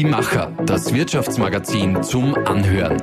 Die 0.00 0.06
Macher, 0.06 0.50
das 0.64 0.94
Wirtschaftsmagazin 0.94 2.02
zum 2.02 2.34
Anhören. 2.46 2.98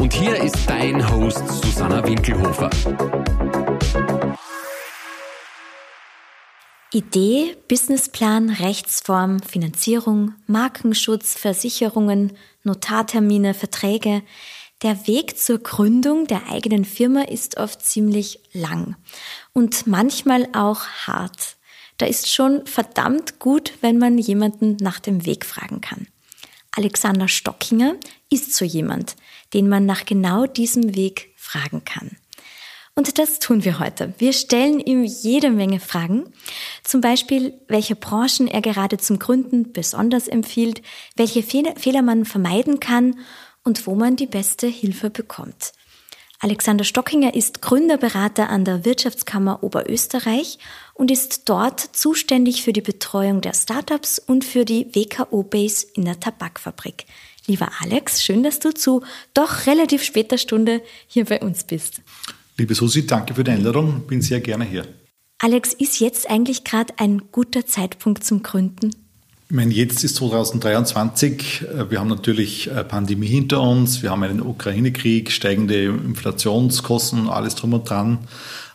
Und 0.00 0.14
hier 0.14 0.42
ist 0.42 0.56
dein 0.66 1.06
Host 1.10 1.46
Susanna 1.62 2.02
Winkelhofer. 2.06 2.70
Idee, 6.90 7.54
Businessplan, 7.68 8.48
Rechtsform, 8.48 9.40
Finanzierung, 9.40 10.32
Markenschutz, 10.46 11.34
Versicherungen, 11.34 12.32
Notartermine, 12.62 13.52
Verträge. 13.52 14.22
Der 14.82 15.06
Weg 15.06 15.38
zur 15.38 15.58
Gründung 15.58 16.26
der 16.26 16.50
eigenen 16.50 16.86
Firma 16.86 17.22
ist 17.22 17.58
oft 17.58 17.82
ziemlich 17.82 18.40
lang 18.52 18.96
und 19.56 19.86
manchmal 19.86 20.50
auch 20.52 20.86
hart. 21.06 21.56
Da 21.96 22.04
ist 22.04 22.30
schon 22.30 22.66
verdammt 22.66 23.38
gut, 23.38 23.72
wenn 23.80 23.96
man 23.96 24.18
jemanden 24.18 24.76
nach 24.82 25.00
dem 25.00 25.24
Weg 25.24 25.46
fragen 25.46 25.80
kann. 25.80 26.08
Alexander 26.72 27.26
Stockinger 27.26 27.94
ist 28.28 28.54
so 28.54 28.66
jemand, 28.66 29.16
den 29.54 29.70
man 29.70 29.86
nach 29.86 30.04
genau 30.04 30.44
diesem 30.44 30.94
Weg 30.94 31.32
fragen 31.36 31.86
kann. 31.86 32.18
Und 32.94 33.18
das 33.18 33.38
tun 33.38 33.64
wir 33.64 33.78
heute. 33.78 34.12
Wir 34.18 34.34
stellen 34.34 34.78
ihm 34.78 35.04
jede 35.04 35.50
Menge 35.50 35.80
Fragen. 35.80 36.34
Zum 36.84 37.00
Beispiel, 37.00 37.54
welche 37.66 37.96
Branchen 37.96 38.48
er 38.48 38.60
gerade 38.60 38.98
zum 38.98 39.18
Gründen 39.18 39.72
besonders 39.72 40.28
empfiehlt, 40.28 40.82
welche 41.16 41.42
Fehler 41.42 42.02
man 42.02 42.26
vermeiden 42.26 42.78
kann 42.78 43.20
und 43.64 43.86
wo 43.86 43.94
man 43.94 44.16
die 44.16 44.26
beste 44.26 44.66
Hilfe 44.66 45.08
bekommt. 45.08 45.72
Alexander 46.38 46.84
Stockinger 46.84 47.34
ist 47.34 47.62
Gründerberater 47.62 48.50
an 48.50 48.64
der 48.64 48.84
Wirtschaftskammer 48.84 49.62
Oberösterreich 49.62 50.58
und 50.92 51.10
ist 51.10 51.48
dort 51.48 51.80
zuständig 51.80 52.62
für 52.62 52.72
die 52.72 52.82
Betreuung 52.82 53.40
der 53.40 53.54
Startups 53.54 54.18
und 54.18 54.44
für 54.44 54.64
die 54.64 54.94
WKO-Base 54.94 55.86
in 55.94 56.04
der 56.04 56.20
Tabakfabrik. 56.20 57.06
Lieber 57.46 57.70
Alex, 57.80 58.22
schön, 58.22 58.42
dass 58.42 58.58
du 58.58 58.72
zu 58.72 59.02
doch 59.32 59.66
relativ 59.66 60.02
später 60.02 60.36
Stunde 60.36 60.82
hier 61.06 61.24
bei 61.24 61.40
uns 61.40 61.64
bist. 61.64 62.02
Liebe 62.58 62.74
Susi, 62.74 63.06
danke 63.06 63.34
für 63.34 63.44
die 63.44 63.52
Einladung. 63.52 64.06
Bin 64.06 64.20
sehr 64.20 64.40
gerne 64.40 64.64
hier. 64.64 64.86
Alex, 65.38 65.72
ist 65.74 66.00
jetzt 66.00 66.28
eigentlich 66.28 66.64
gerade 66.64 66.94
ein 66.98 67.30
guter 67.30 67.66
Zeitpunkt 67.66 68.24
zum 68.24 68.42
Gründen? 68.42 68.90
Ich 69.48 69.54
meine, 69.54 69.72
jetzt 69.72 70.02
ist 70.02 70.16
2023. 70.16 71.62
Äh, 71.62 71.88
wir 71.88 72.00
haben 72.00 72.08
natürlich 72.08 72.68
äh, 72.68 72.82
Pandemie 72.82 73.28
hinter 73.28 73.60
uns. 73.60 74.02
Wir 74.02 74.10
haben 74.10 74.24
einen 74.24 74.42
Ukraine-Krieg, 74.42 75.30
steigende 75.30 75.84
Inflationskosten, 75.84 77.28
alles 77.28 77.54
drum 77.54 77.72
und 77.74 77.88
dran. 77.88 78.18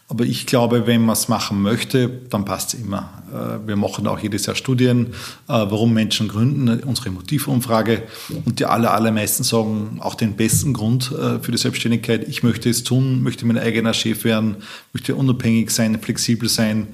Aber 0.08 0.23
ich 0.23 0.45
glaube, 0.45 0.88
wenn 0.88 1.02
man 1.02 1.14
es 1.14 1.27
machen 1.27 1.61
möchte, 1.61 2.08
dann 2.30 2.45
passt 2.45 2.73
es 2.73 2.80
immer. 2.80 3.09
Äh, 3.33 3.67
wir 3.67 3.75
machen 3.75 4.08
auch 4.08 4.19
jedes 4.19 4.45
Jahr 4.45 4.55
Studien, 4.55 5.08
warum 5.47 5.94
Menschen 5.94 6.30
gründen, 6.30 6.69
unsere 6.83 7.09
Motivumfrage. 7.09 8.03
Und 8.45 8.59
die 8.59 8.66
aller, 8.66 8.94
allermeisten 8.94 9.44
sagen 9.44 9.99
auch 9.99 10.16
den 10.16 10.38
besten 10.38 10.72
Grund 10.72 11.14
für 11.42 11.52
die 11.52 11.58
Selbstständigkeit. 11.58 12.25
Ich 12.30 12.44
möchte 12.44 12.69
es 12.69 12.86
tun, 12.86 13.23
möchte 13.23 13.45
mein 13.45 13.58
eigener 13.58 13.94
Chef 13.94 14.23
werden, 14.23 14.58
möchte 14.94 15.16
unabhängig 15.16 15.72
sein, 15.72 15.99
flexibel 16.02 16.47
sein. 16.47 16.88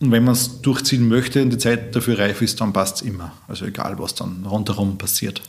Und 0.00 0.12
wenn 0.12 0.24
man 0.24 0.32
es 0.32 0.62
durchziehen 0.62 1.08
möchte 1.08 1.42
und 1.42 1.50
die 1.50 1.58
Zeit 1.58 1.94
dafür 1.94 2.18
reif 2.18 2.40
ist, 2.40 2.62
dann 2.62 2.72
passt 2.72 2.96
es 2.96 3.02
immer. 3.02 3.32
Also 3.48 3.66
egal, 3.66 3.98
was 3.98 4.14
dann 4.14 4.46
rundherum 4.46 4.96
passiert. 4.96 5.42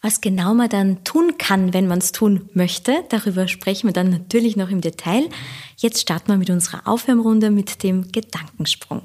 Was 0.00 0.22
genau 0.22 0.54
man 0.54 0.70
dann 0.70 1.04
tun 1.04 1.34
kann, 1.36 1.74
wenn 1.74 1.86
man 1.86 1.98
es 1.98 2.10
tun 2.10 2.48
möchte, 2.54 3.04
darüber 3.10 3.48
sprechen 3.48 3.88
wir 3.88 3.92
dann 3.92 4.08
natürlich 4.08 4.56
noch 4.56 4.70
im 4.70 4.80
Detail. 4.80 5.28
Jetzt 5.76 6.00
starten 6.00 6.28
wir 6.28 6.38
mit 6.38 6.48
unserer 6.48 6.88
Aufwärmrunde 6.88 7.50
mit 7.50 7.82
dem 7.82 8.10
Gedankensprung. 8.10 9.02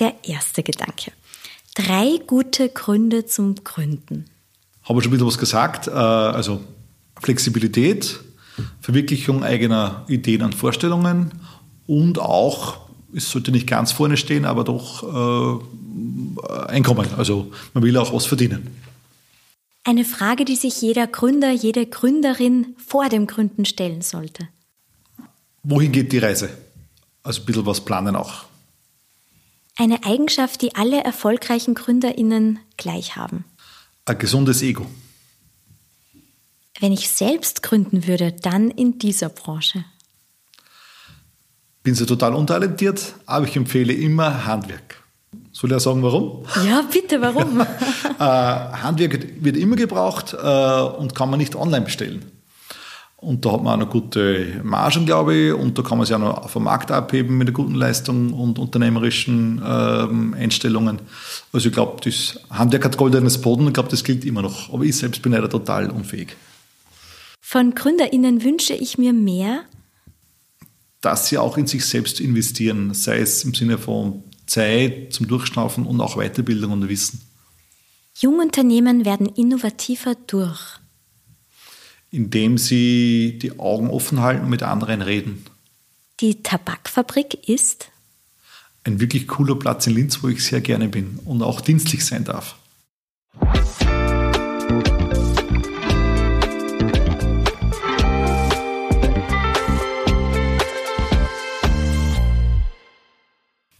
Der 0.00 0.14
erste 0.24 0.64
Gedanke. 0.64 1.12
Drei 1.76 2.18
gute 2.26 2.68
Gründe 2.68 3.24
zum 3.24 3.54
Gründen 3.62 4.26
habe 4.84 5.02
schon 5.02 5.10
bisschen 5.10 5.26
was 5.26 5.38
gesagt. 5.38 5.88
Äh, 5.88 5.90
also 5.90 6.60
Flexibilität, 7.20 8.20
Verwirklichung 8.80 9.42
eigener 9.42 10.04
Ideen 10.08 10.42
und 10.42 10.54
Vorstellungen 10.54 11.32
und 11.86 12.18
auch, 12.18 12.78
es 13.14 13.30
sollte 13.30 13.50
nicht 13.50 13.66
ganz 13.66 13.92
vorne 13.92 14.16
stehen, 14.16 14.44
aber 14.44 14.64
doch 14.64 15.02
äh, 15.02 15.64
Einkommen. 16.68 17.06
Also 17.16 17.52
man 17.72 17.84
will 17.84 17.96
auch 17.96 18.12
was 18.12 18.26
verdienen. 18.26 18.68
Eine 19.84 20.04
Frage, 20.04 20.44
die 20.44 20.56
sich 20.56 20.80
jeder 20.80 21.06
Gründer, 21.06 21.52
jede 21.52 21.86
Gründerin 21.86 22.74
vor 22.84 23.08
dem 23.08 23.26
Gründen 23.26 23.64
stellen 23.64 24.02
sollte. 24.02 24.48
Wohin 25.62 25.92
geht 25.92 26.12
die 26.12 26.18
Reise? 26.18 26.50
Also 27.22 27.42
ein 27.42 27.46
bisschen 27.46 27.66
was 27.66 27.84
planen 27.84 28.16
auch. 28.16 28.44
Eine 29.76 30.04
Eigenschaft, 30.04 30.62
die 30.62 30.74
alle 30.74 31.02
erfolgreichen 31.02 31.74
GründerInnen 31.74 32.58
gleich 32.76 33.16
haben 33.16 33.44
ein 34.04 34.18
gesundes 34.18 34.62
Ego. 34.62 34.86
Wenn 36.80 36.92
ich 36.92 37.08
selbst 37.08 37.62
gründen 37.62 38.06
würde, 38.06 38.32
dann 38.32 38.70
in 38.70 38.98
dieser 38.98 39.28
Branche. 39.28 39.84
Bin 41.82 41.94
so 41.94 42.04
total 42.06 42.34
untalentiert, 42.34 43.14
aber 43.26 43.46
ich 43.46 43.56
empfehle 43.56 43.92
immer 43.92 44.46
Handwerk. 44.46 45.02
Soll 45.52 45.72
ich 45.72 45.82
sagen, 45.82 46.02
warum? 46.02 46.44
Ja, 46.66 46.82
bitte, 46.82 47.20
warum? 47.20 47.60
äh, 48.18 48.24
Handwerk 48.24 49.44
wird 49.44 49.56
immer 49.56 49.76
gebraucht 49.76 50.34
äh, 50.34 50.80
und 50.80 51.14
kann 51.14 51.30
man 51.30 51.38
nicht 51.38 51.54
online 51.54 51.84
bestellen. 51.84 52.24
Und 53.24 53.44
da 53.44 53.52
hat 53.52 53.62
man 53.62 53.74
auch 53.74 53.86
noch 53.86 53.90
gute 53.90 54.60
Margen, 54.62 55.06
glaube 55.06 55.34
ich, 55.34 55.52
und 55.52 55.78
da 55.78 55.82
kann 55.82 55.98
man 55.98 56.06
sich 56.06 56.14
auch 56.14 56.20
noch 56.20 56.48
vom 56.50 56.64
Markt 56.64 56.90
abheben 56.90 57.38
mit 57.38 57.48
einer 57.48 57.54
guten 57.54 57.74
Leistung 57.74 58.32
und 58.34 58.58
unternehmerischen 58.58 59.62
ähm, 59.66 60.34
Einstellungen. 60.34 60.98
Also 61.52 61.68
ich 61.68 61.74
glaube, 61.74 62.00
das 62.04 62.38
Handwerk 62.50 62.84
hat 62.84 62.96
goldenes 62.96 63.40
Boden, 63.40 63.66
ich 63.66 63.72
glaube, 63.72 63.88
das 63.88 64.04
gilt 64.04 64.24
immer 64.24 64.42
noch. 64.42 64.72
Aber 64.72 64.84
ich 64.84 64.96
selbst 64.96 65.22
bin 65.22 65.32
leider 65.32 65.48
total 65.48 65.90
unfähig. 65.90 66.36
Von 67.40 67.74
GründerInnen 67.74 68.44
wünsche 68.44 68.74
ich 68.74 68.98
mir 68.98 69.12
mehr, 69.12 69.62
dass 71.00 71.28
sie 71.28 71.38
auch 71.38 71.56
in 71.56 71.66
sich 71.66 71.84
selbst 71.84 72.20
investieren, 72.20 72.94
sei 72.94 73.18
es 73.18 73.44
im 73.44 73.54
Sinne 73.54 73.78
von 73.78 74.22
Zeit 74.46 75.12
zum 75.12 75.28
Durchschnaufen 75.28 75.86
und 75.86 76.00
auch 76.00 76.16
Weiterbildung 76.16 76.72
und 76.72 76.88
Wissen. 76.88 77.20
Jungunternehmen 78.18 79.04
werden 79.04 79.26
innovativer 79.26 80.14
durch 80.26 80.78
indem 82.14 82.58
sie 82.58 83.38
die 83.42 83.58
Augen 83.58 83.90
offen 83.90 84.20
halten 84.20 84.44
und 84.44 84.50
mit 84.50 84.62
anderen 84.62 85.02
reden. 85.02 85.44
Die 86.20 86.42
Tabakfabrik 86.42 87.48
ist? 87.48 87.90
Ein 88.84 89.00
wirklich 89.00 89.26
cooler 89.26 89.56
Platz 89.56 89.88
in 89.88 89.94
Linz, 89.94 90.22
wo 90.22 90.28
ich 90.28 90.44
sehr 90.44 90.60
gerne 90.60 90.88
bin 90.88 91.18
und 91.24 91.42
auch 91.42 91.60
dienstlich 91.60 92.04
sein 92.04 92.24
darf. 92.24 92.56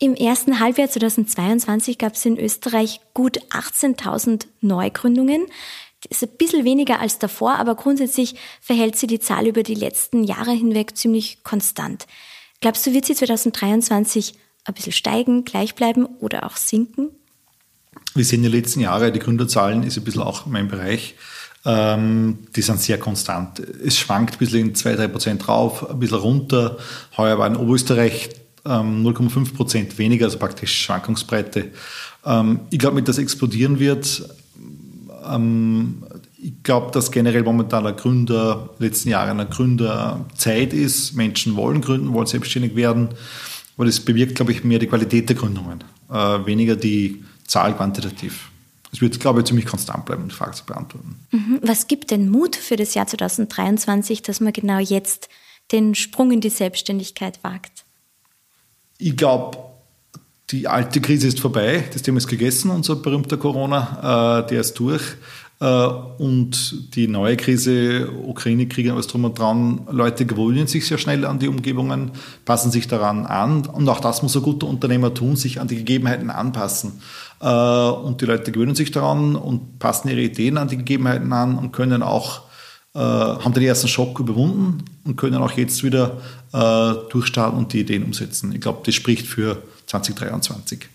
Im 0.00 0.14
ersten 0.14 0.60
Halbjahr 0.60 0.88
2022 0.88 1.98
gab 1.98 2.14
es 2.14 2.26
in 2.26 2.38
Österreich 2.38 3.00
gut 3.14 3.38
18.000 3.50 4.46
Neugründungen. 4.60 5.46
Ist 6.10 6.22
ein 6.22 6.36
bisschen 6.36 6.64
weniger 6.64 7.00
als 7.00 7.18
davor, 7.18 7.54
aber 7.54 7.74
grundsätzlich 7.74 8.34
verhält 8.60 8.96
sich 8.96 9.08
die 9.08 9.20
Zahl 9.20 9.46
über 9.46 9.62
die 9.62 9.74
letzten 9.74 10.24
Jahre 10.24 10.52
hinweg 10.52 10.96
ziemlich 10.96 11.42
konstant. 11.42 12.06
Glaubst 12.60 12.86
du, 12.86 12.92
wird 12.92 13.04
sie 13.04 13.14
2023 13.14 14.34
ein 14.64 14.74
bisschen 14.74 14.92
steigen, 14.92 15.44
gleich 15.44 15.74
bleiben 15.74 16.06
oder 16.20 16.44
auch 16.46 16.56
sinken? 16.56 17.10
Wir 18.14 18.24
sehen 18.24 18.42
den 18.42 18.52
letzten 18.52 18.80
Jahren, 18.80 19.12
die 19.12 19.18
Gründerzahlen 19.18 19.82
ist 19.82 19.96
ein 19.96 20.04
bisschen 20.04 20.22
auch 20.22 20.46
mein 20.46 20.68
Bereich, 20.68 21.14
ähm, 21.64 22.38
die 22.54 22.62
sind 22.62 22.80
sehr 22.80 22.98
konstant. 22.98 23.58
Es 23.58 23.98
schwankt 23.98 24.34
ein 24.34 24.38
bisschen 24.38 24.68
in 24.68 24.74
2-3 24.74 25.08
Prozent 25.08 25.48
rauf, 25.48 25.88
ein 25.88 25.98
bisschen 25.98 26.18
runter. 26.18 26.78
Heuer 27.16 27.38
war 27.38 27.46
in 27.46 27.56
Oberösterreich 27.56 28.30
ähm, 28.66 29.06
0,5 29.06 29.54
Prozent 29.54 29.98
weniger, 29.98 30.26
also 30.26 30.38
praktisch 30.38 30.82
Schwankungsbreite. 30.82 31.70
Ähm, 32.24 32.60
ich 32.70 32.78
glaube, 32.78 32.96
mit 32.96 33.08
das 33.08 33.18
explodieren 33.18 33.78
wird, 33.78 34.28
ähm, 35.30 36.04
ich 36.36 36.62
glaube, 36.62 36.90
dass 36.92 37.10
generell 37.10 37.42
momentan 37.42 37.86
eine 37.86 37.96
Gründer, 37.96 38.70
letzten 38.78 39.10
Jahre 39.10 39.30
eine 39.30 39.46
Gründerzeit 39.46 40.72
ist. 40.72 41.14
Menschen 41.14 41.56
wollen 41.56 41.80
gründen, 41.80 42.12
wollen 42.12 42.26
selbstständig 42.26 42.76
werden. 42.76 43.10
Aber 43.76 43.86
das 43.86 44.00
bewirkt, 44.00 44.34
glaube 44.34 44.52
ich, 44.52 44.64
mehr 44.64 44.78
die 44.78 44.86
Qualität 44.86 45.28
der 45.28 45.36
Gründungen, 45.36 45.82
äh, 46.10 46.14
weniger 46.14 46.76
die 46.76 47.24
Zahl 47.46 47.74
quantitativ. 47.74 48.50
Es 48.92 49.00
wird, 49.00 49.18
glaube 49.18 49.40
ich, 49.40 49.46
ziemlich 49.46 49.66
konstant 49.66 50.04
bleiben, 50.04 50.22
um 50.22 50.28
die 50.28 50.34
Frage 50.34 50.52
zu 50.52 50.64
beantworten. 50.64 51.16
Mhm. 51.32 51.58
Was 51.62 51.88
gibt 51.88 52.12
denn 52.12 52.28
Mut 52.28 52.54
für 52.54 52.76
das 52.76 52.94
Jahr 52.94 53.06
2023, 53.08 54.22
dass 54.22 54.40
man 54.40 54.52
genau 54.52 54.78
jetzt 54.78 55.28
den 55.72 55.96
Sprung 55.96 56.30
in 56.30 56.40
die 56.40 56.50
Selbstständigkeit 56.50 57.42
wagt? 57.42 57.84
Ich 58.98 59.16
glaube, 59.16 59.58
die 60.50 60.68
alte 60.68 61.00
Krise 61.00 61.28
ist 61.28 61.40
vorbei, 61.40 61.84
das 61.92 62.02
Thema 62.02 62.18
ist 62.18 62.28
gegessen, 62.28 62.70
unser 62.70 62.96
berühmter 62.96 63.36
Corona, 63.36 64.42
äh, 64.42 64.46
der 64.48 64.60
ist 64.60 64.78
durch. 64.78 65.02
Äh, 65.02 65.44
Äh, 65.60 65.86
und 66.18 66.94
die 66.94 67.06
neue 67.06 67.36
Krise, 67.36 68.10
Ukraine-Krieg, 68.10 68.90
alles 68.90 69.06
drum 69.06 69.24
und 69.24 69.38
dran, 69.38 69.86
Leute 69.90 70.26
gewöhnen 70.26 70.66
sich 70.66 70.86
sehr 70.86 70.98
schnell 70.98 71.24
an 71.24 71.38
die 71.38 71.48
Umgebungen, 71.48 72.10
passen 72.44 72.70
sich 72.70 72.88
daran 72.88 73.24
an. 73.24 73.66
Und 73.66 73.88
auch 73.88 74.00
das 74.00 74.22
muss 74.22 74.36
ein 74.36 74.42
guter 74.42 74.66
Unternehmer 74.66 75.14
tun, 75.14 75.36
sich 75.36 75.60
an 75.60 75.68
die 75.68 75.76
Gegebenheiten 75.76 76.30
anpassen. 76.30 77.00
Äh, 77.40 77.46
und 77.48 78.20
die 78.20 78.26
Leute 78.26 78.52
gewöhnen 78.52 78.74
sich 78.74 78.90
daran 78.90 79.36
und 79.36 79.78
passen 79.78 80.08
ihre 80.08 80.20
Ideen 80.20 80.58
an 80.58 80.68
die 80.68 80.76
Gegebenheiten 80.76 81.32
an 81.32 81.56
und 81.56 81.72
können 81.72 82.02
auch, 82.02 82.42
äh, 82.94 82.98
haben 82.98 83.54
den 83.54 83.62
ersten 83.62 83.88
Schock 83.88 84.18
überwunden 84.20 84.84
und 85.04 85.16
können 85.16 85.36
auch 85.36 85.52
jetzt 85.52 85.82
wieder 85.82 86.18
durchstarten 87.10 87.58
und 87.58 87.72
die 87.72 87.80
Ideen 87.80 88.04
umsetzen. 88.04 88.52
Ich 88.52 88.60
glaube, 88.60 88.82
das 88.86 88.94
spricht 88.94 89.26
für 89.26 89.60
2023. 90.02 90.88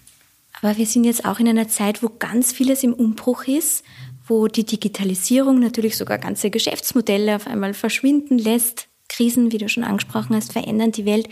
Aber 0.62 0.78
wir 0.78 0.86
sind 0.86 1.06
jetzt 1.06 1.26
auch 1.26 1.40
in 1.40 1.48
einer 1.48 1.70
Zeit, 1.70 2.04
wo 2.04 2.10
ganz 2.20 2.52
vieles 2.52 2.84
im 2.84 2.94
Umbruch 2.94 3.46
ist 3.46 3.84
wo 4.30 4.48
die 4.48 4.64
Digitalisierung 4.64 5.60
natürlich 5.60 5.98
sogar 5.98 6.20
ganze 6.20 6.50
Geschäftsmodelle 6.52 7.36
auf 7.36 7.48
einmal 7.48 7.74
verschwinden 7.74 8.38
lässt. 8.38 8.88
Krisen, 9.10 9.52
wie 9.52 9.58
du 9.58 9.68
schon 9.68 9.84
angesprochen 9.84 10.36
hast, 10.36 10.54
verändern 10.54 10.92
die 10.92 11.06
Welt. 11.06 11.28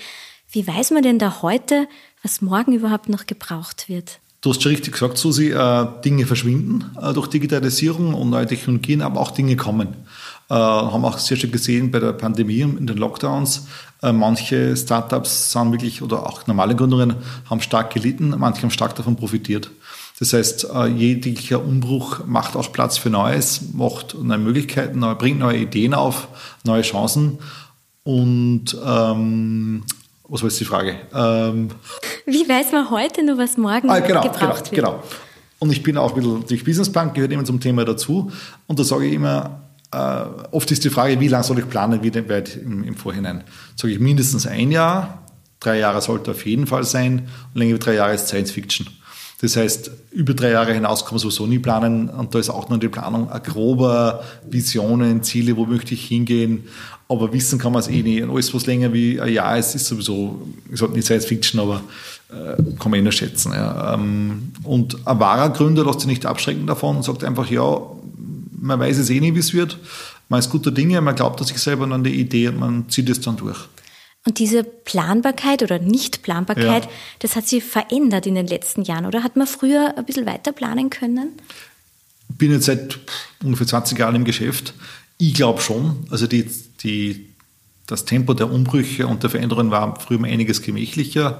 Wie 0.52 0.66
weiß 0.66 0.92
man 0.92 1.04
denn 1.04 1.20
da 1.20 1.42
heute, 1.44 1.88
was 2.24 2.42
morgen 2.42 2.74
überhaupt 2.74 3.08
noch 3.08 3.28
gebraucht 3.28 3.88
wird? 3.88 4.20
Du 4.42 4.50
hast 4.50 4.64
schon 4.64 4.72
richtig 4.72 4.94
gesagt, 4.94 5.18
Susi, 5.18 5.52
äh, 5.52 5.88
Dinge 6.04 6.26
verschwinden 6.26 6.86
äh, 7.00 7.14
durch 7.14 7.28
Digitalisierung 7.28 8.14
und 8.14 8.30
neue 8.30 8.48
Technologien, 8.48 9.02
aber 9.02 9.20
auch 9.20 9.32
Dinge 9.32 9.56
kommen. 9.56 9.90
Äh, 10.50 10.54
haben 10.54 11.04
auch 11.04 11.18
sehr 11.18 11.36
schön 11.36 11.52
gesehen 11.52 11.92
bei 11.92 12.00
der 12.00 12.14
Pandemie 12.14 12.64
und 12.64 12.78
in 12.78 12.88
den 12.88 12.98
Lockdowns. 12.98 13.68
Äh, 14.02 14.14
manche 14.14 14.78
Startups 14.78 15.52
sind 15.52 15.72
wirklich, 15.74 16.02
oder 16.02 16.26
auch 16.26 16.48
normale 16.48 16.76
Gründungen, 16.76 17.16
haben 17.50 17.62
stark 17.62 17.94
gelitten, 17.94 18.34
manche 18.38 18.62
haben 18.62 18.72
stark 18.72 18.96
davon 18.96 19.18
profitiert. 19.18 19.70
Das 20.20 20.34
heißt, 20.34 20.70
äh, 20.74 20.88
jeglicher 20.88 21.64
Umbruch 21.64 22.26
macht 22.26 22.56
auch 22.56 22.72
Platz 22.72 22.98
für 22.98 23.10
Neues, 23.10 23.62
macht 23.74 24.16
neue 24.22 24.38
Möglichkeiten, 24.38 25.02
bringt 25.18 25.40
neue 25.40 25.58
Ideen 25.58 25.94
auf, 25.94 26.28
neue 26.64 26.82
Chancen. 26.82 27.40
Und 28.04 28.78
ähm, 28.86 29.84
was 30.30 30.42
war 30.42 30.50
jetzt 30.50 30.60
die 30.60 30.66
Frage? 30.66 30.96
Ähm, 31.14 31.70
Wie 32.26 32.48
weiß 32.48 32.72
man 32.72 32.90
heute 32.90 33.24
nur, 33.26 33.38
was 33.38 33.58
morgen 33.58 33.90
ah, 33.90 34.00
genau, 34.00 34.22
gebraucht 34.22 34.40
genau, 34.40 34.56
wird? 34.56 34.72
Genau. 34.72 35.04
Und 35.60 35.72
ich 35.72 35.84
bin 35.84 35.98
auch 35.98 36.16
ein 36.16 36.22
bisschen 36.22 36.46
durch 36.48 36.64
Businessplan, 36.64 37.14
gehört 37.14 37.32
immer 37.32 37.44
zum 37.44 37.60
Thema 37.60 37.84
dazu. 37.84 38.32
Und 38.68 38.80
da 38.80 38.84
sage 38.84 39.08
ich 39.08 39.14
immer, 39.14 39.67
äh, 39.92 40.22
oft 40.52 40.70
ist 40.72 40.84
die 40.84 40.90
Frage, 40.90 41.20
wie 41.20 41.28
lange 41.28 41.44
soll 41.44 41.60
ich 41.60 41.70
planen, 41.70 42.04
wie 42.04 42.30
weit 42.30 42.58
im, 42.58 42.84
im 42.84 42.96
Vorhinein? 42.96 43.44
Sage 43.76 43.94
ich 43.94 44.00
mindestens 44.00 44.46
ein 44.46 44.72
Jahr, 44.72 45.24
drei 45.60 45.80
Jahre 45.80 46.02
sollte 46.02 46.32
auf 46.32 46.46
jeden 46.46 46.68
Fall 46.68 46.84
sein 46.84 47.28
und 47.54 47.60
länger 47.60 47.76
wie 47.76 47.80
drei 47.80 47.96
Jahre 47.96 48.14
ist 48.14 48.28
Science 48.28 48.52
Fiction. 48.52 48.88
Das 49.40 49.56
heißt, 49.56 49.92
über 50.12 50.34
drei 50.34 50.50
Jahre 50.50 50.74
hinaus 50.74 51.06
kann 51.06 51.14
man 51.14 51.20
sowieso 51.20 51.46
nie 51.46 51.60
planen 51.60 52.10
und 52.10 52.34
da 52.34 52.40
ist 52.40 52.50
auch 52.50 52.70
noch 52.70 52.80
die 52.80 52.88
Planung 52.88 53.30
ein 53.30 53.44
grober 53.44 54.24
Visionen, 54.50 55.22
Ziele, 55.22 55.56
wo 55.56 55.66
möchte 55.68 55.94
ich 55.94 56.06
hingehen. 56.06 56.64
Aber 57.08 57.32
wissen 57.32 57.60
kann 57.60 57.72
man 57.72 57.82
es 57.82 57.88
eh 57.88 58.02
nicht. 58.02 58.24
Und 58.24 58.32
alles, 58.32 58.54
was 58.54 58.66
länger 58.66 58.92
wie 58.94 59.22
ein 59.22 59.32
Jahr 59.32 59.58
ist, 59.58 59.76
ist 59.76 59.86
sowieso, 59.86 60.42
ich 60.72 60.80
sage 60.80 60.94
nicht 60.94 61.06
Science 61.06 61.26
Fiction, 61.26 61.60
aber 61.60 61.82
äh, 62.30 62.62
kann 62.80 62.92
man 62.92 63.00
eh 63.00 63.04
nur 63.04 63.12
schätzen. 63.12 63.54
Ja. 63.54 63.94
Ähm, 63.94 64.54
und 64.64 65.08
ein 65.08 65.20
wahrer 65.20 65.52
Gründer 65.52 65.86
lässt 65.86 66.02
sich 66.02 66.10
nicht 66.10 66.26
abschrecken 66.26 66.66
davon 66.66 66.98
und 66.98 67.04
sagt 67.04 67.24
einfach, 67.24 67.50
ja, 67.50 67.80
man 68.58 68.80
weiß 68.80 68.98
es 68.98 69.10
eh 69.10 69.20
nicht, 69.20 69.36
wie 69.36 69.40
es 69.40 69.54
wird. 69.54 69.78
Man 70.30 70.40
ist 70.40 70.50
guter 70.50 70.72
Dinge, 70.72 71.00
man 71.02 71.16
glaubt 71.16 71.40
an 71.40 71.48
sich 71.48 71.58
selber 71.58 71.84
und 71.84 71.94
an 71.94 72.04
die 72.04 72.20
Idee 72.20 72.50
und 72.50 72.60
man 72.60 72.90
zieht 72.90 73.10
es 73.10 73.22
dann 73.22 73.38
durch. 73.38 73.58
Und 74.26 74.40
diese 74.40 74.64
Planbarkeit 74.64 75.64
oder 75.64 75.80
Nichtplanbarkeit, 75.80 76.86
ja. 76.86 76.92
das 77.20 77.38
hat 77.38 77.48
sich 77.48 77.64
verändert 77.64 78.26
in 78.26 78.36
den 78.36 78.48
letzten 78.48 78.82
Jahren, 78.82 79.06
oder? 79.06 79.24
Hat 79.24 79.38
man 79.38 79.48
früher 79.48 79.98
ein 79.98 80.06
bisschen 80.06 80.26
weiter 80.26 80.52
planen 80.52 80.90
können? 80.90 81.32
Ich 82.30 82.38
bin 82.38 82.52
jetzt 82.52 82.66
seit 82.66 83.00
ungefähr 83.42 83.68
20 83.68 83.98
Jahren 83.98 84.16
im 84.16 84.26
Geschäft. 84.26 84.74
Ich 85.18 85.34
glaube 85.34 85.62
schon. 85.62 86.06
Also 86.10 86.28
die, 86.28 86.46
die, 86.84 87.30
das 87.86 88.04
Tempo 88.04 88.34
der 88.34 88.52
Umbrüche 88.52 89.08
und 89.08 89.24
der 89.24 89.30
Veränderungen 89.30 89.72
war 89.72 89.98
früher 89.98 90.22
einiges 90.26 90.62
gemächlicher. 90.62 91.40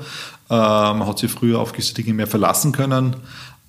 Äh, 0.50 0.54
man 0.54 1.06
hat 1.06 1.20
sich 1.20 1.30
früher 1.30 1.60
auf 1.60 1.74
gewisse 1.74 1.94
Dinge 1.94 2.14
mehr 2.14 2.28
verlassen 2.28 2.72
können 2.72 3.18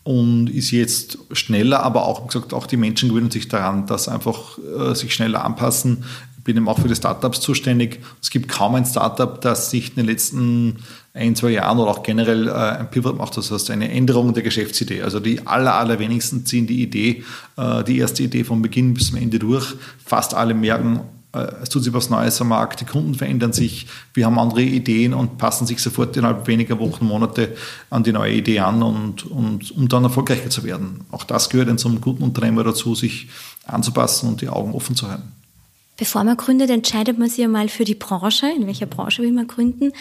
und 0.09 0.49
ist 0.49 0.71
jetzt 0.71 1.19
schneller, 1.33 1.83
aber 1.83 2.07
auch 2.07 2.27
gesagt, 2.27 2.55
auch 2.55 2.67
die 2.67 2.79
Menschen 2.79 3.11
gewöhnen 3.11 3.31
sich 3.31 3.47
daran, 3.49 3.85
dass 3.85 4.09
einfach 4.09 4.59
äh, 4.59 4.95
sich 4.95 5.13
schneller 5.13 5.45
anpassen 5.45 6.03
bin 6.49 6.57
eben 6.57 6.69
auch 6.69 6.79
für 6.79 6.89
die 6.89 6.97
Startups 6.97 7.41
zuständig. 7.41 8.01
Es 8.23 8.31
gibt 8.31 8.49
kaum 8.49 8.75
ein 8.75 8.87
Startup, 8.87 9.39
das 9.39 9.71
sich 9.71 9.91
in 9.91 9.97
den 9.97 10.07
letzten 10.07 10.77
ein, 11.13 11.37
zwei 11.37 11.51
Jahren 11.51 11.79
oder 11.79 11.91
auch 11.91 12.03
generell 12.03 12.49
äh, 12.49 12.53
ein 12.53 12.91
Pivot 12.91 13.19
macht, 13.19 13.37
das 13.37 13.51
heißt 13.51 13.71
eine 13.71 13.91
Änderung 13.91 14.33
der 14.33 14.43
Geschäftsidee. 14.43 15.03
Also 15.03 15.21
die 15.21 15.47
aller, 15.47 15.75
allerwenigsten 15.75 16.47
ziehen 16.47 16.67
die 16.67 16.83
Idee, 16.83 17.23
äh, 17.59 17.85
die 17.85 17.99
erste 17.99 18.23
Idee 18.23 18.45
vom 18.45 18.63
Beginn 18.63 18.95
bis 18.95 19.09
zum 19.09 19.19
Ende 19.19 19.39
durch. 19.39 19.75
Fast 20.03 20.33
alle 20.33 20.55
merken, 20.55 21.01
es 21.63 21.69
tut 21.69 21.85
sich 21.85 21.93
was 21.93 22.11
Neues 22.11 22.41
am 22.41 22.49
Markt, 22.49 22.81
die 22.81 22.85
Kunden 22.85 23.15
verändern 23.15 23.53
sich, 23.53 23.87
wir 24.15 24.27
haben 24.27 24.39
andere 24.39 24.63
Ideen 24.63 25.15
und 25.15 25.39
passen 25.39 25.67
sich 25.67 25.81
sofort 25.81 26.17
innerhalb 26.17 26.47
weniger 26.47 26.79
Wochen, 26.79 27.07
Monate 27.07 27.57
an 27.91 28.05
die 28.05 28.13
neue 28.13 28.35
Idee 28.35 28.61
an 28.61 28.83
und, 28.83 29.27
und 29.27 29.71
um 29.73 29.89
dann 29.89 30.05
erfolgreicher 30.05 30.51
zu 30.51 30.65
werden. 30.65 31.01
Auch 31.11 31.25
das 31.25 31.51
gehört 31.51 31.69
in 31.69 31.79
so 31.79 31.89
einem 31.89 32.01
guten 32.01 32.23
Unternehmer 32.23 32.65
dazu, 32.65 32.95
sich 32.95 33.29
anzupassen 33.67 34.29
und 34.29 34.41
die 34.41 34.49
Augen 34.49 34.75
offen 34.75 34.97
zu 34.97 35.09
halten. 35.09 35.33
Bevor 35.99 36.23
man 36.23 36.37
gründet, 36.37 36.71
entscheidet 36.71 37.19
man 37.19 37.29
sich 37.29 37.39
ja 37.39 37.49
mal 37.49 37.69
für 37.69 37.85
die 37.85 37.97
Branche. 37.97 38.47
In 38.57 38.69
welcher 38.69 38.87
Branche 38.87 39.21
will 39.21 39.33
man 39.33 39.49
gründen? 39.49 39.93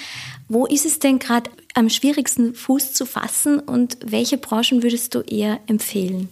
Wo 0.48 0.68
ist 0.68 0.86
es 0.86 1.00
denn 1.00 1.18
gerade 1.18 1.50
am 1.74 1.90
schwierigsten 1.90 2.54
Fuß 2.54 2.94
zu 2.94 3.08
fassen 3.08 3.60
und 3.60 3.98
welche 4.06 4.38
Branchen 4.38 4.84
würdest 4.84 5.16
du 5.16 5.22
eher 5.22 5.60
empfehlen? 5.66 6.30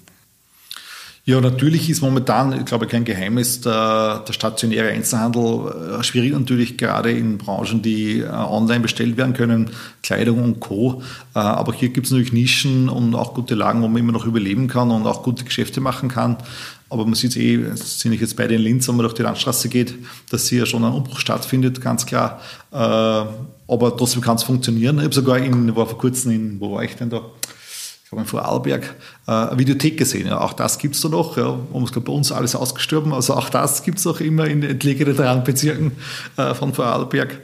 Ja, 1.27 1.41
natürlich 1.41 1.89
ist 1.89 2.01
momentan, 2.01 2.53
ich 2.53 2.65
glaube, 2.65 2.85
kein 2.85 3.03
Geheimnis, 3.03 3.59
der, 3.59 4.23
der 4.27 4.31
stationäre 4.31 4.89
Einzelhandel 4.89 5.97
äh, 5.99 6.03
schwierig 6.03 6.33
natürlich 6.33 6.77
gerade 6.77 7.09
in 7.09 7.39
Branchen, 7.39 7.81
die 7.81 8.19
äh, 8.19 8.29
online 8.29 8.81
bestellt 8.81 9.17
werden 9.17 9.33
können, 9.33 9.71
Kleidung 10.03 10.43
und 10.43 10.59
Co. 10.59 11.01
Äh, 11.33 11.39
aber 11.39 11.73
hier 11.73 11.89
gibt 11.89 12.05
es 12.05 12.11
natürlich 12.11 12.31
Nischen 12.31 12.89
und 12.89 13.15
auch 13.15 13.33
gute 13.33 13.55
Lagen, 13.55 13.81
wo 13.81 13.87
man 13.87 13.97
immer 13.97 14.11
noch 14.11 14.27
überleben 14.27 14.67
kann 14.67 14.91
und 14.91 15.07
auch 15.07 15.23
gute 15.23 15.45
Geschäfte 15.45 15.81
machen 15.81 16.09
kann. 16.09 16.37
Aber 16.91 17.05
man 17.05 17.15
sieht 17.15 17.31
es 17.31 17.37
eh, 17.37 17.71
sind 17.73 18.13
ich 18.13 18.21
jetzt 18.21 18.37
beide 18.37 18.53
in 18.53 18.61
Linz, 18.61 18.87
wenn 18.87 18.95
man 18.95 19.05
durch 19.05 19.15
die 19.15 19.23
Landstraße 19.23 19.67
geht, 19.67 19.95
dass 20.29 20.47
hier 20.47 20.67
schon 20.67 20.83
ein 20.83 20.93
Umbruch 20.93 21.19
stattfindet, 21.19 21.81
ganz 21.81 22.05
klar. 22.05 22.39
Aber 22.69 23.97
trotzdem 23.97 24.21
kann 24.21 24.35
es 24.35 24.43
funktionieren. 24.43 24.99
Ich 24.99 25.05
habe 25.05 25.15
sogar 25.15 25.39
in, 25.39 25.75
war 25.75 25.87
vor 25.87 25.97
kurzem 25.97 26.31
in, 26.31 26.59
wo 26.61 26.75
war 26.75 26.83
ich 26.83 26.95
denn 26.95 27.09
da? 27.09 27.21
Ich 28.05 28.11
habe 28.11 28.21
in 28.21 28.27
Vorarlberg 28.27 28.95
äh, 29.27 29.31
eine 29.31 29.57
Videothek 29.57 29.97
gesehen. 29.97 30.27
Ja, 30.27 30.39
auch 30.39 30.53
das 30.53 30.77
gibt 30.77 30.93
es 30.93 31.01
da 31.01 31.09
noch. 31.09 31.37
Ja. 31.37 31.57
Und 31.71 32.05
bei 32.05 32.11
uns 32.11 32.31
alles 32.31 32.55
ausgestorben. 32.55 33.11
Also 33.15 33.33
auch 33.33 33.49
das 33.49 33.81
gibt 33.81 33.97
es 33.97 34.05
noch 34.05 34.19
immer 34.19 34.45
in 34.45 34.61
entlegenen 34.61 35.17
Randbezirken 35.17 35.91
äh, 36.37 36.53
von 36.53 36.71
Vorarlberg. 36.75 37.41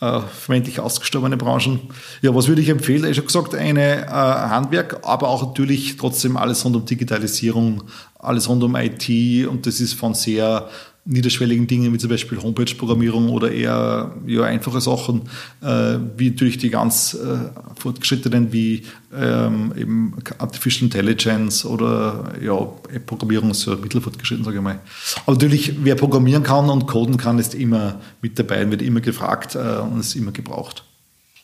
Äh, 0.00 0.20
vermeintlich 0.20 0.78
ausgestorbene 0.78 1.36
Branchen. 1.36 1.80
Ja, 2.22 2.32
was 2.32 2.46
würde 2.46 2.60
ich 2.60 2.68
empfehlen? 2.68 3.10
Ich 3.10 3.16
habe 3.16 3.26
gesagt, 3.26 3.56
eine 3.56 4.06
äh, 4.06 4.08
Handwerk, 4.08 5.00
aber 5.02 5.28
auch 5.28 5.44
natürlich 5.46 5.96
trotzdem 5.96 6.36
alles 6.36 6.64
rund 6.64 6.76
um 6.76 6.84
Digitalisierung, 6.84 7.82
alles 8.18 8.48
rund 8.48 8.62
um 8.62 8.76
IT 8.76 9.08
und 9.48 9.66
das 9.66 9.80
ist 9.80 9.94
von 9.94 10.14
sehr 10.14 10.68
niederschwelligen 11.06 11.66
Dingen 11.66 11.92
wie 11.92 11.98
zum 11.98 12.08
Beispiel 12.08 12.40
Homepage-Programmierung 12.42 13.28
oder 13.28 13.52
eher 13.52 14.14
ja, 14.26 14.42
einfache 14.44 14.80
Sachen, 14.80 15.22
äh, 15.60 15.98
wie 16.16 16.30
natürlich 16.30 16.58
die 16.58 16.70
ganz 16.70 17.14
äh, 17.14 17.50
fortgeschrittenen 17.78 18.52
wie 18.52 18.84
ähm, 19.14 19.72
eben 19.76 20.16
Artificial 20.38 20.84
Intelligence 20.84 21.64
oder 21.66 22.32
ja, 22.42 22.54
App-Programmierung 22.92 23.52
ja 23.52 23.76
mittelfortgeschritten, 23.76 24.44
sage 24.44 24.56
ich 24.56 24.62
mal. 24.62 24.80
Aber 25.26 25.32
natürlich, 25.32 25.84
wer 25.84 25.94
programmieren 25.94 26.42
kann 26.42 26.70
und 26.70 26.86
coden 26.86 27.16
kann, 27.16 27.38
ist 27.38 27.54
immer 27.54 28.00
mit 28.22 28.38
dabei, 28.38 28.70
wird 28.70 28.82
immer 28.82 29.00
gefragt 29.00 29.54
äh, 29.54 29.58
und 29.58 30.00
ist 30.00 30.16
immer 30.16 30.32
gebraucht. 30.32 30.84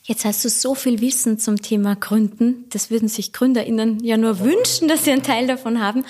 Jetzt 0.02 0.24
hast 0.24 0.44
du 0.44 0.48
so 0.48 0.74
viel 0.74 1.00
Wissen 1.00 1.38
zum 1.38 1.60
Thema 1.60 1.94
Gründen. 1.94 2.64
Das 2.70 2.90
würden 2.90 3.08
sich 3.08 3.32
GründerInnen 3.32 4.02
ja 4.02 4.16
nur 4.16 4.40
wünschen, 4.40 4.88
dass 4.88 5.04
sie 5.04 5.12
einen 5.12 5.22
Teil 5.22 5.46
davon 5.46 5.80
haben. 5.80 6.04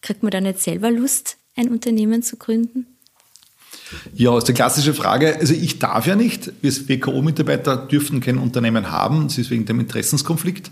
Kriegt 0.00 0.22
man 0.22 0.30
da 0.30 0.40
nicht 0.40 0.60
selber 0.60 0.90
Lust, 0.90 1.36
ein 1.56 1.68
Unternehmen 1.68 2.22
zu 2.22 2.36
gründen? 2.36 2.86
Ja, 4.14 4.36
ist 4.38 4.48
die 4.48 4.52
klassische 4.52 4.94
Frage. 4.94 5.36
Also 5.38 5.54
ich 5.54 5.78
darf 5.78 6.06
ja 6.06 6.16
nicht. 6.16 6.52
Wir 6.62 6.72
WKO-Mitarbeiter 6.72 7.76
dürfen 7.76 8.20
kein 8.20 8.38
Unternehmen 8.38 8.90
haben. 8.90 9.28
Das 9.28 9.38
ist 9.38 9.50
wegen 9.50 9.66
dem 9.66 9.80
Interessenskonflikt. 9.80 10.70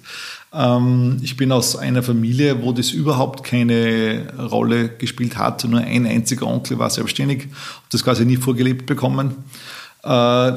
Ähm, 0.53 1.19
ich 1.23 1.37
bin 1.37 1.53
aus 1.53 1.77
einer 1.77 2.03
Familie, 2.03 2.63
wo 2.63 2.73
das 2.73 2.91
überhaupt 2.91 3.45
keine 3.45 4.33
Rolle 4.39 4.89
gespielt 4.89 5.37
hat. 5.37 5.65
Nur 5.65 5.81
ein 5.81 6.07
einziger 6.07 6.47
Onkel 6.47 6.79
war 6.79 6.91
selbstständig, 6.91 7.43
habe 7.43 7.87
das 7.91 8.03
quasi 8.03 8.25
nie 8.25 8.37
vorgelebt 8.37 8.87
bekommen. 8.87 9.37
Äh, 10.05 10.53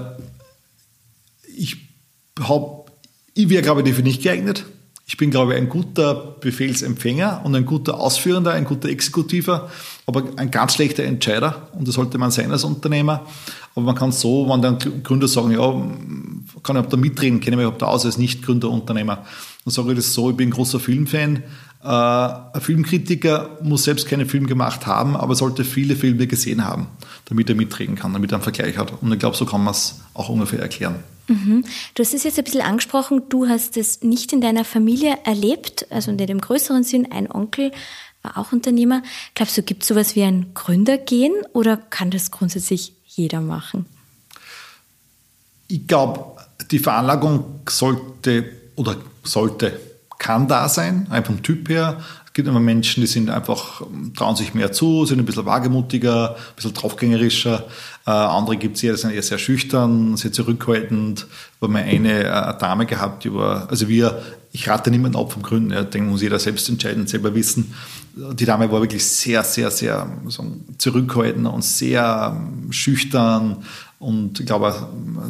ich 1.55 1.77
ich 3.33 3.49
wäre 3.49 3.61
glaube 3.61 3.81
ich 3.81 3.89
dafür 3.89 4.03
nicht 4.03 4.23
geeignet. 4.23 4.65
Ich 5.07 5.17
bin, 5.17 5.29
glaube 5.29 5.53
ich, 5.53 5.59
ein 5.59 5.69
guter 5.69 6.15
Befehlsempfänger 6.41 7.41
und 7.43 7.55
ein 7.55 7.65
guter 7.65 7.99
Ausführender, 7.99 8.53
ein 8.53 8.65
guter 8.65 8.89
Exekutiver, 8.89 9.69
aber 10.07 10.23
ein 10.37 10.49
ganz 10.49 10.73
schlechter 10.73 11.03
Entscheider. 11.03 11.69
Und 11.73 11.87
das 11.87 11.93
sollte 11.93 12.17
man 12.17 12.31
sein 12.31 12.51
als 12.51 12.63
Unternehmer. 12.63 13.23
Aber 13.75 13.85
man 13.85 13.95
kann 13.95 14.11
so, 14.11 14.49
wenn 14.49 14.63
dann 14.63 14.79
Gründer 15.03 15.27
sagen, 15.27 15.51
ja, 15.51 15.73
kann 16.63 16.77
ich 16.77 16.85
da 16.87 16.97
mitreden, 16.97 17.39
kenne 17.39 17.55
mich 17.55 17.65
überhaupt 17.65 17.83
aus 17.83 18.03
als 18.03 18.17
Nicht-Gründerunternehmer. 18.17 19.17
Dann 19.63 19.71
sage 19.71 19.91
ich 19.91 19.97
das 19.97 20.11
so, 20.11 20.31
ich 20.31 20.37
bin 20.37 20.49
ein 20.49 20.53
großer 20.53 20.79
Filmfan. 20.79 21.43
Äh, 21.83 21.87
ein 21.87 22.61
Filmkritiker 22.61 23.59
muss 23.61 23.83
selbst 23.83 24.07
keinen 24.07 24.27
Film 24.27 24.47
gemacht 24.47 24.87
haben, 24.87 25.15
aber 25.15 25.35
sollte 25.35 25.63
viele 25.63 25.95
Filme 25.95 26.25
gesehen 26.25 26.65
haben, 26.65 26.87
damit 27.25 27.47
er 27.47 27.55
mitreden 27.55 27.95
kann, 27.95 28.11
damit 28.11 28.31
er 28.31 28.37
einen 28.37 28.43
Vergleich 28.43 28.75
hat. 28.75 28.91
Und 29.03 29.13
ich 29.13 29.19
glaube, 29.19 29.37
so 29.37 29.45
kann 29.45 29.63
man 29.63 29.73
es 29.75 30.01
auch 30.15 30.29
ungefähr 30.29 30.59
erklären. 30.59 30.95
Mhm. 31.27 31.65
Du 31.93 32.03
hast 32.03 32.13
es 32.13 32.23
jetzt 32.23 32.37
ein 32.37 32.43
bisschen 32.43 32.61
angesprochen, 32.61 33.23
du 33.29 33.47
hast 33.47 33.77
es 33.77 34.03
nicht 34.03 34.33
in 34.33 34.41
deiner 34.41 34.63
Familie 34.63 35.17
erlebt, 35.23 35.87
also 35.89 36.11
in 36.11 36.17
dem 36.17 36.39
größeren 36.39 36.83
Sinn, 36.83 37.11
ein 37.11 37.31
Onkel 37.31 37.71
war 38.21 38.37
auch 38.37 38.51
Unternehmer. 38.51 39.03
Glaubst 39.33 39.57
du, 39.57 39.63
gibt 39.63 39.83
es 39.83 39.89
sowas 39.89 40.15
wie 40.15 40.23
ein 40.23 40.53
Gründergehen 40.53 41.33
oder 41.53 41.77
kann 41.77 42.11
das 42.11 42.31
grundsätzlich 42.31 42.93
jeder 43.05 43.41
machen? 43.41 43.85
Ich 45.67 45.87
glaube, 45.87 46.35
die 46.71 46.79
Veranlagung 46.79 47.61
sollte 47.67 48.51
oder 48.75 48.97
sollte, 49.23 49.79
kann 50.17 50.47
da 50.47 50.69
sein, 50.69 51.07
einfach 51.09 51.33
vom 51.33 51.43
Typ 51.43 51.69
her. 51.69 52.03
Gibt 52.35 52.49
immer 52.49 52.59
Menschen, 52.59 52.99
die 52.99 53.07
sind 53.07 53.29
einfach, 53.29 53.81
trauen 54.13 54.35
sich 54.35 54.53
mehr 54.53 54.73
zu, 54.73 55.05
sind 55.05 55.19
ein 55.19 55.25
bisschen 55.25 55.45
wagemutiger, 55.45 56.31
ein 56.31 56.55
bisschen 56.57 56.73
draufgängerischer. 56.73 57.63
Äh, 58.05 58.11
andere 58.11 58.57
gibt 58.57 58.75
es 58.75 58.83
eher, 58.83 58.91
die 58.91 58.99
sind 58.99 59.11
eher 59.11 59.23
sehr 59.23 59.37
schüchtern, 59.37 60.17
sehr 60.17 60.33
zurückhaltend. 60.33 61.27
Wir 61.61 61.69
haben 61.69 61.75
äh, 61.77 61.79
eine 61.79 62.57
Dame 62.59 62.85
gehabt, 62.87 63.23
die 63.23 63.33
war, 63.33 63.69
also 63.69 63.87
wir, 63.87 64.21
ich 64.51 64.67
rate 64.67 64.91
niemanden 64.91 65.17
ab 65.17 65.31
vom 65.31 65.43
Gründen, 65.43 65.71
ja, 65.71 65.83
denke, 65.83 66.09
muss 66.09 66.21
jeder 66.21 66.37
selbst 66.37 66.67
entscheiden, 66.67 67.07
selber 67.07 67.33
wissen. 67.33 67.73
Die 68.33 68.45
Dame 68.45 68.69
war 68.69 68.81
wirklich 68.81 69.05
sehr, 69.05 69.41
sehr, 69.45 69.71
sehr 69.71 70.05
zurückhaltend 70.77 71.47
und 71.47 71.63
sehr 71.63 72.35
ähm, 72.37 72.69
schüchtern, 72.73 73.63
und 73.97 74.39
ich 74.39 74.45
glaube, 74.45 74.75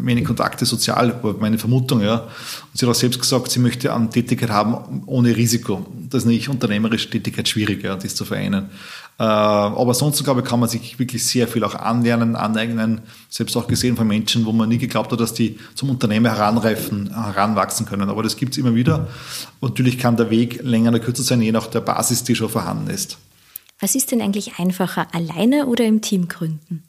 wenig 0.02 0.26
Kontakte 0.26 0.66
sozial, 0.66 1.24
war 1.24 1.36
meine 1.40 1.58
Vermutung, 1.58 2.02
ja. 2.02 2.22
Und 2.22 2.30
sie 2.74 2.86
hat 2.86 2.92
auch 2.92 3.00
selbst 3.00 3.20
gesagt, 3.22 3.52
sie 3.52 3.60
möchte 3.60 3.94
eine 3.94 4.10
Tätigkeit 4.10 4.50
haben 4.50 5.04
ohne 5.06 5.36
Risiko. 5.36 5.86
Ist 6.16 6.26
nicht 6.26 6.50
unternehmerische 6.50 7.10
Tätigkeit 7.10 7.48
schwierig, 7.48 7.84
ja, 7.84 7.96
das 7.96 8.16
zu 8.16 8.26
vereinen. 8.26 8.70
Äh, 9.18 9.24
aber 9.24 9.94
sonst, 9.94 10.24
glaube 10.24 10.42
ich, 10.42 10.48
kann 10.48 10.60
man 10.60 10.68
sich 10.68 11.00
wirklich 11.00 11.26
sehr 11.26 11.48
viel 11.48 11.64
auch 11.64 11.76
anlernen, 11.76 12.36
aneignen. 12.36 13.02
Selbst 13.30 13.56
auch 13.56 13.68
gesehen 13.68 13.96
von 13.96 14.08
Menschen, 14.08 14.46
wo 14.46 14.52
man 14.52 14.70
nie 14.70 14.78
geglaubt 14.78 15.12
hat, 15.12 15.20
dass 15.20 15.34
die 15.34 15.58
zum 15.74 15.90
Unternehmer 15.90 16.30
heranreifen, 16.30 17.14
heranwachsen 17.14 17.86
können. 17.86 18.10
Aber 18.10 18.24
das 18.24 18.36
gibt 18.36 18.54
es 18.54 18.58
immer 18.58 18.76
wieder. 18.76 19.08
Und 19.60 19.72
natürlich 19.72 19.98
kann 19.98 20.18
der 20.18 20.30
Weg 20.30 20.62
länger 20.64 20.90
oder 20.90 21.00
kürzer 21.00 21.24
sein, 21.24 21.42
je 21.42 21.52
nach 21.52 21.68
der 21.68 21.82
Basis, 21.82 22.24
die 22.24 22.36
schon 22.36 22.50
vorhanden 22.50 22.90
ist. 22.90 23.18
Was 23.80 23.96
ist 23.96 24.12
denn 24.12 24.22
eigentlich 24.22 24.58
einfacher, 24.58 25.08
alleine 25.14 25.68
oder 25.68 25.86
im 25.86 26.02
Team 26.02 26.28
gründen? 26.28 26.84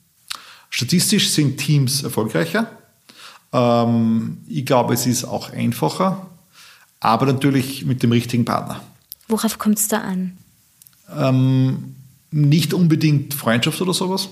Statistisch 0.71 1.31
sind 1.31 1.59
Teams 1.59 2.03
erfolgreicher. 2.03 2.71
Ähm, 3.53 4.39
ich 4.49 4.67
glaube, 4.67 4.95
es 4.95 5.07
ist 5.07 5.25
auch 5.25 5.51
einfacher, 5.51 6.27
aber 7.01 7.27
natürlich 7.27 7.85
mit 7.85 8.03
dem 8.03 8.13
richtigen 8.13 8.45
Partner. 8.45 8.81
Worauf 9.29 9.59
kommt 9.59 9.79
es 9.79 9.89
da 9.89 10.01
an? 10.01 10.39
Ähm, 11.17 11.97
nicht 12.31 12.75
unbedingt 12.75 13.35
Freundschaft 13.35 13.81
oder 13.81 13.95
sowas, 13.95 14.29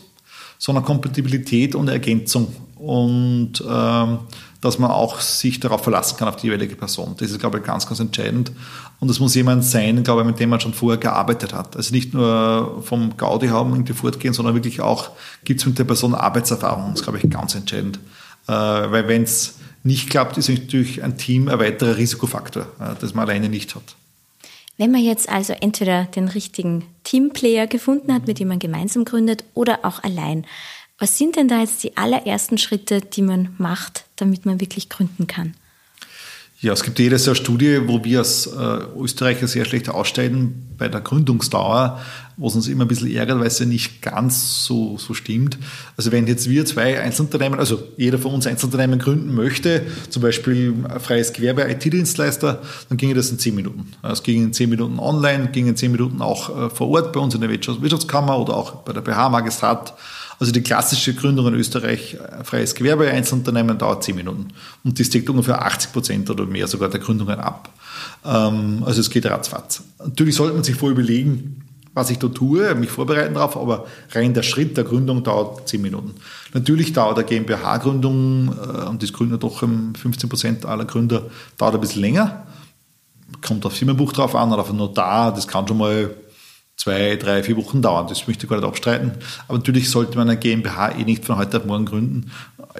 sondern 0.58 0.84
Kompatibilität 0.84 1.74
und 1.74 1.88
Ergänzung. 1.88 2.54
Und 2.76 3.62
ähm, 3.66 4.18
dass 4.60 4.78
man 4.78 4.90
auch 4.90 5.20
sich 5.20 5.60
darauf 5.60 5.82
verlassen 5.82 6.16
kann, 6.16 6.26
auf 6.26 6.36
die 6.36 6.46
jeweilige 6.46 6.74
Person. 6.74 7.14
Das 7.18 7.30
ist, 7.30 7.38
glaube 7.38 7.58
ich, 7.58 7.64
ganz, 7.64 7.86
ganz 7.86 8.00
entscheidend. 8.00 8.50
Und 8.98 9.10
es 9.10 9.20
muss 9.20 9.34
jemand 9.34 9.62
sein, 9.62 10.02
glaube 10.02 10.22
ich, 10.22 10.26
mit 10.26 10.40
dem 10.40 10.48
man 10.48 10.60
schon 10.60 10.72
vorher 10.72 10.98
gearbeitet 10.98 11.52
hat. 11.52 11.76
Also 11.76 11.94
nicht 11.94 12.14
nur 12.14 12.82
vom 12.82 13.16
Gaudi 13.18 13.48
haben, 13.48 13.72
irgendwie 13.72 13.92
fortgehen, 13.92 14.32
sondern 14.32 14.54
wirklich 14.54 14.80
auch, 14.80 15.10
gibt 15.44 15.60
es 15.60 15.66
mit 15.66 15.78
der 15.78 15.84
Person 15.84 16.14
Arbeitserfahrung. 16.14 16.90
Das 16.90 17.00
ist, 17.00 17.04
glaube 17.04 17.18
ich, 17.18 17.28
ganz 17.28 17.54
entscheidend. 17.54 17.98
Äh, 18.46 18.52
weil 18.52 19.06
wenn 19.06 19.24
es 19.24 19.56
nicht 19.82 20.08
klappt, 20.08 20.38
ist 20.38 20.48
natürlich 20.48 21.02
ein 21.02 21.18
Team 21.18 21.48
ein 21.48 21.58
weiterer 21.58 21.98
Risikofaktor, 21.98 22.62
äh, 22.80 22.94
das 22.98 23.14
man 23.14 23.28
alleine 23.28 23.50
nicht 23.50 23.74
hat. 23.74 23.96
Wenn 24.76 24.90
man 24.90 25.02
jetzt 25.02 25.28
also 25.28 25.52
entweder 25.52 26.04
den 26.04 26.28
richtigen 26.28 26.84
Teamplayer 27.04 27.66
gefunden 27.66 28.12
hat, 28.12 28.26
mit 28.26 28.40
dem 28.40 28.48
man 28.48 28.58
gemeinsam 28.58 29.04
gründet, 29.04 29.44
oder 29.54 29.84
auch 29.84 30.02
allein, 30.02 30.46
was 30.98 31.18
sind 31.18 31.36
denn 31.36 31.48
da 31.48 31.60
jetzt 31.60 31.82
die 31.82 31.96
allerersten 31.96 32.58
Schritte, 32.58 33.00
die 33.00 33.22
man 33.22 33.54
macht, 33.58 34.04
damit 34.16 34.46
man 34.46 34.60
wirklich 34.60 34.88
gründen 34.88 35.26
kann? 35.26 35.54
Ja, 36.64 36.72
es 36.72 36.82
gibt 36.82 36.98
jedes 36.98 37.26
Jahr 37.26 37.34
Studie, 37.34 37.78
wo 37.88 38.02
wir 38.04 38.20
als 38.20 38.46
äh, 38.46 38.78
Österreicher 38.98 39.46
sehr 39.46 39.66
schlecht 39.66 39.90
aussteigen 39.90 40.74
bei 40.78 40.88
der 40.88 41.02
Gründungsdauer, 41.02 42.00
was 42.38 42.54
uns 42.54 42.68
immer 42.68 42.86
ein 42.86 42.88
bisschen 42.88 43.14
ärgert, 43.14 43.38
weil 43.38 43.48
es 43.48 43.58
ja 43.58 43.66
nicht 43.66 44.00
ganz 44.00 44.64
so, 44.64 44.96
so 44.96 45.12
stimmt. 45.12 45.58
Also 45.98 46.10
wenn 46.10 46.26
jetzt 46.26 46.48
wir 46.48 46.64
zwei 46.64 46.98
Einzelunternehmen, 46.98 47.58
also 47.58 47.82
jeder 47.98 48.18
von 48.18 48.32
uns 48.32 48.46
Einzelunternehmen 48.46 48.98
gründen 48.98 49.34
möchte, 49.34 49.82
zum 50.08 50.22
Beispiel 50.22 50.72
ein 50.88 51.00
freies 51.00 51.34
Gewerbe, 51.34 51.70
IT-Dienstleister, 51.70 52.62
dann 52.88 52.96
ginge 52.96 53.12
das 53.12 53.28
in 53.28 53.38
zehn 53.38 53.54
Minuten. 53.54 53.92
Es 54.02 54.22
ging 54.22 54.44
in 54.44 54.52
zehn 54.54 54.70
Minuten 54.70 54.98
online, 54.98 55.48
ging 55.48 55.66
in 55.66 55.76
zehn 55.76 55.92
Minuten 55.92 56.22
auch 56.22 56.48
äh, 56.48 56.70
vor 56.70 56.88
Ort 56.88 57.12
bei 57.12 57.20
uns 57.20 57.34
in 57.34 57.42
der 57.42 57.50
Wirtschaftskammer 57.50 58.38
oder 58.38 58.56
auch 58.56 58.76
bei 58.76 58.94
der 58.94 59.02
BH-Magistrat 59.02 59.92
also 60.44 60.52
die 60.52 60.60
klassische 60.60 61.14
Gründung 61.14 61.46
in 61.46 61.54
Österreich, 61.54 62.14
äh, 62.14 62.44
freies 62.44 62.74
Gewerbe, 62.74 63.08
Einzelunternehmen, 63.08 63.78
dauert 63.78 64.04
zehn 64.04 64.14
Minuten. 64.14 64.48
Und 64.84 65.00
das 65.00 65.08
deckt 65.08 65.30
ungefähr 65.30 65.64
80 65.64 65.92
Prozent 65.92 66.28
oder 66.28 66.44
mehr 66.44 66.68
sogar 66.68 66.90
der 66.90 67.00
Gründungen 67.00 67.40
ab. 67.40 67.70
Ähm, 68.26 68.82
also 68.84 69.00
es 69.00 69.08
geht 69.08 69.24
ratzfatz. 69.24 69.82
Natürlich 70.04 70.34
sollte 70.34 70.52
man 70.52 70.62
sich 70.62 70.74
vorher 70.74 70.98
überlegen, 70.98 71.62
was 71.94 72.10
ich 72.10 72.18
da 72.18 72.28
tue, 72.28 72.74
mich 72.74 72.90
vorbereiten 72.90 73.34
darauf, 73.34 73.56
aber 73.56 73.86
rein 74.12 74.34
der 74.34 74.42
Schritt 74.42 74.76
der 74.76 74.84
Gründung 74.84 75.22
dauert 75.24 75.66
zehn 75.66 75.80
Minuten. 75.80 76.12
Natürlich 76.52 76.92
dauert 76.92 77.16
der 77.16 77.24
GmbH-Gründung, 77.24 78.48
äh, 78.48 78.86
und 78.86 79.02
das 79.02 79.14
gründen 79.14 79.38
doch 79.38 79.60
15 79.60 80.28
Prozent 80.28 80.66
aller 80.66 80.84
Gründer, 80.84 81.22
dauert 81.56 81.74
ein 81.74 81.80
bisschen 81.80 82.02
länger. 82.02 82.46
Kommt 83.40 83.64
auf 83.64 83.72
Firmenbuch 83.72 84.12
drauf 84.12 84.34
an 84.34 84.52
oder 84.52 84.60
auf 84.60 84.70
ein 84.70 84.76
Notar, 84.76 85.32
das 85.32 85.48
kann 85.48 85.66
schon 85.66 85.78
mal 85.78 86.10
zwei, 86.76 87.16
drei, 87.16 87.42
vier 87.42 87.56
Wochen 87.56 87.82
dauern. 87.82 88.06
Das 88.08 88.26
möchte 88.26 88.44
ich 88.44 88.50
gar 88.50 88.56
nicht 88.56 88.66
abstreiten. 88.66 89.12
Aber 89.48 89.58
natürlich 89.58 89.90
sollte 89.90 90.16
man 90.16 90.28
eine 90.28 90.38
GmbH 90.38 90.92
eh 90.92 91.04
nicht 91.04 91.24
von 91.24 91.36
heute 91.36 91.58
auf 91.58 91.64
morgen 91.64 91.86
gründen. 91.86 92.30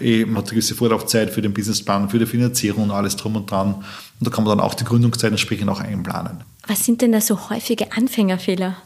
Eh, 0.01 0.25
man 0.25 0.39
hat 0.39 0.45
eine 0.45 0.51
gewisse 0.51 0.75
Vorlaufzeit 0.75 1.31
für 1.31 1.43
den 1.43 1.55
Businessplan, 1.55 2.11
für 2.11 2.19
die 2.19 2.27
Finanzierung 2.27 2.85
und 2.85 2.91
alles 2.91 3.17
drum 3.17 3.37
und 3.37 3.51
dran. 3.51 3.75
Und 3.75 3.85
da 4.21 4.31
kann 4.31 4.45
man 4.45 4.59
dann 4.59 4.67
auch 4.67 4.75
die 4.75 4.85
Gründungszeit 4.85 5.31
entsprechend 5.31 5.69
auch 5.69 5.81
einplanen. 5.81 6.43
Was 6.67 6.85
sind 6.85 7.03
denn 7.03 7.13
da 7.13 7.21
so 7.21 7.51
häufige 7.51 7.93
Anfängerfehler? 7.93 8.77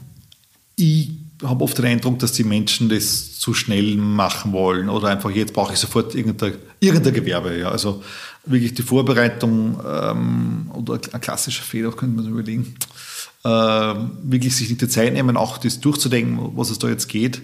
Ich 0.77 1.11
habe 1.43 1.65
oft 1.65 1.79
den 1.79 1.87
Eindruck, 1.87 2.19
dass 2.19 2.33
die 2.33 2.45
Menschen 2.45 2.89
das 2.89 3.39
zu 3.39 3.55
schnell 3.55 3.97
machen 3.97 4.53
wollen 4.53 4.89
oder 4.89 5.09
einfach 5.09 5.31
jetzt 5.31 5.53
brauche 5.53 5.73
ich 5.73 5.79
sofort 5.79 6.15
irgendein, 6.15 6.55
irgendein 6.81 7.15
Gewerbe. 7.15 7.57
Ja. 7.57 7.71
Also 7.71 8.03
wirklich 8.45 8.75
die 8.75 8.83
Vorbereitung 8.83 9.81
ähm, 9.87 10.71
oder 10.75 11.01
ein 11.13 11.21
klassischer 11.21 11.63
Fehler, 11.63 11.93
könnte 11.93 12.17
man 12.17 12.25
sich 12.25 12.33
überlegen 12.33 12.75
wirklich 13.43 14.57
sich 14.57 14.69
nicht 14.69 14.83
die 14.83 14.89
Zeit 14.89 15.13
nehmen, 15.13 15.37
auch 15.37 15.59
das 15.59 15.81
durchzudenken, 15.81 16.53
was 16.57 16.71
es 16.71 16.79
da 16.79 16.89
jetzt 16.89 17.09
geht 17.09 17.41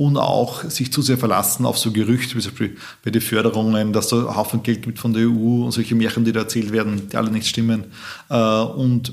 und 0.00 0.16
auch 0.16 0.64
sich 0.64 0.90
zu 0.90 1.02
sehr 1.02 1.18
verlassen 1.18 1.66
auf 1.66 1.76
so 1.76 1.92
Gerüchte, 1.92 2.34
wie 2.34 2.40
zum 2.40 2.52
Beispiel 2.52 2.76
bei 3.04 3.10
den 3.10 3.20
Förderungen, 3.20 3.92
dass 3.92 4.08
da 4.08 4.34
Haufen 4.34 4.62
Geld 4.62 4.80
gibt 4.80 4.98
von 4.98 5.12
der 5.12 5.24
EU 5.24 5.64
und 5.64 5.72
solche 5.72 5.94
Märchen, 5.94 6.24
die 6.24 6.32
da 6.32 6.40
erzählt 6.40 6.72
werden, 6.72 7.10
die 7.10 7.16
alle 7.18 7.30
nicht 7.30 7.46
stimmen. 7.46 7.84
Äh, 8.30 8.34
und 8.34 9.12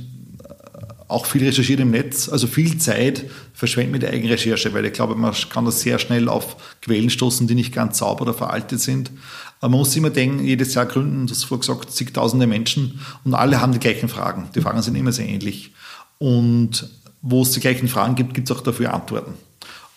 auch 1.09 1.25
viel 1.25 1.43
recherchiert 1.43 1.81
im 1.81 1.91
Netz, 1.91 2.29
also 2.29 2.47
viel 2.47 2.77
Zeit 2.77 3.25
verschwendet 3.53 3.91
mit 3.91 4.01
der 4.03 4.11
Eigenrecherche, 4.11 4.73
weil 4.73 4.85
ich 4.85 4.93
glaube, 4.93 5.15
man 5.15 5.33
kann 5.49 5.65
da 5.65 5.71
sehr 5.71 5.99
schnell 5.99 6.29
auf 6.29 6.55
Quellen 6.81 7.09
stoßen, 7.09 7.47
die 7.47 7.55
nicht 7.55 7.73
ganz 7.73 7.97
sauber 7.97 8.21
oder 8.21 8.33
veraltet 8.33 8.79
sind. 8.79 9.11
Aber 9.59 9.71
man 9.71 9.79
muss 9.79 9.95
immer 9.97 10.09
denken, 10.09 10.45
jedes 10.45 10.73
Jahr 10.73 10.85
gründen, 10.85 11.27
das 11.27 11.43
vorher 11.43 11.67
gesagt, 11.67 11.91
zigtausende 11.91 12.47
Menschen 12.47 13.01
und 13.25 13.33
alle 13.33 13.59
haben 13.59 13.73
die 13.73 13.79
gleichen 13.79 14.07
Fragen. 14.07 14.49
Die 14.55 14.61
Fragen 14.61 14.81
sind 14.81 14.95
immer 14.95 15.11
sehr 15.11 15.27
ähnlich. 15.27 15.73
Und 16.19 16.89
wo 17.21 17.41
es 17.41 17.51
die 17.51 17.59
gleichen 17.59 17.87
Fragen 17.87 18.15
gibt, 18.15 18.33
gibt 18.33 18.49
es 18.49 18.55
auch 18.55 18.61
dafür 18.61 18.93
Antworten. 18.93 19.33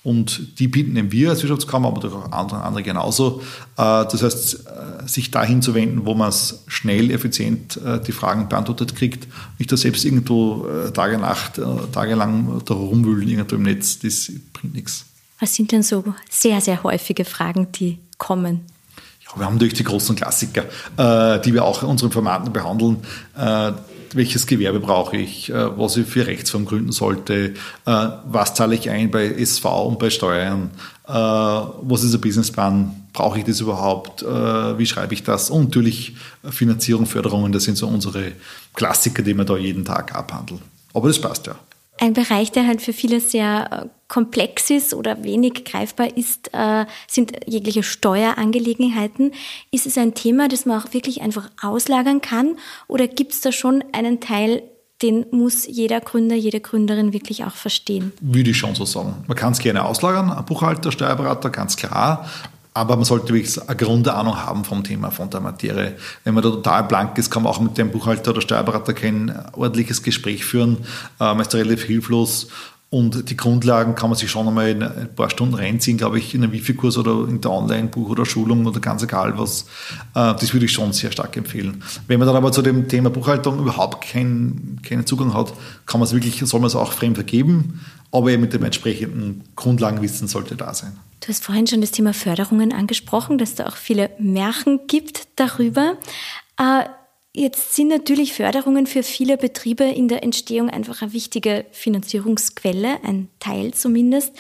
Und 0.02 0.58
die 0.58 0.66
bieten 0.66 0.96
eben 0.96 1.12
wir 1.12 1.30
als 1.30 1.42
Wirtschaftskammer, 1.42 1.88
aber 1.88 2.02
auch 2.08 2.32
andere, 2.32 2.62
andere 2.62 2.82
genauso. 2.82 3.42
Äh, 3.76 4.06
das 4.10 4.22
heißt, 4.22 4.66
äh, 4.66 5.06
sich 5.06 5.30
dahin 5.30 5.60
zu 5.60 5.74
wenden, 5.74 6.06
wo 6.06 6.14
man 6.14 6.30
es 6.30 6.64
schnell, 6.68 7.10
effizient 7.10 7.76
äh, 7.84 8.00
die 8.00 8.12
Fragen 8.12 8.48
beantwortet 8.48 8.96
kriegt, 8.96 9.28
nicht 9.58 9.70
da 9.70 9.76
selbst 9.76 10.04
irgendwo 10.04 10.66
Tage, 10.94 11.18
Nacht, 11.18 11.60
tagelang 11.92 12.62
da 12.64 12.74
rumwühlen 12.74 13.28
irgendwo 13.28 13.56
im 13.56 13.62
Netz, 13.62 13.98
das 13.98 14.32
bringt 14.52 14.74
nichts. 14.74 15.04
Was 15.38 15.54
sind 15.54 15.72
denn 15.72 15.82
so 15.82 16.02
sehr, 16.30 16.60
sehr 16.60 16.82
häufige 16.82 17.24
Fragen, 17.24 17.70
die 17.72 17.98
kommen? 18.18 18.60
Ja, 19.24 19.38
wir 19.38 19.46
haben 19.46 19.54
natürlich 19.54 19.74
die 19.74 19.84
großen 19.84 20.16
Klassiker, 20.16 20.64
die 20.96 21.54
wir 21.54 21.64
auch 21.64 21.82
in 21.82 21.88
unseren 21.88 22.10
Formaten 22.10 22.52
behandeln 22.52 22.98
welches 24.14 24.46
Gewerbe 24.46 24.80
brauche 24.80 25.16
ich, 25.16 25.50
äh, 25.50 25.78
was 25.78 25.96
ich 25.96 26.06
für 26.06 26.26
Rechtsform 26.26 26.64
gründen 26.64 26.92
sollte, 26.92 27.54
äh, 27.86 28.08
was 28.24 28.54
zahle 28.54 28.74
ich 28.74 28.90
ein 28.90 29.10
bei 29.10 29.26
SV 29.26 29.86
und 29.88 29.98
bei 29.98 30.10
Steuern, 30.10 30.70
äh, 31.06 31.12
was 31.12 32.04
ist 32.04 32.14
ein 32.14 32.20
Businessplan, 32.20 33.08
brauche 33.12 33.38
ich 33.38 33.44
das 33.44 33.60
überhaupt, 33.60 34.22
wie 34.22 34.86
schreibe 34.86 35.14
ich 35.14 35.24
das 35.24 35.50
und 35.50 35.64
natürlich 35.64 36.14
Finanzierung, 36.48 37.06
Förderungen, 37.06 37.50
das 37.50 37.64
sind 37.64 37.76
so 37.76 37.88
unsere 37.88 38.32
Klassiker, 38.74 39.22
die 39.22 39.34
wir 39.34 39.44
da 39.44 39.56
jeden 39.56 39.84
Tag 39.84 40.14
abhandeln. 40.14 40.60
Aber 40.94 41.08
das 41.08 41.20
passt 41.20 41.48
ja. 41.48 41.56
Ein 42.00 42.14
Bereich, 42.14 42.50
der 42.50 42.66
halt 42.66 42.80
für 42.80 42.94
viele 42.94 43.20
sehr 43.20 43.90
komplex 44.08 44.70
ist 44.70 44.94
oder 44.94 45.22
wenig 45.22 45.64
greifbar 45.64 46.16
ist, 46.16 46.50
äh, 46.52 46.86
sind 47.06 47.32
jegliche 47.46 47.82
Steuerangelegenheiten. 47.82 49.32
Ist 49.70 49.86
es 49.86 49.98
ein 49.98 50.14
Thema, 50.14 50.48
das 50.48 50.66
man 50.66 50.80
auch 50.80 50.92
wirklich 50.92 51.20
einfach 51.20 51.50
auslagern 51.62 52.22
kann? 52.22 52.56
Oder 52.88 53.06
gibt 53.06 53.32
es 53.32 53.42
da 53.42 53.52
schon 53.52 53.84
einen 53.92 54.18
Teil, 54.20 54.62
den 55.02 55.26
muss 55.30 55.66
jeder 55.66 56.00
Gründer, 56.00 56.36
jede 56.36 56.60
Gründerin 56.60 57.12
wirklich 57.12 57.44
auch 57.44 57.54
verstehen? 57.54 58.12
Würde 58.20 58.50
ich 58.50 58.56
schon 58.56 58.74
so 58.74 58.84
sagen. 58.86 59.22
Man 59.28 59.36
kann 59.36 59.52
es 59.52 59.58
gerne 59.58 59.84
auslagern, 59.84 60.30
ein 60.30 60.44
Buchhalter, 60.44 60.92
Steuerberater, 60.92 61.50
ganz 61.50 61.76
klar. 61.76 62.28
Aber 62.72 62.94
man 62.96 63.04
sollte 63.04 63.32
wirklich 63.34 63.60
eine 63.60 63.76
Grundahnung 63.76 64.36
haben 64.36 64.64
vom 64.64 64.84
Thema, 64.84 65.10
von 65.10 65.28
der 65.28 65.40
Materie. 65.40 65.96
Wenn 66.22 66.34
man 66.34 66.42
da 66.44 66.50
total 66.50 66.84
blank 66.84 67.18
ist, 67.18 67.30
kann 67.30 67.42
man 67.42 67.52
auch 67.52 67.60
mit 67.60 67.76
dem 67.76 67.90
Buchhalter 67.90 68.30
oder 68.30 68.40
Steuerberater 68.40 68.94
kein 68.94 69.34
ordentliches 69.52 70.02
Gespräch 70.02 70.44
führen. 70.44 70.78
Äh, 71.18 71.24
man 71.24 71.40
ist 71.40 71.54
relativ 71.54 71.84
hilflos 71.84 72.48
und 72.92 73.30
die 73.30 73.36
Grundlagen 73.36 73.94
kann 73.94 74.10
man 74.10 74.18
sich 74.18 74.28
schon 74.28 74.48
einmal 74.48 74.68
in 74.68 74.82
ein 74.82 75.14
paar 75.14 75.30
Stunden 75.30 75.54
reinziehen, 75.54 75.96
glaube 75.96 76.18
ich, 76.18 76.34
in 76.34 76.42
einem 76.42 76.52
Wifi-Kurs 76.52 76.98
oder 76.98 77.28
in 77.28 77.40
der 77.40 77.52
Online-Buch 77.52 78.10
oder 78.10 78.26
Schulung 78.26 78.66
oder 78.66 78.80
ganz 78.80 79.04
egal 79.04 79.38
was. 79.38 79.62
Äh, 80.16 80.34
das 80.34 80.52
würde 80.52 80.66
ich 80.66 80.72
schon 80.72 80.92
sehr 80.92 81.12
stark 81.12 81.36
empfehlen. 81.36 81.84
Wenn 82.08 82.18
man 82.18 82.26
dann 82.26 82.36
aber 82.36 82.50
zu 82.50 82.62
dem 82.62 82.88
Thema 82.88 83.10
Buchhaltung 83.10 83.60
überhaupt 83.60 84.04
keinen, 84.04 84.80
keinen 84.82 85.06
Zugang 85.06 85.34
hat, 85.34 85.52
kann 85.86 86.00
man 86.00 86.08
es 86.08 86.12
wirklich, 86.12 86.40
soll 86.40 86.58
man 86.58 86.66
es 86.66 86.74
auch 86.74 86.90
fremd 86.90 87.16
vergeben, 87.16 87.80
aber 88.10 88.32
eben 88.32 88.42
mit 88.42 88.52
dem 88.54 88.64
entsprechenden 88.64 89.44
Grundlagenwissen 89.54 90.26
sollte 90.26 90.56
da 90.56 90.74
sein. 90.74 90.98
Du 91.20 91.28
hast 91.28 91.44
vorhin 91.44 91.68
schon 91.68 91.82
das 91.82 91.92
Thema 91.92 92.12
Förderungen 92.12 92.72
angesprochen, 92.72 93.38
dass 93.38 93.54
da 93.54 93.66
auch 93.66 93.76
viele 93.76 94.10
Märchen 94.18 94.80
gibt 94.88 95.28
darüber. 95.36 95.94
Jetzt 97.32 97.76
sind 97.76 97.88
natürlich 97.88 98.32
Förderungen 98.32 98.86
für 98.86 99.04
viele 99.04 99.36
Betriebe 99.36 99.84
in 99.84 100.08
der 100.08 100.24
Entstehung 100.24 100.68
einfach 100.68 101.02
eine 101.02 101.12
wichtige 101.12 101.64
Finanzierungsquelle, 101.70 102.98
ein 103.04 103.28
Teil 103.38 103.72
zumindest. 103.72 104.32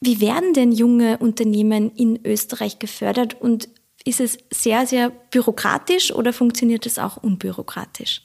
Wie 0.00 0.20
werden 0.20 0.54
denn 0.54 0.70
junge 0.70 1.18
Unternehmen 1.18 1.90
in 1.96 2.24
Österreich 2.24 2.78
gefördert 2.78 3.40
und 3.40 3.68
ist 4.04 4.20
es 4.20 4.38
sehr, 4.50 4.86
sehr 4.86 5.10
bürokratisch 5.10 6.12
oder 6.12 6.32
funktioniert 6.32 6.86
es 6.86 6.98
auch 6.98 7.16
unbürokratisch? 7.16 8.22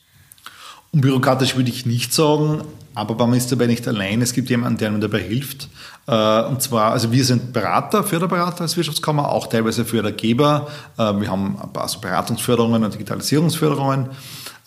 Unbürokratisch 0.92 1.58
würde 1.58 1.70
ich 1.70 1.86
nicht 1.86 2.14
sagen, 2.14 2.64
aber 2.94 3.16
man 3.28 3.36
ist 3.38 3.52
dabei 3.52 3.66
nicht 3.66 3.86
allein. 3.88 4.22
Es 4.22 4.34
gibt 4.34 4.50
jemanden, 4.50 4.78
der 4.80 4.90
einem 4.90 5.02
dabei 5.02 5.22
hilft. 5.22 5.68
Äh, 6.08 6.44
und 6.44 6.62
zwar, 6.62 6.92
also 6.92 7.12
wir 7.12 7.26
sind 7.26 7.54
Berater, 7.54 8.04
Förderberater 8.04 8.62
als 8.62 8.78
Wirtschaftskammer, 8.78 9.30
auch 9.30 9.48
teilweise 9.48 9.86
Fördergeber. 9.86 10.68
Äh, 10.98 11.20
wir 11.20 11.30
haben 11.30 11.58
ein 11.62 11.74
paar 11.74 11.90
Beratungsförderungen 12.00 12.84
und 12.84 12.94
Digitalisierungsförderungen. 12.94 14.10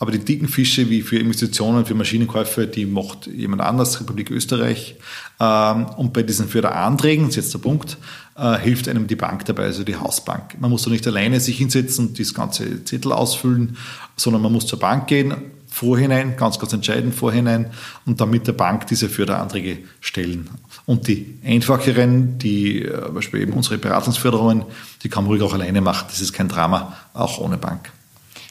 Aber 0.00 0.12
die 0.12 0.20
dicken 0.20 0.46
Fische 0.46 0.88
wie 0.90 1.02
für 1.02 1.18
Investitionen, 1.18 1.84
für 1.84 1.94
Maschinenkäufe, 1.94 2.68
die 2.68 2.86
macht 2.86 3.26
jemand 3.26 3.62
anders, 3.62 4.00
Republik 4.00 4.30
Österreich. 4.30 4.96
Ähm, 5.40 5.86
und 5.96 6.12
bei 6.12 6.22
diesen 6.22 6.48
Förderanträgen, 6.48 7.26
das 7.26 7.36
ist 7.36 7.44
jetzt 7.44 7.54
der 7.54 7.58
Punkt, 7.58 7.98
äh, 8.36 8.58
hilft 8.58 8.88
einem 8.88 9.08
die 9.08 9.16
Bank 9.16 9.44
dabei, 9.46 9.64
also 9.64 9.82
die 9.82 9.96
Hausbank. 9.96 10.60
Man 10.60 10.70
muss 10.70 10.82
da 10.82 10.90
nicht 10.90 11.06
alleine 11.06 11.40
sich 11.40 11.58
hinsetzen 11.58 12.08
und 12.08 12.18
das 12.18 12.32
ganze 12.32 12.84
Zettel 12.84 13.12
ausfüllen, 13.12 13.76
sondern 14.16 14.42
man 14.42 14.52
muss 14.52 14.66
zur 14.66 14.78
Bank 14.78 15.08
gehen, 15.08 15.34
Vorhinein, 15.70 16.36
ganz, 16.36 16.58
ganz 16.58 16.72
entscheidend 16.72 17.14
Vorhinein 17.14 17.70
und 18.06 18.20
dann 18.20 18.30
mit 18.30 18.46
der 18.46 18.52
Bank 18.52 18.86
diese 18.86 19.08
Förderanträge 19.08 19.78
stellen. 20.00 20.48
Und 20.86 21.08
die 21.08 21.38
einfacheren, 21.44 22.38
die 22.38 22.82
äh, 22.82 23.04
zum 23.04 23.14
Beispiel 23.14 23.42
eben 23.42 23.52
unsere 23.52 23.78
Beratungsförderungen, 23.78 24.64
die 25.02 25.08
kann 25.08 25.24
man 25.24 25.32
ruhig 25.32 25.42
auch 25.42 25.54
alleine 25.54 25.80
machen. 25.80 26.06
Das 26.08 26.20
ist 26.20 26.32
kein 26.32 26.48
Drama, 26.48 26.96
auch 27.14 27.38
ohne 27.38 27.58
Bank. 27.58 27.92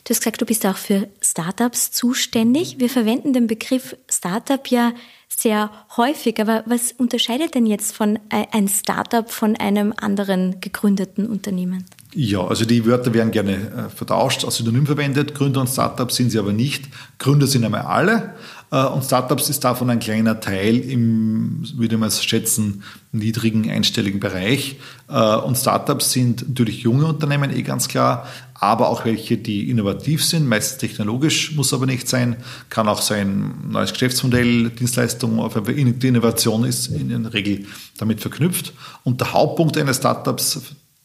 Du 0.08 0.12
hast 0.12 0.22
gesagt, 0.22 0.40
du 0.40 0.46
bist 0.46 0.66
auch 0.66 0.78
für 0.78 1.10
Startups 1.20 1.92
zuständig. 1.92 2.80
Wir 2.80 2.90
verwenden 2.90 3.34
den 3.34 3.46
Begriff 3.46 3.98
Startup 4.10 4.66
ja 4.70 4.94
sehr 5.28 5.70
häufig, 5.98 6.40
aber 6.40 6.64
was 6.66 6.94
unterscheidet 6.94 7.56
denn 7.56 7.66
jetzt 7.66 7.94
von 7.94 8.16
äh, 8.30 8.46
ein 8.54 8.70
Startup 8.70 9.30
von 9.30 9.58
einem 9.58 9.94
anderen 9.98 10.62
gegründeten 10.62 11.28
Unternehmen? 11.28 11.84
Ja, 12.14 12.40
also 12.48 12.64
die 12.64 12.86
Wörter 12.86 13.14
werden 13.14 13.32
gerne 13.32 13.56
äh, 13.56 13.90
vertauscht, 13.90 14.46
als 14.46 14.56
Synonym 14.56 14.86
verwendet. 14.86 15.36
Gründer 15.36 15.60
und 15.60 15.68
Startups 15.68 16.16
sind 16.16 16.30
sie 16.30 16.40
aber 16.40 16.54
nicht. 16.54 16.86
Gründer 17.20 17.46
sind 17.46 17.66
einmal 17.66 17.82
alle 17.82 18.36
äh, 18.72 18.86
und 18.86 19.04
Startups 19.04 19.50
ist 19.50 19.66
davon 19.66 19.90
ein 19.90 20.00
kleiner 20.00 20.40
Teil 20.40 20.78
im, 20.78 21.64
würde 21.76 21.98
man 21.98 22.08
es 22.08 22.24
schätzen, 22.24 22.84
niedrigen 23.12 23.70
einstelligen 23.70 24.20
Bereich. 24.20 24.78
Und 25.08 25.58
Startups 25.58 26.12
sind 26.12 26.50
natürlich 26.50 26.82
junge 26.82 27.06
Unternehmen, 27.06 27.50
eh 27.56 27.62
ganz 27.62 27.88
klar, 27.88 28.28
aber 28.60 28.90
auch 28.90 29.06
welche, 29.06 29.38
die 29.38 29.70
innovativ 29.70 30.24
sind, 30.24 30.48
meistens 30.48 30.80
technologisch, 30.80 31.56
muss 31.56 31.74
aber 31.74 31.86
nicht 31.86 32.08
sein, 32.08 32.38
kann 32.70 32.88
auch 32.88 33.02
sein 33.02 33.54
neues 33.70 33.94
Geschäftsmodell, 33.94 34.70
Dienstleistung, 34.72 35.50
die 35.68 36.08
Innovation 36.08 36.64
ist 36.64 36.88
in 36.88 37.24
der 37.24 37.34
Regel 37.34 37.66
damit 37.98 38.22
verknüpft. 38.22 38.74
Und 39.04 39.22
der 39.22 39.34
Hauptpunkt 39.34 39.78
eines 39.78 39.98
Startups 39.98 40.60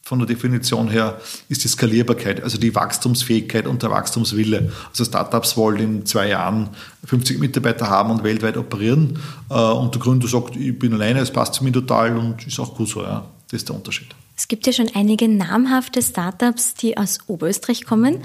von 0.05 0.19
der 0.19 0.27
Definition 0.27 0.91
her 0.91 1.21
ist 1.49 1.65
die 1.65 1.69
Skalierbarkeit, 1.69 2.43
also 2.43 2.59
die 2.59 2.75
Wachstumsfähigkeit 2.75 3.67
und 3.67 3.83
der 3.83 3.91
Wachstumswille. 3.91 4.73
Also 4.91 5.05
Startups 5.05 5.57
wollen 5.57 5.79
in 5.79 6.07
zwei 6.07 6.29
Jahren 6.29 6.71
50 7.05 7.38
Mitarbeiter 7.38 7.88
haben 7.88 8.11
und 8.11 8.25
weltweit 8.25 8.57
operieren. 8.57 9.19
Äh, 9.49 9.55
und 9.55 9.95
der 9.95 10.03
Gründer 10.03 10.27
sagt, 10.27 10.57
ich 10.57 10.77
bin 10.79 10.93
alleine, 10.93 11.21
es 11.21 11.31
passt 11.31 11.55
zu 11.55 11.65
mir 11.65 11.73
total 11.73 12.17
und 12.17 12.47
ist 12.47 12.59
auch 12.59 12.75
gut 12.75 12.88
so. 12.88 13.03
Ja. 13.03 13.25
Das 13.51 13.61
ist 13.61 13.69
der 13.69 13.77
Unterschied. 13.77 14.09
Es 14.37 14.49
gibt 14.49 14.66
ja 14.66 14.73
schon 14.73 14.90
einige 14.95 15.29
namhafte 15.29 16.03
Startups, 16.03 16.75
die 16.75 16.97
aus 16.97 17.21
Oberösterreich 17.27 17.85
kommen. 17.85 18.25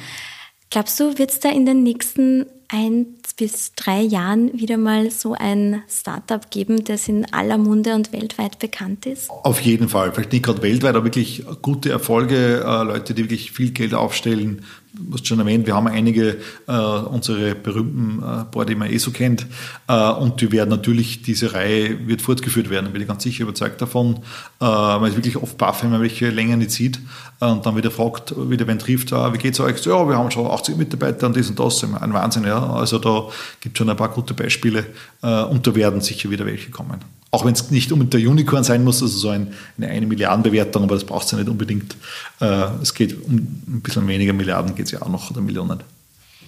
Glaubst 0.70 1.00
du, 1.00 1.17
wird 1.17 1.32
es 1.32 1.39
da 1.39 1.50
in 1.50 1.65
den 1.65 1.84
nächsten 1.84 2.46
ein 2.70 3.06
bis 3.38 3.74
drei 3.76 4.02
Jahren 4.02 4.52
wieder 4.60 4.78
mal 4.78 5.12
so 5.12 5.34
ein 5.34 5.84
Startup 5.88 6.50
geben, 6.52 6.84
das 6.84 7.08
in 7.08 7.32
aller 7.32 7.58
Munde 7.58 7.93
und 7.93 8.12
weltweit 8.12 8.60
bekannt 8.60 9.06
ist? 9.06 9.30
Auf 9.30 9.62
jeden 9.62 9.88
Fall. 9.88 10.12
Vielleicht 10.12 10.34
nicht 10.34 10.43
gerade 10.43 10.62
weltweit, 10.62 10.96
aber 10.96 11.06
wirklich 11.06 11.46
gute 11.62 11.91
Erfolge, 11.91 12.65
äh, 12.65 12.84
Leute, 12.84 13.13
die 13.13 13.24
wirklich 13.24 13.52
viel 13.52 13.72
Geld 13.72 13.93
aufstellen, 13.93 14.65
du 15.00 15.14
hast 15.14 15.28
schon 15.28 15.40
erwähnt, 15.40 15.66
wir 15.66 15.76
haben 15.76 15.88
einige 15.88 16.38
äh, 16.68 16.72
unsere 16.72 17.56
berühmten 17.56 18.24
äh, 18.24 18.46
Boah, 18.52 18.66
die 18.66 18.76
man 18.76 18.92
eh 18.92 18.98
so 18.98 19.12
kennt. 19.12 19.46
Äh, 19.88 20.12
und 20.12 20.42
die 20.42 20.52
werden 20.52 20.70
natürlich, 20.70 21.22
diese 21.22 21.54
Reihe 21.54 22.08
wird 22.08 22.22
fortgeführt 22.22 22.70
werden, 22.70 22.92
bin 22.92 23.02
ich 23.02 23.08
ganz 23.08 23.24
sicher 23.24 23.44
überzeugt 23.44 23.82
davon. 23.82 24.16
Äh, 24.60 24.66
man 24.66 25.06
ist 25.06 25.16
wirklich 25.16 25.38
oft 25.38 25.58
baff, 25.58 25.84
wenn 25.84 25.92
man 25.92 26.02
welche 26.02 26.30
länger 26.30 26.58
nicht 26.58 26.72
sieht 26.72 27.00
äh, 27.42 27.46
und 27.46 27.66
dann 27.66 27.76
wieder 27.76 27.92
fragt, 27.92 28.34
wieder 28.50 28.68
wen 28.68 28.80
trifft, 28.80 29.12
äh, 29.12 29.34
wie 29.34 29.38
geht's 29.38 29.60
euch? 29.60 29.78
So, 29.78 29.92
ja, 29.92 30.08
wir 30.08 30.18
haben 30.18 30.32
schon 30.32 30.48
80 30.48 30.78
Mitarbeiter 30.78 31.28
und 31.28 31.38
das 31.38 31.50
und 31.50 31.60
das. 31.60 31.84
Ein 31.84 32.14
Wahnsinn, 32.14 32.44
ja. 32.44 32.74
Also 32.74 33.00
da 33.00 33.28
gibt 33.60 33.76
es 33.76 33.78
schon 33.78 33.90
ein 33.90 33.98
paar 33.98 34.10
gute 34.10 34.34
Beispiele 34.34 34.86
äh, 35.22 35.44
und 35.44 35.66
da 35.68 35.76
werden 35.76 36.02
sicher 36.02 36.30
wieder 36.30 36.46
welche 36.46 36.72
kommen. 36.72 37.16
Auch 37.30 37.46
wenn 37.46 37.54
es 37.54 37.72
nicht 37.72 37.92
unbedingt 37.92 38.13
der 38.13 38.30
Unicorn 38.30 38.63
sein 38.63 38.84
muss, 38.84 39.02
also 39.02 39.18
so 39.18 39.30
ein, 39.30 39.54
eine 39.78 39.90
eine 39.90 40.06
Milliarden 40.06 40.44
Bewertung, 40.44 40.84
aber 40.84 40.96
das 40.96 41.04
braucht 41.04 41.26
es 41.26 41.32
ja 41.32 41.38
nicht 41.38 41.50
unbedingt. 41.50 41.96
Äh, 42.40 42.70
es 42.82 42.94
geht 42.94 43.22
um 43.26 43.36
ein 43.36 43.82
bisschen 43.84 44.08
weniger 44.08 44.34
Milliarden, 44.34 44.76
geht 44.76 44.86
es 44.86 44.92
ja 44.92 45.02
auch 45.02 45.10
noch 45.10 45.30
oder 45.32 45.42
Millionen. 45.42 45.84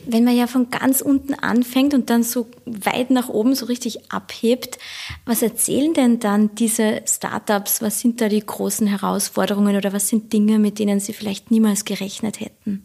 Wenn 0.05 0.23
man 0.23 0.35
ja 0.35 0.47
von 0.47 0.69
ganz 0.69 1.01
unten 1.01 1.33
anfängt 1.33 1.93
und 1.93 2.09
dann 2.09 2.23
so 2.23 2.47
weit 2.65 3.11
nach 3.11 3.27
oben 3.27 3.53
so 3.53 3.65
richtig 3.65 4.11
abhebt, 4.11 4.79
was 5.25 5.41
erzählen 5.41 5.93
denn 5.93 6.19
dann 6.19 6.55
diese 6.55 7.01
Startups? 7.05 7.81
Was 7.81 7.99
sind 7.99 8.21
da 8.21 8.29
die 8.29 8.43
großen 8.43 8.87
Herausforderungen 8.87 9.75
oder 9.75 9.91
was 9.91 10.07
sind 10.07 10.31
Dinge, 10.31 10.57
mit 10.57 10.79
denen 10.79 11.01
sie 11.01 11.13
vielleicht 11.13 11.51
niemals 11.51 11.83
gerechnet 11.83 12.39
hätten? 12.39 12.83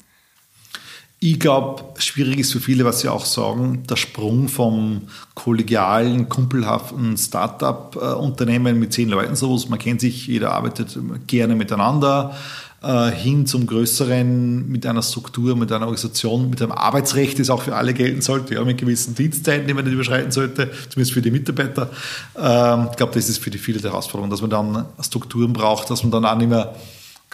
Ich 1.27 1.41
glaube, 1.41 1.83
schwierig 1.97 2.41
ist 2.41 2.53
für 2.53 2.61
viele, 2.61 2.85
was 2.85 3.01
Sie 3.01 3.09
auch 3.09 3.25
sagen, 3.25 3.85
der 3.89 3.97
Sprung 3.97 4.47
vom 4.49 5.05
kollegialen, 5.33 6.29
kumpelhaften 6.29 7.17
Start-up-Unternehmen 7.17 8.79
mit 8.79 8.93
zehn 8.93 9.09
Leuten, 9.09 9.35
so 9.35 9.59
man 9.71 9.79
kennt 9.79 10.03
sich, 10.03 10.27
jeder 10.27 10.53
arbeitet 10.53 10.99
gerne 11.27 11.55
miteinander, 11.55 12.37
äh, 12.83 13.11
hin 13.11 13.47
zum 13.47 13.67
größeren, 13.67 14.69
mit 14.69 14.85
einer 14.85 15.01
Struktur, 15.01 15.57
mit 15.57 15.73
einer 15.73 15.87
Organisation, 15.87 16.51
mit 16.51 16.61
einem 16.61 16.73
Arbeitsrecht, 16.73 17.39
das 17.39 17.49
auch 17.49 17.63
für 17.63 17.75
alle 17.75 17.95
gelten 17.95 18.21
sollte, 18.21 18.53
ja, 18.53 18.63
mit 18.63 18.77
gewissen 18.77 19.15
Dienstzeiten, 19.15 19.67
die 19.67 19.73
man 19.73 19.87
nicht 19.87 19.95
überschreiten 19.95 20.31
sollte, 20.31 20.71
zumindest 20.91 21.15
für 21.15 21.23
die 21.23 21.31
Mitarbeiter. 21.31 21.89
Ähm, 22.39 22.89
ich 22.91 22.99
glaube, 22.99 23.15
das 23.15 23.31
ist 23.31 23.39
für 23.39 23.49
die 23.49 23.57
viele 23.57 23.79
die 23.79 23.89
Herausforderung, 23.89 24.29
dass 24.29 24.43
man 24.43 24.51
dann 24.51 24.85
Strukturen 25.01 25.55
braucht, 25.55 25.89
dass 25.89 26.03
man 26.03 26.13
dann 26.13 26.27
auch 26.27 26.37
nicht 26.37 26.51
mehr 26.51 26.75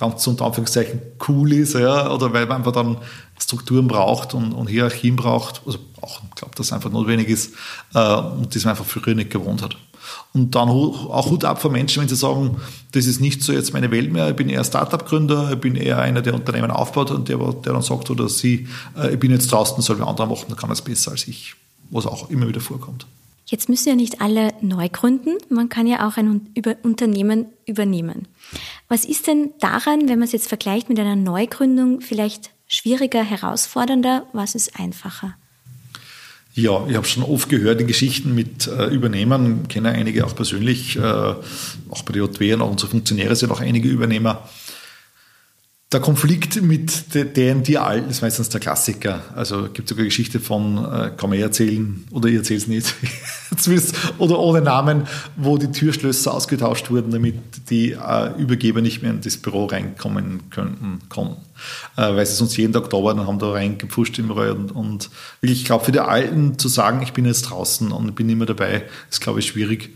ganz 0.00 0.26
unter 0.26 0.46
Anführungszeichen 0.46 1.00
cool 1.28 1.52
ist, 1.52 1.74
ja, 1.74 2.10
oder 2.10 2.32
weil 2.32 2.46
man 2.46 2.56
einfach 2.56 2.72
dann 2.72 2.96
Strukturen 3.38 3.86
braucht 3.86 4.34
und, 4.34 4.52
und 4.52 4.66
Hierarchien 4.66 5.14
braucht, 5.14 5.60
also 5.66 5.78
auch, 6.00 6.22
ich 6.28 6.34
glaube, 6.34 6.54
dass 6.56 6.72
einfach 6.72 6.90
notwendig 6.90 7.28
ist 7.28 7.52
äh, 7.94 8.16
und 8.16 8.54
das 8.54 8.64
man 8.64 8.70
einfach 8.72 8.86
früher 8.86 9.14
nicht 9.14 9.30
gewohnt 9.30 9.62
hat. 9.62 9.76
Und 10.32 10.54
dann 10.54 10.70
auch 10.70 11.30
Hut 11.30 11.44
ab 11.44 11.60
von 11.60 11.72
Menschen, 11.72 12.00
wenn 12.00 12.08
sie 12.08 12.16
sagen, 12.16 12.56
das 12.92 13.06
ist 13.06 13.20
nicht 13.20 13.42
so 13.42 13.52
jetzt 13.52 13.74
meine 13.74 13.90
Welt 13.90 14.10
mehr, 14.10 14.30
ich 14.30 14.36
bin 14.36 14.48
eher 14.48 14.64
Startup-Gründer, 14.64 15.52
ich 15.52 15.58
bin 15.58 15.76
eher 15.76 15.98
einer, 15.98 16.22
der 16.22 16.34
Unternehmen 16.34 16.70
aufbaut 16.70 17.10
und 17.10 17.28
der, 17.28 17.36
der 17.36 17.74
dann 17.74 17.82
sagt 17.82 18.08
oder 18.08 18.28
sie, 18.28 18.68
äh, 18.96 19.12
ich 19.12 19.20
bin 19.20 19.30
jetzt 19.30 19.52
draußen, 19.52 19.80
soll 19.82 19.98
wer 19.98 20.06
andere 20.06 20.26
machen, 20.26 20.46
dann 20.48 20.56
kann 20.56 20.70
das 20.70 20.80
besser 20.80 21.10
als 21.10 21.28
ich, 21.28 21.54
was 21.90 22.06
auch 22.06 22.30
immer 22.30 22.48
wieder 22.48 22.60
vorkommt. 22.60 23.06
Jetzt 23.50 23.68
müssen 23.68 23.88
ja 23.88 23.96
nicht 23.96 24.20
alle 24.20 24.54
neu 24.60 24.88
gründen, 24.88 25.36
man 25.48 25.68
kann 25.68 25.88
ja 25.88 26.06
auch 26.06 26.16
ein 26.16 26.52
Unternehmen 26.84 27.46
übernehmen. 27.66 28.28
Was 28.86 29.04
ist 29.04 29.26
denn 29.26 29.50
daran, 29.58 30.08
wenn 30.08 30.20
man 30.20 30.22
es 30.22 30.30
jetzt 30.30 30.48
vergleicht 30.48 30.88
mit 30.88 31.00
einer 31.00 31.16
Neugründung, 31.16 32.00
vielleicht 32.00 32.50
schwieriger, 32.68 33.24
herausfordernder? 33.24 34.26
Was 34.32 34.54
ist 34.54 34.78
einfacher? 34.78 35.34
Ja, 36.54 36.86
ich 36.88 36.94
habe 36.94 37.06
schon 37.08 37.24
oft 37.24 37.48
gehört, 37.48 37.80
die 37.80 37.86
Geschichten 37.86 38.36
mit 38.36 38.68
äh, 38.68 38.86
Übernehmern, 38.86 39.66
kenne 39.66 39.90
einige 39.90 40.24
auch 40.26 40.36
persönlich, 40.36 40.94
äh, 40.94 41.00
auch 41.00 42.02
bei 42.04 42.12
der 42.12 42.22
JW 42.22 42.54
und 42.54 42.62
auch 42.62 42.70
unsere 42.70 42.90
Funktionäre 42.90 43.34
sind 43.34 43.50
auch 43.50 43.60
einige 43.60 43.88
Übernehmer. 43.88 44.48
Der 45.92 45.98
Konflikt 45.98 46.62
mit 46.62 47.14
deren, 47.14 47.64
die 47.64 47.76
alten, 47.76 48.10
ist 48.10 48.22
meistens 48.22 48.48
der 48.48 48.60
Klassiker. 48.60 49.24
Also 49.34 49.68
gibt 49.72 49.88
sogar 49.88 50.04
Geschichte 50.04 50.38
von, 50.38 50.76
äh, 50.78 51.10
kann 51.16 51.30
man 51.30 51.32
eh 51.32 51.42
erzählen, 51.42 52.04
oder 52.12 52.28
ihr 52.28 52.38
erzählt 52.38 52.60
es 52.60 52.68
nicht, 52.68 52.94
oder 54.18 54.38
ohne 54.38 54.60
Namen, 54.60 55.08
wo 55.34 55.58
die 55.58 55.72
Türschlösser 55.72 56.32
ausgetauscht 56.32 56.90
wurden, 56.90 57.10
damit 57.10 57.34
die 57.70 57.90
äh, 57.90 58.30
Übergeber 58.38 58.82
nicht 58.82 59.02
mehr 59.02 59.10
in 59.10 59.20
das 59.20 59.36
Büro 59.36 59.64
reinkommen 59.64 60.48
könnten, 60.50 61.00
konnten. 61.08 61.42
Äh, 61.96 62.14
weil 62.14 62.24
sie 62.24 62.34
sonst 62.34 62.56
jeden 62.56 62.72
Tag 62.72 62.88
da 62.88 62.96
waren 62.98 63.18
und 63.18 63.26
haben 63.26 63.40
da 63.40 63.50
reingepfuscht 63.50 64.16
im 64.20 64.28
Büro. 64.28 64.42
Und, 64.42 64.70
und 64.70 65.10
ich 65.40 65.64
glaube, 65.64 65.86
für 65.86 65.92
die 65.92 65.98
Alten 65.98 66.56
zu 66.56 66.68
sagen, 66.68 67.02
ich 67.02 67.14
bin 67.14 67.24
jetzt 67.24 67.42
draußen 67.42 67.90
und 67.90 68.14
bin 68.14 68.28
immer 68.28 68.46
dabei, 68.46 68.84
ist, 69.10 69.20
glaube 69.20 69.40
ich, 69.40 69.46
schwierig 69.46 69.90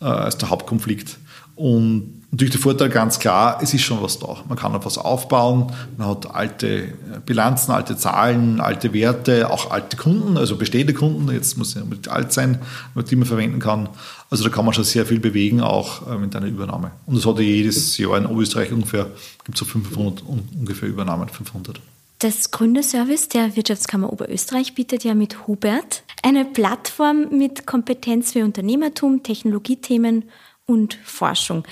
äh, 0.00 0.04
als 0.04 0.38
der 0.38 0.50
Hauptkonflikt. 0.50 1.18
Und 1.60 2.22
natürlich 2.30 2.52
der 2.52 2.60
Vorteil 2.60 2.88
ganz 2.88 3.18
klar, 3.18 3.58
es 3.62 3.74
ist 3.74 3.82
schon 3.82 4.00
was 4.02 4.18
da. 4.18 4.36
Man 4.48 4.56
kann 4.56 4.74
etwas 4.74 4.96
aufbauen, 4.96 5.70
man 5.98 6.08
hat 6.08 6.34
alte 6.34 6.94
Bilanzen, 7.26 7.72
alte 7.72 7.98
Zahlen, 7.98 8.62
alte 8.62 8.94
Werte, 8.94 9.50
auch 9.50 9.70
alte 9.70 9.98
Kunden, 9.98 10.38
also 10.38 10.56
bestehende 10.56 10.94
Kunden, 10.94 11.30
jetzt 11.30 11.58
muss 11.58 11.74
ja 11.74 11.82
nicht 11.82 12.08
alt 12.08 12.32
sein, 12.32 12.60
die 13.10 13.16
man 13.16 13.26
verwenden 13.26 13.58
kann. 13.58 13.90
Also 14.30 14.42
da 14.42 14.48
kann 14.48 14.64
man 14.64 14.72
schon 14.72 14.84
sehr 14.84 15.04
viel 15.04 15.20
bewegen, 15.20 15.60
auch 15.60 16.10
äh, 16.10 16.16
mit 16.16 16.34
einer 16.34 16.46
Übernahme. 16.46 16.92
Und 17.04 17.16
das 17.16 17.26
hat 17.26 17.38
jedes 17.40 17.98
Jahr 17.98 18.16
in 18.16 18.24
Österreich 18.38 18.72
ungefähr, 18.72 19.10
gibt 19.44 19.56
es 19.56 19.58
so 19.58 19.66
500 19.66 20.22
ungefähr 20.58 20.88
Übernahmen, 20.88 21.28
500. 21.28 21.78
Das 22.20 22.50
Gründerservice 22.50 23.28
der 23.28 23.54
Wirtschaftskammer 23.54 24.10
Oberösterreich 24.10 24.74
bietet 24.74 25.04
ja 25.04 25.14
mit 25.14 25.46
Hubert 25.46 26.04
eine 26.22 26.46
Plattform 26.46 27.36
mit 27.36 27.66
Kompetenz 27.66 28.32
für 28.32 28.44
Unternehmertum, 28.44 29.22
Technologiethemen 29.22 30.24
und 30.70 30.98
Forschung. 31.04 31.64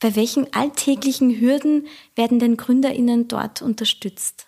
Bei 0.00 0.16
welchen 0.16 0.52
alltäglichen 0.52 1.40
Hürden 1.40 1.86
werden 2.14 2.38
denn 2.38 2.56
GründerInnen 2.56 3.28
dort 3.28 3.62
unterstützt? 3.62 4.46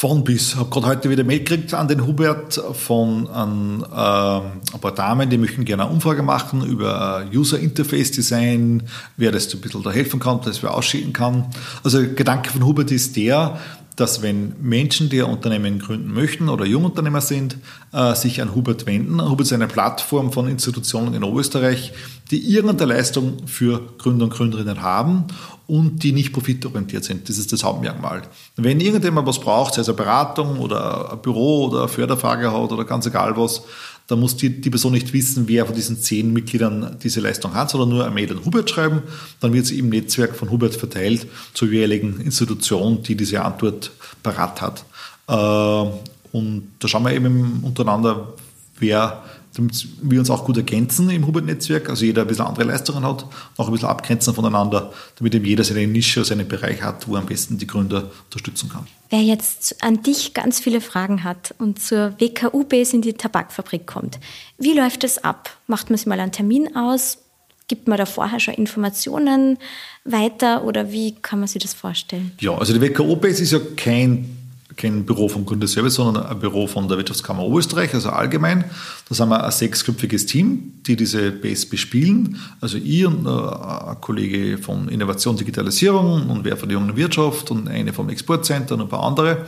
Von 0.00 0.24
bis. 0.24 0.52
Ich 0.52 0.56
habe 0.56 0.70
gerade 0.70 0.86
heute 0.86 1.10
wieder 1.10 1.24
Mail 1.24 1.40
gekriegt 1.40 1.74
an 1.74 1.86
den 1.86 2.06
Hubert 2.06 2.54
von 2.54 3.26
an, 3.28 3.82
äh, 3.82 4.74
ein 4.74 4.80
paar 4.80 4.94
Damen, 4.94 5.28
die 5.28 5.36
möchten 5.36 5.66
gerne 5.66 5.82
eine 5.82 5.92
Umfrage 5.92 6.22
machen 6.22 6.64
über 6.64 7.26
User 7.34 7.58
Interface 7.58 8.10
Design, 8.10 8.84
wer 9.18 9.30
das 9.30 9.52
ein 9.52 9.60
bisschen 9.60 9.82
da 9.82 9.90
helfen 9.90 10.18
kann, 10.18 10.40
dass 10.40 10.62
wir 10.62 10.72
ausschicken 10.72 11.12
kann. 11.12 11.50
Also 11.84 12.00
der 12.00 12.14
Gedanke 12.14 12.50
von 12.50 12.64
Hubert 12.64 12.90
ist 12.90 13.14
der, 13.16 13.60
dass 14.00 14.22
wenn 14.22 14.54
Menschen, 14.62 15.10
die 15.10 15.22
ein 15.22 15.30
Unternehmen 15.30 15.78
gründen 15.78 16.12
möchten 16.12 16.48
oder 16.48 16.64
Jungunternehmer 16.64 17.20
sind, 17.20 17.58
äh, 17.92 18.14
sich 18.14 18.40
an 18.40 18.54
Hubert 18.54 18.86
wenden. 18.86 19.20
Hubert 19.22 19.46
ist 19.46 19.52
eine 19.52 19.68
Plattform 19.68 20.32
von 20.32 20.48
Institutionen 20.48 21.12
in 21.12 21.22
Österreich, 21.22 21.92
die 22.30 22.38
irgendeine 22.38 22.94
Leistung 22.94 23.46
für 23.46 23.80
Gründer 23.98 24.24
und 24.24 24.32
Gründerinnen 24.32 24.80
haben 24.80 25.26
und 25.66 26.02
die 26.02 26.12
nicht 26.12 26.32
profitorientiert 26.32 27.04
sind. 27.04 27.28
Das 27.28 27.36
ist 27.36 27.52
das 27.52 27.62
Hauptmerkmal. 27.62 28.22
Wenn 28.56 28.80
irgendjemand 28.80 29.26
was 29.28 29.38
braucht, 29.38 29.74
sei 29.74 29.82
es 29.82 29.88
eine 29.88 29.96
Beratung 29.96 30.58
oder 30.58 31.12
ein 31.12 31.22
Büro 31.22 31.66
oder 31.66 31.80
eine 31.80 31.88
Förderfrage 31.88 32.50
hat 32.50 32.72
oder 32.72 32.84
ganz 32.84 33.06
egal 33.06 33.36
was, 33.36 33.62
da 34.10 34.16
muss 34.16 34.36
die, 34.36 34.60
die 34.60 34.70
Person 34.70 34.92
nicht 34.92 35.12
wissen, 35.12 35.46
wer 35.46 35.66
von 35.66 35.74
diesen 35.74 36.00
zehn 36.00 36.32
Mitgliedern 36.32 36.96
diese 37.00 37.20
Leistung 37.20 37.54
hat, 37.54 37.70
sondern 37.70 37.90
nur 37.90 38.04
eine 38.04 38.12
Mail 38.12 38.32
an 38.32 38.44
Hubert 38.44 38.68
schreiben. 38.68 39.02
Dann 39.38 39.52
wird 39.52 39.66
sie 39.66 39.78
im 39.78 39.88
Netzwerk 39.88 40.34
von 40.34 40.50
Hubert 40.50 40.74
verteilt 40.74 41.28
zur 41.54 41.68
jeweiligen 41.68 42.20
Institution, 42.20 43.04
die 43.04 43.14
diese 43.14 43.44
Antwort 43.44 43.92
parat 44.24 44.60
hat. 44.60 44.84
Äh, 45.28 45.90
und 46.32 46.72
da 46.80 46.88
schauen 46.88 47.04
wir 47.04 47.12
eben 47.12 47.60
untereinander, 47.62 48.34
wer 48.80 49.22
damit 49.54 49.86
wir 50.02 50.20
uns 50.20 50.30
auch 50.30 50.44
gut 50.44 50.56
ergänzen 50.56 51.10
im 51.10 51.26
Hubert-Netzwerk, 51.26 51.88
also 51.88 52.04
jeder 52.04 52.22
ein 52.22 52.28
bisschen 52.28 52.46
andere 52.46 52.64
Leistungen 52.64 53.04
hat, 53.04 53.26
auch 53.56 53.66
ein 53.66 53.72
bisschen 53.72 53.88
abgrenzen 53.88 54.34
voneinander, 54.34 54.92
damit 55.16 55.34
eben 55.34 55.44
jeder 55.44 55.64
seine 55.64 55.86
Nische, 55.86 56.24
seinen 56.24 56.46
Bereich 56.46 56.82
hat, 56.82 57.08
wo 57.08 57.14
er 57.14 57.20
am 57.20 57.26
besten 57.26 57.58
die 57.58 57.66
Gründer 57.66 58.10
unterstützen 58.26 58.68
kann. 58.68 58.86
Wer 59.10 59.22
jetzt 59.22 59.82
an 59.82 60.02
dich 60.02 60.34
ganz 60.34 60.60
viele 60.60 60.80
Fragen 60.80 61.24
hat 61.24 61.54
und 61.58 61.80
zur 61.82 62.14
WKU-Base 62.20 62.94
in 62.94 63.02
die 63.02 63.14
Tabakfabrik 63.14 63.86
kommt, 63.86 64.20
wie 64.58 64.72
läuft 64.72 65.02
das 65.02 65.18
ab? 65.18 65.56
Macht 65.66 65.90
man 65.90 65.96
sich 65.96 66.06
mal 66.06 66.20
einen 66.20 66.32
Termin 66.32 66.76
aus? 66.76 67.18
Gibt 67.66 67.88
man 67.88 67.98
da 67.98 68.06
vorher 68.06 68.40
schon 68.40 68.54
Informationen 68.54 69.58
weiter 70.04 70.64
oder 70.64 70.92
wie 70.92 71.14
kann 71.14 71.40
man 71.40 71.48
sich 71.48 71.62
das 71.62 71.74
vorstellen? 71.74 72.32
Ja, 72.40 72.56
also 72.56 72.72
die 72.72 72.80
WKU-Base 72.80 73.42
ist 73.42 73.52
ja 73.52 73.60
kein 73.76 74.39
kein 74.80 75.04
Büro 75.04 75.28
vom 75.28 75.44
Gründerservice, 75.44 75.94
sondern 75.94 76.24
ein 76.24 76.38
Büro 76.38 76.66
von 76.66 76.88
der 76.88 76.96
Wirtschaftskammer 76.96 77.44
Oberösterreich, 77.44 77.92
also 77.92 78.10
allgemein. 78.10 78.64
Da 79.08 79.18
haben 79.18 79.28
wir 79.28 79.44
ein 79.44 79.50
sechsköpfiges 79.50 80.26
Team, 80.26 80.72
die 80.86 80.96
diese 80.96 81.30
Base 81.30 81.66
bespielen. 81.66 82.38
Also 82.60 82.78
ich 82.78 83.04
und 83.06 83.26
äh, 83.26 83.28
ein 83.28 84.00
Kollege 84.00 84.58
von 84.58 84.88
Innovation 84.88 85.36
Digitalisierung 85.36 86.30
und 86.30 86.44
wer 86.44 86.56
von 86.56 86.68
der 86.68 86.78
jungen 86.78 86.96
Wirtschaft 86.96 87.50
und 87.50 87.68
eine 87.68 87.92
vom 87.92 88.08
Exportcenter 88.08 88.74
und 88.74 88.82
ein 88.82 88.88
paar 88.88 89.04
andere. 89.04 89.46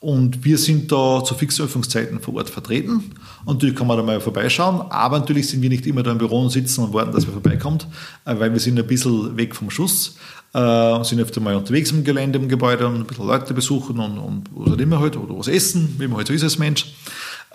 Und 0.00 0.44
wir 0.46 0.56
sind 0.56 0.90
da 0.90 1.22
zu 1.22 1.34
fixen 1.34 1.66
Öffnungszeiten 1.66 2.20
vor 2.20 2.34
Ort 2.36 2.48
vertreten. 2.48 3.10
Natürlich 3.46 3.76
kann 3.76 3.86
man 3.86 3.98
da 3.98 4.02
mal 4.02 4.18
vorbeischauen, 4.18 4.90
aber 4.90 5.18
natürlich 5.18 5.48
sind 5.48 5.60
wir 5.60 5.68
nicht 5.68 5.86
immer 5.86 6.02
da 6.02 6.12
im 6.12 6.16
Büro 6.16 6.40
und 6.40 6.50
sitzen 6.50 6.84
und 6.84 6.94
warten, 6.94 7.12
dass 7.12 7.26
wir 7.26 7.34
vorbeikommt, 7.34 7.86
äh, 8.24 8.38
weil 8.38 8.52
wir 8.52 8.60
sind 8.60 8.78
ein 8.78 8.86
bisschen 8.86 9.36
weg 9.36 9.54
vom 9.54 9.68
Schuss, 9.68 10.16
äh, 10.52 11.04
sind 11.04 11.20
öfter 11.20 11.40
mal 11.40 11.54
unterwegs 11.54 11.90
im 11.90 12.04
Gelände, 12.04 12.38
im 12.38 12.48
Gebäude 12.48 12.86
und 12.86 12.96
ein 12.96 13.04
bisschen 13.04 13.26
Leute 13.26 13.54
besuchen 13.54 13.98
und, 13.98 14.18
und 14.18 14.44
was 14.52 14.72
auch 14.72 14.78
immer 14.78 14.98
halt, 15.00 15.16
oder 15.16 15.38
was 15.38 15.48
essen, 15.48 15.96
wie 15.98 16.08
man 16.08 16.18
halt 16.18 16.26
so 16.26 16.32
ist 16.32 16.42
als 16.42 16.58
Mensch. 16.58 16.86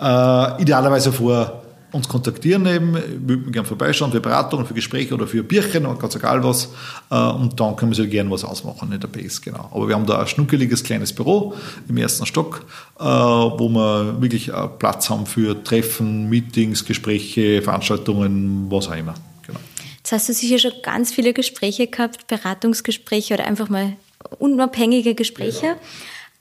Äh, 0.00 0.62
idealerweise 0.62 1.12
vor 1.12 1.62
uns 1.92 2.08
kontaktieren 2.08 2.66
eben, 2.66 2.94
wir 2.94 3.28
würden 3.28 3.52
gerne 3.52 3.66
vorbeischauen 3.66 4.10
für 4.12 4.20
Beratungen, 4.20 4.66
für 4.66 4.74
Gespräche 4.74 5.14
oder 5.14 5.26
für 5.26 5.42
Bierchen 5.42 5.86
oder 5.86 5.98
ganz 5.98 6.14
egal 6.16 6.42
was. 6.42 6.68
Äh, 7.10 7.16
und 7.16 7.58
dann 7.58 7.76
können 7.76 7.92
wir 7.92 7.96
sich 7.96 8.10
gerne 8.10 8.30
was 8.30 8.44
ausmachen 8.44 8.92
in 8.92 9.00
der 9.00 9.08
Base, 9.08 9.40
genau. 9.42 9.70
Aber 9.72 9.88
wir 9.88 9.94
haben 9.94 10.06
da 10.06 10.20
ein 10.20 10.26
schnuckeliges 10.26 10.82
kleines 10.82 11.12
Büro 11.12 11.54
im 11.88 11.96
ersten 11.96 12.26
Stock, 12.26 12.64
äh, 12.98 13.04
wo 13.04 13.68
wir 13.68 14.20
wirklich 14.20 14.50
Platz 14.78 15.08
haben 15.10 15.26
für 15.26 15.62
Treffen, 15.62 16.28
Meetings, 16.28 16.84
Gespräche, 16.84 17.62
Veranstaltungen, 17.62 18.66
was 18.70 18.88
auch 18.88 18.96
immer. 18.96 19.14
Genau. 20.06 20.16
Jetzt 20.16 20.28
hast 20.28 20.28
du 20.28 20.32
sicher 20.32 20.58
schon 20.58 20.82
ganz 20.82 21.12
viele 21.12 21.32
Gespräche 21.32 21.88
gehabt, 21.88 22.26
Beratungsgespräche 22.28 23.34
oder 23.34 23.44
einfach 23.44 23.68
mal 23.68 23.96
unabhängige 24.38 25.14
Gespräche. 25.14 25.76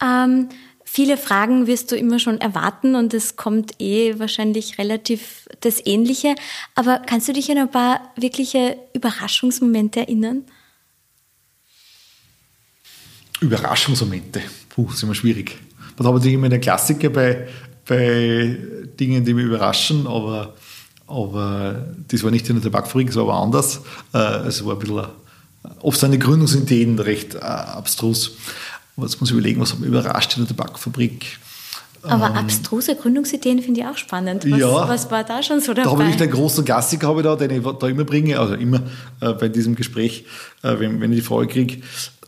Ja. 0.01 0.23
Ähm, 0.25 0.49
Viele 0.87 1.17
Fragen 1.17 1.67
wirst 1.67 1.91
du 1.91 1.97
immer 1.97 2.19
schon 2.19 2.39
erwarten 2.39 2.95
und 2.95 3.13
es 3.13 3.35
kommt 3.35 3.81
eh 3.81 4.17
wahrscheinlich 4.17 4.77
relativ 4.77 5.49
das 5.59 5.85
Ähnliche. 5.85 6.35
Aber 6.73 6.99
kannst 6.99 7.27
du 7.27 7.33
dich 7.33 7.51
an 7.51 7.57
ein 7.57 7.69
paar 7.69 8.13
wirkliche 8.15 8.77
Überraschungsmomente 8.93 9.99
erinnern? 10.01 10.43
Überraschungsmomente, 13.41 14.41
puh, 14.69 14.87
ist 14.93 15.03
immer 15.03 15.15
schwierig. 15.15 15.57
Man 15.97 16.07
hat 16.07 16.13
natürlich 16.13 16.35
immer 16.35 16.47
den 16.47 16.61
Klassiker 16.61 17.09
bei, 17.09 17.49
bei 17.85 18.57
Dingen, 18.97 19.25
die 19.25 19.33
mich 19.33 19.45
überraschen, 19.45 20.07
aber, 20.07 20.55
aber 21.07 21.85
das 22.07 22.23
war 22.23 22.31
nicht 22.31 22.49
in 22.49 22.55
der 22.55 22.71
Tabakfabrik, 22.71 23.09
es 23.09 23.15
war 23.15 23.23
aber 23.23 23.35
anders. 23.35 23.81
Äh, 24.13 24.47
es 24.47 24.65
war 24.65 24.73
ein 24.73 24.79
bisschen, 24.79 25.05
oft 25.81 25.99
seine 25.99 26.17
Gründungsideen 26.17 26.99
recht 26.99 27.35
äh, 27.35 27.39
abstrus. 27.39 28.37
Jetzt 28.97 29.19
muss 29.19 29.29
ich 29.29 29.35
überlegen, 29.35 29.61
was 29.61 29.73
hat 29.73 29.79
mich 29.79 29.89
überrascht 29.89 30.37
in 30.37 30.45
der 30.45 30.55
Tabakfabrik. 30.55 31.37
Aber 32.07 32.27
ähm, 32.27 32.35
abstruse 32.35 32.95
Gründungsideen 32.95 33.61
finde 33.61 33.81
ich 33.81 33.85
auch 33.87 33.97
spannend. 33.97 34.49
Was, 34.49 34.59
ja, 34.59 34.87
was 34.87 35.09
war 35.09 35.23
da 35.23 35.41
schon 35.41 35.59
so 35.59 35.73
dabei? 35.73 35.83
Da 35.83 35.91
habe 35.91 36.09
ich 36.09 36.15
den 36.15 36.29
großen 36.29 36.63
Klassiker 36.63 37.07
habe 37.07 37.21
ich 37.21 37.25
da, 37.25 37.35
den 37.35 37.51
ich 37.51 37.63
da 37.63 37.87
immer 37.87 38.03
bringe, 38.03 38.39
also 38.39 38.53
immer 38.53 38.81
äh, 39.21 39.33
bei 39.33 39.49
diesem 39.49 39.75
Gespräch, 39.75 40.25
äh, 40.61 40.79
wenn, 40.79 41.01
wenn 41.01 41.11
ich 41.11 41.19
die 41.19 41.25
Frage 41.25 41.47
kriege. 41.47 41.81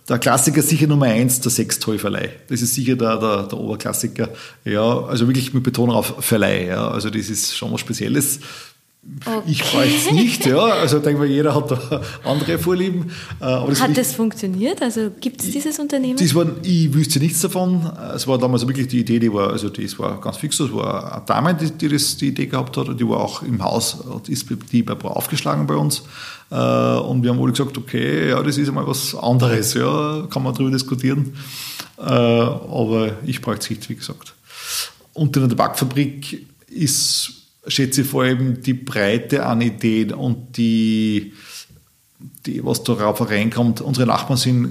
Der 0.08 0.20
Klassiker 0.20 0.62
sicher 0.62 0.88
Nummer 0.88 1.08
eins, 1.08 1.41
der 1.41 1.52
Sextoy-Verleih. 1.52 2.30
Das 2.48 2.62
ist 2.62 2.74
sicher 2.76 2.96
der, 2.96 3.17
der, 3.17 3.43
der 3.43 3.58
Oberklassiker. 3.58 4.30
Ja, 4.63 5.02
also 5.02 5.28
wirklich 5.28 5.54
mit 5.54 5.63
Betonung 5.63 5.96
auf 5.96 6.24
Verleih. 6.24 6.67
Ja. 6.67 6.88
Also 6.88 7.10
das 7.10 7.30
ist 7.30 7.56
schon 7.56 7.74
was 7.74 7.82
Spezielles. 7.82 8.39
Okay. 9.26 9.41
Ich 9.48 9.62
es 9.74 10.12
nicht, 10.12 10.46
ja. 10.46 10.60
Also 10.60 11.00
denke 11.00 11.20
mal, 11.20 11.28
jeder 11.28 11.56
hat 11.56 11.72
da 11.72 12.02
andere 12.24 12.60
Vorlieben. 12.60 13.12
Äh, 13.39 13.67
das 13.67 13.82
hat 13.82 13.98
das 13.98 14.13
funktioniert? 14.13 14.82
Also 14.82 15.12
gibt 15.20 15.41
es 15.41 15.50
dieses 15.52 15.80
Unternehmen? 15.80 16.17
Das 16.17 16.36
war, 16.36 16.46
ich 16.62 16.93
wüsste 16.93 17.20
nichts 17.20 17.41
davon. 17.41 17.89
Es 18.13 18.28
war 18.28 18.38
damals 18.38 18.67
wirklich 18.67 18.88
die 18.88 19.00
Idee, 19.00 19.20
die 19.20 19.34
war, 19.34 19.52
also 19.52 19.70
das 19.70 19.98
war 19.98 20.20
ganz 20.20 20.38
fix. 20.38 20.58
Das 20.58 20.72
war 20.74 21.13
eine 21.13 21.26
Dame, 21.26 21.56
die, 21.56 21.72
die 21.72 21.88
das, 21.88 22.17
die 22.17 22.28
Idee 22.28 22.48
gehabt 22.48 22.76
hat. 22.78 23.00
Die 23.00 23.08
war 23.08 23.22
auch 23.22 23.43
im 23.43 23.63
Haus, 23.63 23.98
ist 24.28 24.46
die 24.72 24.84
bei 24.84 24.93
aufgeschlagen 24.93 25.65
bei 25.67 25.76
uns. 25.76 26.04
Äh, 26.52 26.56
und 26.56 27.24
wir 27.24 27.32
haben 27.32 27.39
wohl 27.39 27.52
gesagt, 27.52 27.78
okay, 27.78 28.30
ja, 28.30 28.43
das 28.43 28.58
ist 28.58 28.67
einmal 28.67 28.88
was 28.88 29.15
anderes, 29.15 29.74
ja, 29.74 30.28
kann 30.30 30.43
man 30.43 30.54
darüber 30.54 30.72
diskutieren. 30.72 31.34
Äh, 31.98 32.04
aber 32.04 33.12
ich 33.26 33.41
bräuchte 33.41 33.63
es 33.63 33.70
nicht, 33.70 33.89
wie 33.89 33.96
gesagt. 33.96 34.34
Und 35.13 35.36
in 35.36 35.48
der 35.48 35.58
Tabakfabrik 35.58 36.46
ist 36.70 37.37
schätze 37.67 38.03
vor 38.03 38.23
allem 38.23 38.62
die 38.62 38.73
Breite 38.73 39.45
an 39.45 39.62
Ideen 39.62 40.13
und 40.13 40.58
die, 40.58 41.34
die, 42.45 42.63
was 42.65 42.84
darauf 42.84 43.30
reinkommt. 43.30 43.82
Unsere 43.82 44.08
Nachbarn 44.08 44.38
sind 44.38 44.65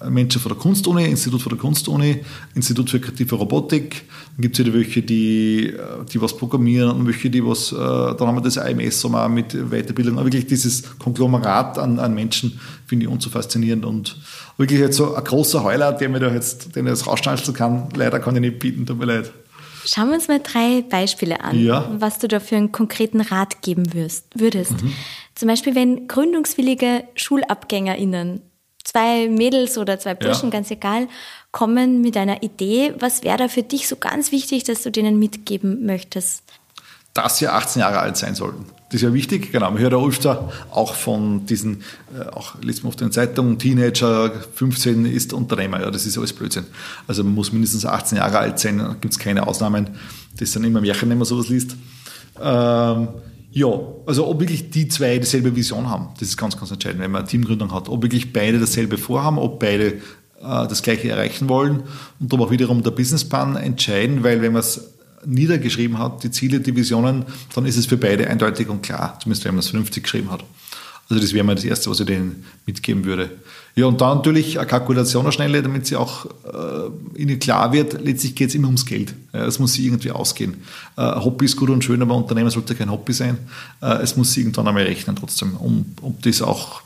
äh, 0.00 0.10
Menschen 0.10 0.40
von 0.40 0.52
der 0.52 0.58
Kunstuni, 0.58 1.04
Institut 1.06 1.42
von 1.42 1.50
der 1.50 1.58
Kunstuni, 1.58 2.24
Institut 2.54 2.90
für 2.90 3.00
kreative 3.00 3.34
Robotik. 3.34 4.04
Dann 4.36 4.42
gibt 4.42 4.58
es 4.58 4.64
wieder 4.64 4.74
welche, 4.76 5.02
die, 5.02 5.68
äh, 5.68 6.04
die 6.12 6.20
was 6.20 6.36
programmieren 6.36 6.90
und 6.90 7.06
welche, 7.06 7.30
die 7.30 7.44
was, 7.44 7.72
äh, 7.72 7.76
dann 7.76 8.20
haben 8.20 8.36
wir 8.36 8.42
das 8.42 8.60
so 9.00 9.08
mal 9.08 9.28
mit 9.28 9.52
Weiterbildung. 9.70 10.18
Aber 10.18 10.26
wirklich 10.26 10.46
dieses 10.46 10.98
Konglomerat 10.98 11.78
an, 11.78 11.98
an 11.98 12.14
Menschen 12.14 12.60
finde 12.86 13.06
ich 13.06 13.10
uns 13.10 13.26
faszinierend 13.26 13.84
und 13.84 14.16
wirklich 14.56 14.80
jetzt 14.80 14.96
so 14.96 15.14
ein 15.14 15.24
großer 15.24 15.64
Heuler, 15.64 15.92
der 15.92 16.08
mir 16.08 16.20
da 16.20 16.32
jetzt, 16.32 16.76
den 16.76 16.86
ich 16.86 16.90
jetzt 16.90 17.06
rausstanzeln 17.06 17.56
kann. 17.56 17.88
Leider 17.96 18.20
kann 18.20 18.36
ich 18.36 18.40
nicht 18.42 18.58
bieten, 18.58 18.86
tut 18.86 18.98
mir 18.98 19.06
leid. 19.06 19.32
Schauen 19.84 20.08
wir 20.08 20.14
uns 20.14 20.28
mal 20.28 20.40
drei 20.40 20.82
Beispiele 20.82 21.40
an, 21.40 21.58
ja. 21.58 21.88
was 21.92 22.18
du 22.18 22.28
da 22.28 22.40
für 22.40 22.56
einen 22.56 22.72
konkreten 22.72 23.20
Rat 23.20 23.62
geben 23.62 23.92
würdest. 23.92 24.82
Mhm. 24.82 24.92
Zum 25.34 25.48
Beispiel, 25.48 25.74
wenn 25.74 26.08
gründungswillige 26.08 27.04
SchulabgängerInnen, 27.14 28.42
zwei 28.84 29.28
Mädels 29.28 29.78
oder 29.78 29.98
zwei 29.98 30.14
Burschen, 30.14 30.50
ja. 30.50 30.50
ganz 30.50 30.70
egal, 30.70 31.08
kommen 31.50 32.00
mit 32.00 32.16
einer 32.16 32.42
Idee, 32.42 32.94
was 32.98 33.22
wäre 33.22 33.38
da 33.38 33.48
für 33.48 33.62
dich 33.62 33.88
so 33.88 33.96
ganz 33.96 34.32
wichtig, 34.32 34.64
dass 34.64 34.82
du 34.82 34.90
denen 34.90 35.18
mitgeben 35.18 35.84
möchtest? 35.86 36.44
Dass 37.14 37.38
sie 37.38 37.48
18 37.48 37.80
Jahre 37.80 37.98
alt 38.00 38.16
sein 38.16 38.34
sollten. 38.34 38.66
Das 38.92 39.00
ist 39.00 39.08
ja 39.08 39.14
wichtig, 39.14 39.52
genau. 39.52 39.70
Man 39.70 39.80
hört 39.80 39.94
ja 39.94 39.98
öfter 39.98 40.52
auch 40.70 40.94
von 40.94 41.46
diesen, 41.46 41.82
äh, 42.14 42.28
auch 42.30 42.60
liest 42.60 42.82
man 42.82 42.88
auf 42.88 42.96
den 42.96 43.10
Zeitungen, 43.10 43.58
Teenager, 43.58 44.30
15 44.54 45.06
ist 45.06 45.32
Unternehmer. 45.32 45.80
Ja, 45.80 45.90
das 45.90 46.04
ist 46.04 46.18
alles 46.18 46.34
Blödsinn. 46.34 46.66
Also 47.06 47.24
man 47.24 47.34
muss 47.34 47.52
mindestens 47.52 47.86
18 47.86 48.18
Jahre 48.18 48.38
alt 48.38 48.58
sein, 48.58 48.76
da 48.76 48.94
gibt 49.00 49.14
es 49.14 49.18
keine 49.18 49.46
Ausnahmen. 49.46 49.88
Das 50.38 50.52
sind 50.52 50.64
immer 50.64 50.82
Märchen, 50.82 51.08
wenn 51.08 51.16
man 51.16 51.24
sowas 51.24 51.48
liest. 51.48 51.74
Ähm, 52.38 53.08
ja, 53.52 53.66
also 54.04 54.26
ob 54.28 54.40
wirklich 54.40 54.68
die 54.68 54.88
zwei 54.88 55.16
dieselbe 55.16 55.56
Vision 55.56 55.88
haben, 55.88 56.08
das 56.20 56.28
ist 56.28 56.36
ganz, 56.36 56.58
ganz 56.58 56.70
entscheidend, 56.70 57.00
wenn 57.00 57.10
man 57.10 57.22
eine 57.22 57.28
Teamgründung 57.28 57.72
hat. 57.72 57.88
Ob 57.88 58.02
wirklich 58.02 58.34
beide 58.34 58.60
dasselbe 58.60 58.98
vorhaben, 58.98 59.38
ob 59.38 59.58
beide 59.58 59.86
äh, 59.86 60.00
das 60.40 60.82
Gleiche 60.82 61.08
erreichen 61.08 61.48
wollen 61.48 61.84
und 62.20 62.30
ob 62.34 62.40
auch 62.40 62.50
wiederum 62.50 62.82
der 62.82 62.90
Businessplan 62.90 63.56
entscheiden, 63.56 64.22
weil 64.22 64.42
wenn 64.42 64.52
man 64.52 64.60
es 64.60 64.92
niedergeschrieben 65.24 65.98
hat, 65.98 66.22
die 66.24 66.30
Ziele, 66.30 66.60
die 66.60 66.74
Visionen, 66.74 67.24
dann 67.54 67.66
ist 67.66 67.76
es 67.76 67.86
für 67.86 67.96
beide 67.96 68.28
eindeutig 68.28 68.68
und 68.68 68.82
klar, 68.82 69.18
zumindest 69.22 69.44
wenn 69.44 69.54
man 69.54 69.60
es 69.60 69.68
vernünftig 69.68 70.04
geschrieben 70.04 70.30
hat. 70.30 70.44
Also 71.08 71.20
das 71.20 71.32
wäre 71.32 71.44
mal 71.44 71.54
das 71.54 71.64
Erste, 71.64 71.90
was 71.90 72.00
ich 72.00 72.06
denen 72.06 72.44
mitgeben 72.64 73.04
würde. 73.04 73.30
Ja, 73.74 73.86
und 73.86 74.00
dann 74.00 74.18
natürlich 74.18 74.58
eine 74.58 74.66
Kalkulation 74.66 75.30
schnelle, 75.32 75.62
damit 75.62 75.86
sie 75.86 75.96
auch 75.96 76.26
äh, 76.26 77.20
ihnen 77.20 77.38
klar 77.38 77.72
wird, 77.72 78.02
letztlich 78.02 78.34
geht 78.34 78.50
es 78.50 78.54
immer 78.54 78.68
ums 78.68 78.86
Geld. 78.86 79.14
Ja, 79.32 79.46
es 79.46 79.58
muss 79.58 79.74
sie 79.74 79.86
irgendwie 79.86 80.10
ausgehen. 80.10 80.62
Äh, 80.96 81.02
Hobby 81.02 81.46
ist 81.46 81.56
gut 81.56 81.70
und 81.70 81.82
schön, 81.82 82.00
aber 82.02 82.14
Unternehmen 82.14 82.50
sollte 82.50 82.74
kein 82.74 82.90
Hobby 82.90 83.12
sein. 83.12 83.38
Äh, 83.80 84.02
es 84.02 84.16
muss 84.16 84.32
sie 84.32 84.40
irgendwann 84.40 84.68
einmal 84.68 84.84
rechnen 84.84 85.16
trotzdem, 85.16 85.56
um, 85.56 85.86
ob 86.02 86.22
das 86.22 86.42
auch, 86.42 86.82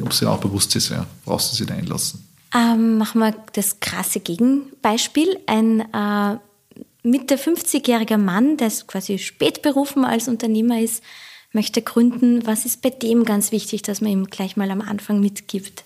ob 0.00 0.12
sie 0.12 0.28
auch 0.28 0.38
bewusst 0.38 0.74
ist, 0.76 0.90
ja, 0.90 1.06
brauchst 1.24 1.52
du 1.52 1.56
sie 1.56 1.66
da 1.66 1.74
einlassen. 1.74 2.24
Ähm, 2.54 2.98
machen 2.98 3.20
wir 3.20 3.34
das 3.54 3.80
krasse 3.80 4.20
Gegenbeispiel. 4.20 5.38
Ein 5.46 5.80
äh 5.80 6.38
Mitte 7.02 7.36
50-jähriger 7.36 8.18
Mann, 8.18 8.56
der 8.56 8.70
quasi 8.86 9.18
spätberufen 9.18 10.04
als 10.04 10.28
Unternehmer 10.28 10.80
ist, 10.80 11.02
möchte 11.52 11.82
gründen. 11.82 12.46
Was 12.46 12.64
ist 12.64 12.80
bei 12.80 12.90
dem 12.90 13.24
ganz 13.24 13.52
wichtig, 13.52 13.82
dass 13.82 14.00
man 14.00 14.10
ihm 14.10 14.26
gleich 14.26 14.56
mal 14.56 14.70
am 14.70 14.80
Anfang 14.80 15.20
mitgibt? 15.20 15.84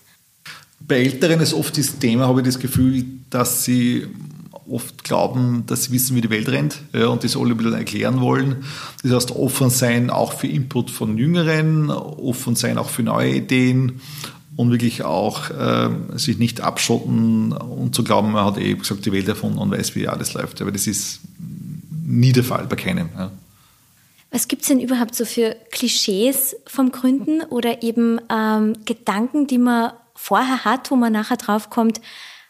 Bei 0.79 0.97
Älteren 0.97 1.39
ist 1.41 1.53
oft 1.53 1.77
das 1.77 1.97
Thema, 1.97 2.27
habe 2.27 2.41
ich 2.41 2.45
das 2.45 2.59
Gefühl, 2.59 3.03
dass 3.29 3.63
sie 3.63 4.07
oft 4.69 5.03
glauben, 5.03 5.63
dass 5.65 5.85
sie 5.85 5.91
wissen, 5.91 6.15
wie 6.15 6.21
die 6.21 6.29
Welt 6.29 6.49
rennt 6.49 6.81
ja, 6.93 7.07
und 7.07 7.23
das 7.23 7.35
alle 7.35 7.51
ein 7.51 7.57
bisschen 7.57 7.73
erklären 7.73 8.21
wollen. 8.21 8.63
Das 9.01 9.13
heißt, 9.13 9.31
offen 9.31 9.69
sein 9.69 10.09
auch 10.09 10.33
für 10.33 10.47
Input 10.47 10.91
von 10.91 11.17
Jüngeren, 11.17 11.89
offen 11.89 12.55
sein 12.55 12.77
auch 12.77 12.89
für 12.89 13.03
neue 13.03 13.35
Ideen 13.35 14.01
und 14.57 14.71
wirklich 14.71 15.03
auch 15.03 15.49
äh, 15.51 15.89
sich 16.15 16.39
nicht 16.39 16.61
abschotten 16.61 17.53
und 17.53 17.95
zu 17.95 18.03
glauben, 18.03 18.31
man 18.31 18.43
hat 18.43 18.57
eh 18.57 18.73
gesagt, 18.73 19.05
die 19.05 19.11
Welt 19.13 19.27
erfunden 19.27 19.59
und 19.59 19.71
weiß, 19.71 19.95
wie 19.95 20.07
alles 20.07 20.33
läuft. 20.33 20.61
Aber 20.61 20.71
das 20.71 20.87
ist 20.87 21.21
nie 22.05 22.33
der 22.33 22.43
Fall 22.43 22.65
bei 22.67 22.75
keinem. 22.75 23.09
Ja. 23.15 23.31
Was 24.31 24.47
gibt 24.47 24.63
es 24.63 24.67
denn 24.67 24.81
überhaupt 24.81 25.15
so 25.15 25.25
für 25.25 25.55
Klischees 25.71 26.55
vom 26.65 26.91
Gründen 26.91 27.41
oder 27.43 27.83
eben 27.83 28.19
ähm, 28.29 28.75
Gedanken, 28.83 29.47
die 29.47 29.59
man 29.59 29.91
vorher 30.15 30.65
hat, 30.65 30.91
wo 30.91 30.95
man 30.95 31.13
nachher 31.13 31.37
draufkommt, 31.37 32.01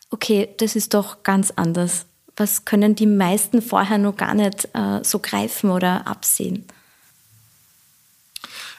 okay, 0.10 0.48
das 0.58 0.76
ist 0.76 0.93
doch 0.93 1.24
ganz 1.24 1.52
anders. 1.52 2.06
Was 2.38 2.65
können 2.65 2.96
die 2.96 3.06
meisten 3.06 3.62
vorher 3.62 3.98
noch 3.98 4.15
gar 4.15 4.34
nicht 4.34 4.70
äh, 4.74 5.04
so 5.04 5.20
greifen 5.20 5.70
oder 5.70 6.08
absehen? 6.08 6.63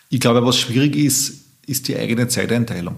Ich 0.08 0.20
glaube, 0.20 0.44
was 0.44 0.58
schwierig 0.58 0.96
ist, 0.96 1.44
ist 1.66 1.86
die 1.86 1.96
eigene 1.96 2.28
Zeiteinteilung. 2.28 2.96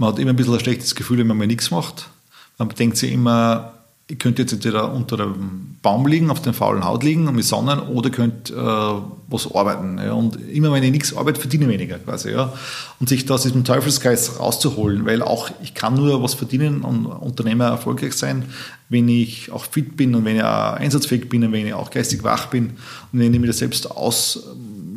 Man 0.00 0.08
hat 0.08 0.18
immer 0.18 0.30
ein 0.30 0.36
bisschen 0.36 0.54
ein 0.54 0.60
schlechtes 0.60 0.94
Gefühl, 0.94 1.18
wenn 1.18 1.26
man 1.26 1.46
nichts 1.46 1.70
macht. 1.70 2.08
Man 2.56 2.70
denkt 2.70 2.96
sich 2.96 3.12
immer, 3.12 3.74
ich 4.06 4.18
könnte 4.18 4.40
jetzt 4.40 4.52
entweder 4.52 4.94
unter 4.94 5.18
dem 5.18 5.76
Baum 5.82 6.06
liegen, 6.06 6.30
auf 6.30 6.40
der 6.40 6.54
faulen 6.54 6.84
Haut 6.86 7.04
liegen 7.04 7.28
und 7.28 7.36
mich 7.36 7.46
sonnen 7.46 7.78
oder 7.80 8.08
könnt 8.08 8.48
äh, 8.48 8.54
was 8.54 9.54
arbeiten. 9.54 9.98
Ja. 9.98 10.14
Und 10.14 10.40
immer 10.48 10.72
wenn 10.72 10.82
ich 10.84 10.90
nichts 10.90 11.14
arbeite, 11.14 11.38
verdiene 11.38 11.64
ich 11.64 11.70
weniger 11.72 11.98
quasi. 11.98 12.30
Ja. 12.30 12.50
Und 12.98 13.10
sich 13.10 13.26
das 13.26 13.44
aus 13.44 13.52
dem 13.52 13.62
Teufelskreis 13.62 14.40
rauszuholen, 14.40 15.04
weil 15.04 15.20
auch 15.20 15.50
ich 15.62 15.74
kann 15.74 15.96
nur 15.96 16.22
was 16.22 16.32
verdienen 16.32 16.80
und 16.80 17.04
Unternehmer 17.04 17.66
erfolgreich 17.66 18.14
sein, 18.14 18.46
wenn 18.88 19.06
ich 19.06 19.52
auch 19.52 19.66
fit 19.66 19.98
bin 19.98 20.14
und 20.14 20.24
wenn 20.24 20.36
ich 20.36 20.44
auch 20.44 20.76
einsatzfähig 20.76 21.28
bin 21.28 21.44
und 21.44 21.52
wenn 21.52 21.66
ich 21.66 21.74
auch 21.74 21.90
geistig 21.90 22.24
wach 22.24 22.46
bin 22.46 22.70
und 23.12 23.18
wenn 23.18 23.34
ich 23.34 23.38
mir 23.38 23.48
das 23.48 23.58
selbst 23.58 23.90
aus 23.90 24.44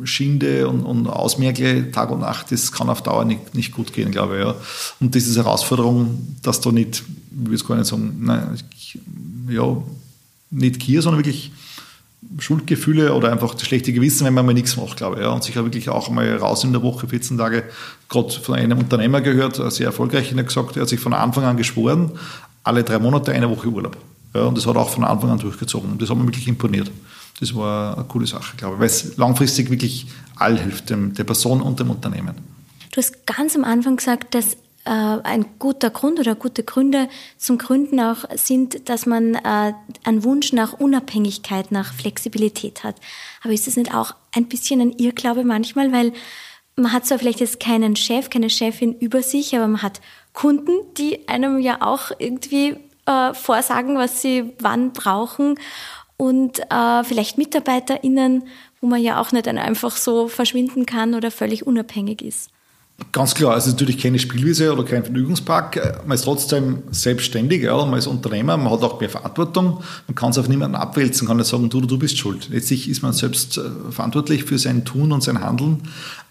schinde 0.06 0.68
und, 0.68 0.84
und 0.84 1.06
ausmerkle 1.06 1.90
Tag 1.90 2.10
und 2.10 2.20
Nacht, 2.20 2.50
das 2.52 2.72
kann 2.72 2.88
auf 2.90 3.02
Dauer 3.02 3.24
nicht, 3.24 3.54
nicht 3.54 3.72
gut 3.72 3.92
gehen, 3.92 4.10
glaube 4.10 4.38
ich. 4.38 4.44
Ja. 4.44 4.54
Und 5.00 5.14
diese 5.14 5.42
Herausforderung, 5.42 6.36
dass 6.42 6.60
du 6.60 6.70
nicht, 6.70 7.02
ich 7.42 7.48
will 7.48 7.54
es 7.54 7.66
gar 7.66 7.76
nicht 7.76 7.86
sagen, 7.86 8.16
nein, 8.20 8.58
ja, 9.48 9.76
nicht 10.50 10.80
Gier, 10.80 11.02
sondern 11.02 11.20
wirklich 11.20 11.52
Schuldgefühle 12.38 13.14
oder 13.14 13.30
einfach 13.30 13.54
das 13.54 13.66
schlechte 13.66 13.92
Gewissen, 13.92 14.24
wenn 14.24 14.34
man 14.34 14.46
mal 14.46 14.54
nichts 14.54 14.76
macht, 14.76 14.96
glaube 14.96 15.16
ich. 15.16 15.22
Ja. 15.22 15.30
Und 15.30 15.44
sich 15.44 15.54
wirklich 15.54 15.88
auch 15.88 16.08
mal 16.10 16.36
raus 16.36 16.64
in 16.64 16.72
der 16.72 16.82
Woche, 16.82 17.06
14 17.06 17.38
Tage, 17.38 17.64
gerade 18.08 18.30
von 18.30 18.54
einem 18.54 18.78
Unternehmer 18.78 19.20
gehört, 19.20 19.56
sehr 19.72 19.86
erfolgreich, 19.86 20.30
der 20.30 20.38
hat 20.38 20.46
gesagt, 20.46 20.76
er 20.76 20.82
hat 20.82 20.88
sich 20.88 21.00
von 21.00 21.12
Anfang 21.12 21.44
an 21.44 21.56
geschworen, 21.56 22.12
alle 22.62 22.82
drei 22.82 22.98
Monate 22.98 23.32
eine 23.32 23.50
Woche 23.50 23.68
Urlaub. 23.68 23.96
Ja, 24.34 24.42
und 24.42 24.56
das 24.58 24.66
hat 24.66 24.76
auch 24.76 24.88
von 24.88 25.04
Anfang 25.04 25.30
an 25.30 25.38
durchgezogen. 25.38 25.92
Und 25.92 26.02
das 26.02 26.10
hat 26.10 26.16
mir 26.16 26.26
wirklich 26.26 26.48
imponiert. 26.48 26.90
Das 27.40 27.54
war 27.54 27.96
eine 27.96 28.04
coole 28.04 28.26
Sache, 28.26 28.56
glaube 28.56 28.74
ich, 28.74 28.80
weil 28.80 28.86
es 28.86 29.16
langfristig 29.16 29.70
wirklich 29.70 30.06
all 30.36 30.58
hilft, 30.58 30.90
dem, 30.90 31.14
der 31.14 31.24
Person 31.24 31.60
und 31.60 31.80
dem 31.80 31.90
Unternehmen. 31.90 32.34
Du 32.92 32.98
hast 32.98 33.26
ganz 33.26 33.56
am 33.56 33.64
Anfang 33.64 33.96
gesagt, 33.96 34.34
dass 34.34 34.54
äh, 34.84 34.90
ein 34.90 35.46
guter 35.58 35.90
Grund 35.90 36.20
oder 36.20 36.34
gute 36.34 36.62
Gründe 36.62 37.08
zum 37.38 37.58
Gründen 37.58 38.00
auch 38.00 38.24
sind, 38.36 38.88
dass 38.88 39.06
man 39.06 39.34
äh, 39.34 39.72
einen 40.04 40.24
Wunsch 40.24 40.52
nach 40.52 40.74
Unabhängigkeit, 40.74 41.72
nach 41.72 41.92
Flexibilität 41.92 42.84
hat. 42.84 42.96
Aber 43.42 43.52
ist 43.52 43.66
das 43.66 43.76
nicht 43.76 43.94
auch 43.94 44.14
ein 44.32 44.46
bisschen 44.46 44.80
ein 44.80 44.92
Irrglaube 44.92 45.44
manchmal, 45.44 45.92
weil 45.92 46.12
man 46.76 46.92
hat 46.92 47.06
zwar 47.06 47.18
vielleicht 47.18 47.40
jetzt 47.40 47.60
keinen 47.60 47.96
Chef, 47.96 48.30
keine 48.30 48.50
Chefin 48.50 48.94
über 48.98 49.22
sich, 49.22 49.56
aber 49.56 49.68
man 49.68 49.82
hat 49.82 50.00
Kunden, 50.32 50.72
die 50.98 51.28
einem 51.28 51.58
ja 51.60 51.82
auch 51.82 52.10
irgendwie 52.18 52.76
äh, 53.06 53.34
vorsagen, 53.34 53.96
was 53.96 54.22
sie 54.22 54.52
wann 54.58 54.92
brauchen 54.92 55.56
und 56.16 56.60
äh, 56.70 57.04
vielleicht 57.04 57.38
MitarbeiterInnen, 57.38 58.44
wo 58.80 58.86
man 58.86 59.02
ja 59.02 59.20
auch 59.20 59.32
nicht 59.32 59.48
einfach 59.48 59.96
so 59.96 60.28
verschwinden 60.28 60.86
kann 60.86 61.14
oder 61.14 61.30
völlig 61.30 61.66
unabhängig 61.66 62.22
ist. 62.22 62.53
Ganz 63.10 63.34
klar, 63.34 63.54
also 63.54 63.70
natürlich 63.70 63.98
keine 63.98 64.20
Spielwiese 64.20 64.72
oder 64.72 64.84
kein 64.84 65.02
Vergnügungspark. 65.02 66.04
Man 66.06 66.14
ist 66.14 66.22
trotzdem 66.22 66.84
selbstständig, 66.92 67.62
ja, 67.62 67.76
man 67.84 67.98
ist 67.98 68.06
Unternehmer, 68.06 68.56
man 68.56 68.72
hat 68.72 68.82
auch 68.82 69.00
mehr 69.00 69.10
Verantwortung. 69.10 69.82
Man 70.06 70.14
kann 70.14 70.30
es 70.30 70.38
auf 70.38 70.48
niemanden 70.48 70.76
abwälzen, 70.76 71.26
kann 71.26 71.36
nicht 71.38 71.48
sagen, 71.48 71.68
du, 71.70 71.80
du 71.80 71.98
bist 71.98 72.18
schuld. 72.18 72.48
Letztlich 72.50 72.88
ist 72.88 73.02
man 73.02 73.12
selbst 73.12 73.58
äh, 73.58 73.62
verantwortlich 73.90 74.44
für 74.44 74.58
sein 74.58 74.84
Tun 74.84 75.10
und 75.10 75.24
sein 75.24 75.40
Handeln. 75.40 75.82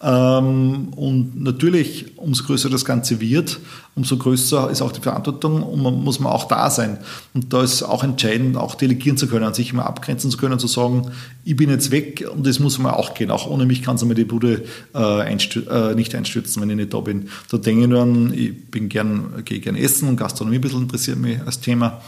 Ähm, 0.02 0.90
und 0.96 1.42
natürlich, 1.42 2.18
umso 2.18 2.44
größer 2.44 2.70
das 2.70 2.84
Ganze 2.84 3.22
wird, 3.22 3.60
umso 3.96 4.18
größer 4.18 4.70
ist 4.70 4.82
auch 4.82 4.92
die 4.92 5.00
Verantwortung 5.00 5.64
und 5.64 5.82
man 5.82 6.04
muss 6.04 6.20
man 6.20 6.34
auch 6.34 6.50
da 6.50 6.70
sein. 6.70 6.98
Und 7.34 7.54
da 7.54 7.64
ist 7.64 7.84
auch 7.84 8.04
entscheidend, 8.04 8.58
auch 8.58 8.76
delegieren 8.76 9.18
zu 9.18 9.28
können, 9.28 9.54
sich 9.54 9.72
immer 9.72 9.86
abgrenzen 9.86 10.30
zu 10.30 10.38
können, 10.38 10.60
zu 10.60 10.68
sagen, 10.68 11.12
ich 11.46 11.56
bin 11.56 11.70
jetzt 11.70 11.92
weg 11.92 12.28
und 12.34 12.46
das 12.46 12.60
muss 12.60 12.80
man 12.80 12.94
auch 12.94 13.14
gehen. 13.14 13.32
Auch 13.32 13.48
ohne 13.48 13.66
mich 13.66 13.82
kann 13.82 13.96
es 13.96 14.02
einmal 14.02 14.16
die 14.16 14.26
Bude 14.26 14.64
äh, 14.94 15.34
äh, 15.34 15.96
nicht 15.96 16.16
einstürzen, 16.16 16.53
wenn 16.62 16.70
ich 16.70 16.76
nicht 16.76 16.94
da 16.94 17.00
bin. 17.00 17.30
Da 17.50 17.58
denke 17.58 17.84
ich 17.84 17.88
nur 17.88 18.02
an, 18.02 18.34
ich 18.34 18.66
bin 18.70 18.90
gern, 18.90 19.44
gehe 19.46 19.60
gern 19.60 19.76
essen 19.76 20.10
und 20.10 20.18
Gastronomie 20.18 20.58
ein 20.58 20.62
bisschen 20.62 20.84
interessiert 20.84 21.18
mich 21.18 21.40
als 21.42 21.60
Thema. 21.60 22.02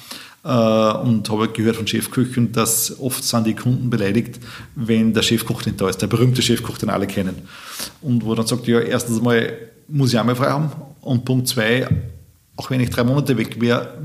Äh, 0.45 0.47
und 0.47 1.27
habe 1.29 1.47
gehört 1.47 1.75
von 1.75 1.87
Chefköchen, 1.87 2.51
dass 2.51 2.99
oft 2.99 3.23
sind 3.23 3.47
die 3.47 3.55
Kunden 3.55 3.89
beleidigt, 3.89 4.39
wenn 4.75 5.11
der 5.11 5.23
Chefkoch 5.23 5.65
nicht 5.65 5.81
da 5.81 5.89
ist, 5.89 6.03
der 6.03 6.07
berühmte 6.07 6.43
Chefkoch, 6.43 6.77
den 6.77 6.89
alle 6.89 7.07
kennen. 7.07 7.35
Und 8.01 8.23
wo 8.23 8.35
dann 8.35 8.45
sagt, 8.45 8.67
ja, 8.67 8.79
erstens 8.79 9.21
mal 9.21 9.53
muss 9.87 10.13
ich 10.13 10.19
auch 10.19 10.23
mal 10.23 10.35
frei 10.35 10.51
haben 10.51 10.71
und 11.01 11.25
Punkt 11.25 11.47
zwei, 11.47 11.87
auch 12.57 12.69
wenn 12.69 12.79
ich 12.79 12.89
drei 12.89 13.03
Monate 13.03 13.37
weg 13.37 13.59
wäre, 13.59 13.97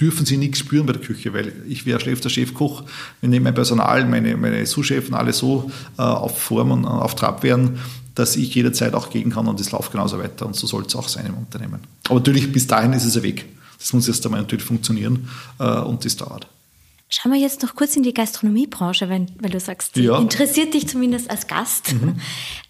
dürfen 0.00 0.26
sie 0.26 0.36
nichts 0.36 0.58
spüren 0.58 0.86
bei 0.86 0.92
der 0.92 1.02
Küche, 1.02 1.32
weil 1.32 1.52
ich 1.68 1.86
wäre 1.86 2.00
schlechter 2.00 2.30
Chefkoch, 2.30 2.82
wenn 3.20 3.42
mein 3.42 3.54
Personal, 3.54 4.04
meine, 4.06 4.36
meine 4.36 4.66
Sous-Chefs 4.66 5.12
alle 5.12 5.32
so 5.32 5.70
äh, 5.98 6.02
auf 6.02 6.38
Form 6.38 6.72
und 6.72 6.84
auf 6.84 7.14
Trab 7.14 7.42
wären, 7.42 7.78
dass 8.16 8.34
ich 8.34 8.52
jederzeit 8.54 8.94
auch 8.94 9.10
gehen 9.10 9.30
kann 9.30 9.46
und 9.46 9.60
das 9.60 9.70
läuft 9.70 9.92
genauso 9.92 10.18
weiter 10.18 10.46
und 10.46 10.56
so 10.56 10.66
soll 10.66 10.84
es 10.86 10.96
auch 10.96 11.06
sein 11.06 11.26
im 11.26 11.34
Unternehmen. 11.34 11.80
Aber 12.06 12.16
natürlich, 12.16 12.50
bis 12.50 12.66
dahin 12.66 12.92
ist 12.92 13.04
es 13.04 13.16
ein 13.16 13.22
Weg. 13.22 13.44
Das 13.78 13.92
muss 13.92 14.08
erst 14.08 14.24
einmal 14.24 14.40
natürlich 14.40 14.64
funktionieren 14.64 15.28
äh, 15.60 15.80
und 15.80 16.04
das 16.04 16.16
dauert. 16.16 16.48
Schauen 17.08 17.32
wir 17.32 17.38
jetzt 17.38 17.62
noch 17.62 17.76
kurz 17.76 17.94
in 17.94 18.02
die 18.02 18.12
Gastronomiebranche, 18.12 19.08
wenn, 19.08 19.28
weil 19.38 19.50
du 19.50 19.60
sagst, 19.60 19.96
ja. 19.96 20.18
interessiert 20.18 20.74
dich 20.74 20.88
zumindest 20.88 21.30
als 21.30 21.46
Gast. 21.46 21.92
Mhm. 21.92 22.16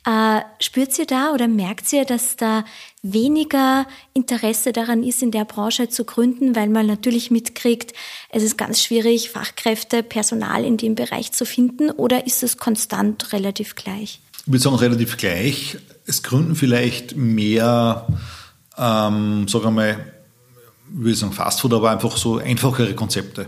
Äh, 0.09 0.43
spürt 0.61 0.97
ihr 1.01 1.07
da 1.07 1.33
oder 1.33 1.49
merkt 1.49 1.93
ihr, 1.93 2.05
dass 2.05 2.37
da 2.37 2.65
weniger 3.03 3.89
Interesse 4.15 4.73
daran 4.73 5.03
ist, 5.03 5.21
in 5.21 5.33
der 5.33 5.45
Branche 5.45 5.89
zu 5.89 6.05
gründen, 6.05 6.55
weil 6.55 6.69
man 6.69 6.87
natürlich 6.87 7.33
mitkriegt, 7.33 7.93
es 8.29 8.45
ist 8.45 8.57
ganz 8.57 8.81
schwierig, 8.81 9.31
Fachkräfte, 9.31 10.05
Personal 10.05 10.65
in 10.65 10.77
dem 10.77 10.95
Bereich 10.95 11.33
zu 11.33 11.45
finden 11.45 11.91
oder 11.91 12.25
ist 12.25 12.45
es 12.45 12.57
konstant 12.57 13.33
relativ 13.33 13.75
gleich? 13.75 14.21
Ich 14.47 14.53
würde 14.53 14.63
sagen, 14.63 14.77
relativ 14.77 15.17
gleich. 15.17 15.77
Es 16.07 16.23
gründen 16.23 16.55
vielleicht 16.55 17.17
mehr, 17.17 18.07
ähm, 18.79 19.49
sagen 19.49 19.65
wir 19.65 19.71
mal, 19.73 19.97
würde 20.89 21.11
ich 21.11 21.19
sagen 21.19 21.33
Fastfood, 21.33 21.75
aber 21.75 21.91
einfach 21.91 22.17
so 22.17 22.39
einfachere 22.39 22.95
Konzepte. 22.95 23.47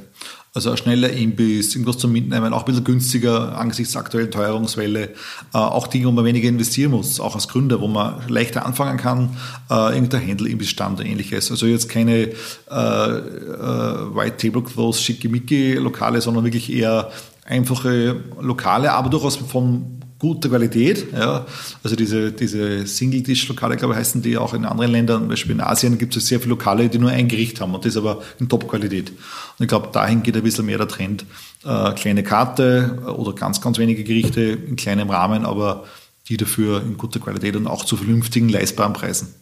Also 0.55 0.73
ein 0.73 0.77
schneller 0.77 1.11
Imbiss, 1.11 1.77
irgendwas 1.77 1.99
zum 1.99 2.11
Mitnehmen, 2.11 2.53
auch 2.53 2.63
ein 2.63 2.65
bisschen 2.65 2.83
günstiger 2.83 3.57
angesichts 3.57 3.93
der 3.93 4.03
aktuellen 4.03 4.33
Teuerungswelle. 4.33 5.11
Äh, 5.55 5.59
auch 5.59 5.87
Dinge, 5.87 6.07
wo 6.07 6.11
man 6.11 6.25
weniger 6.25 6.49
investieren 6.49 6.91
muss, 6.91 7.21
auch 7.21 7.37
als 7.37 7.47
Gründer, 7.47 7.81
wo 7.81 7.87
man 7.87 8.27
leichter 8.27 8.67
anfangen 8.67 8.99
kann. 8.99 9.37
Äh, 9.71 9.95
irgendein 9.95 10.23
Händler-Imbissstand 10.23 10.99
oder 10.99 11.09
ähnliches. 11.09 11.53
Also 11.53 11.67
jetzt 11.67 11.89
keine 11.89 12.23
äh, 12.23 12.31
äh, 12.73 14.17
White 14.17 14.37
Tablecloths, 14.37 15.01
schickimicki 15.01 15.75
Lokale, 15.75 16.21
sondern 16.21 16.43
wirklich 16.43 16.73
eher 16.73 17.13
einfache 17.45 18.17
Lokale, 18.41 18.93
aber 18.93 19.11
durchaus 19.11 19.37
von 19.37 19.98
guter 20.18 20.48
Qualität. 20.48 21.12
Ja. 21.12 21.46
Also 21.83 21.96
diese, 21.96 22.33
diese 22.33 22.87
Single-Dish-Lokale, 22.87 23.76
glaube 23.76 23.94
ich, 23.94 24.00
heißen 24.00 24.22
die 24.22 24.37
auch 24.37 24.54
in 24.54 24.64
anderen 24.64 24.92
Ländern. 24.92 25.20
Zum 25.20 25.28
Beispiel 25.28 25.52
in 25.52 25.61
Asien 25.61 25.98
gibt 25.98 26.16
es 26.16 26.26
sehr 26.26 26.40
viele 26.40 26.50
Lokale, 26.50 26.88
die 26.88 26.98
nur 26.98 27.11
ein 27.11 27.28
Gericht 27.28 27.61
haben 27.61 27.74
und 27.74 27.85
das 27.85 27.96
aber 27.96 28.22
in 28.40 28.48
Top-Qualität. 28.48 29.11
Und 29.11 29.64
ich 29.64 29.68
glaube, 29.68 29.88
dahin 29.92 30.22
geht 30.22 30.37
ein 30.37 30.42
bisschen 30.42 30.66
mehr 30.66 30.78
der 30.78 30.88
Trend. 30.88 31.24
Äh, 31.64 31.92
kleine 31.92 32.22
Karte 32.22 32.98
oder 33.16 33.33
ganz, 33.33 33.61
ganz 33.61 33.78
wenige 33.78 34.04
Gerichte 34.04 34.40
in 34.40 34.76
kleinem 34.76 35.11
Rahmen, 35.11 35.44
aber 35.44 35.85
die 36.28 36.37
dafür 36.37 36.83
in 36.83 36.96
guter 36.98 37.20
Qualität 37.20 37.57
und 37.57 37.66
auch 37.66 37.85
zu 37.85 37.96
vernünftigen, 37.96 38.48
leistbaren 38.48 38.92
Preisen. 38.92 39.35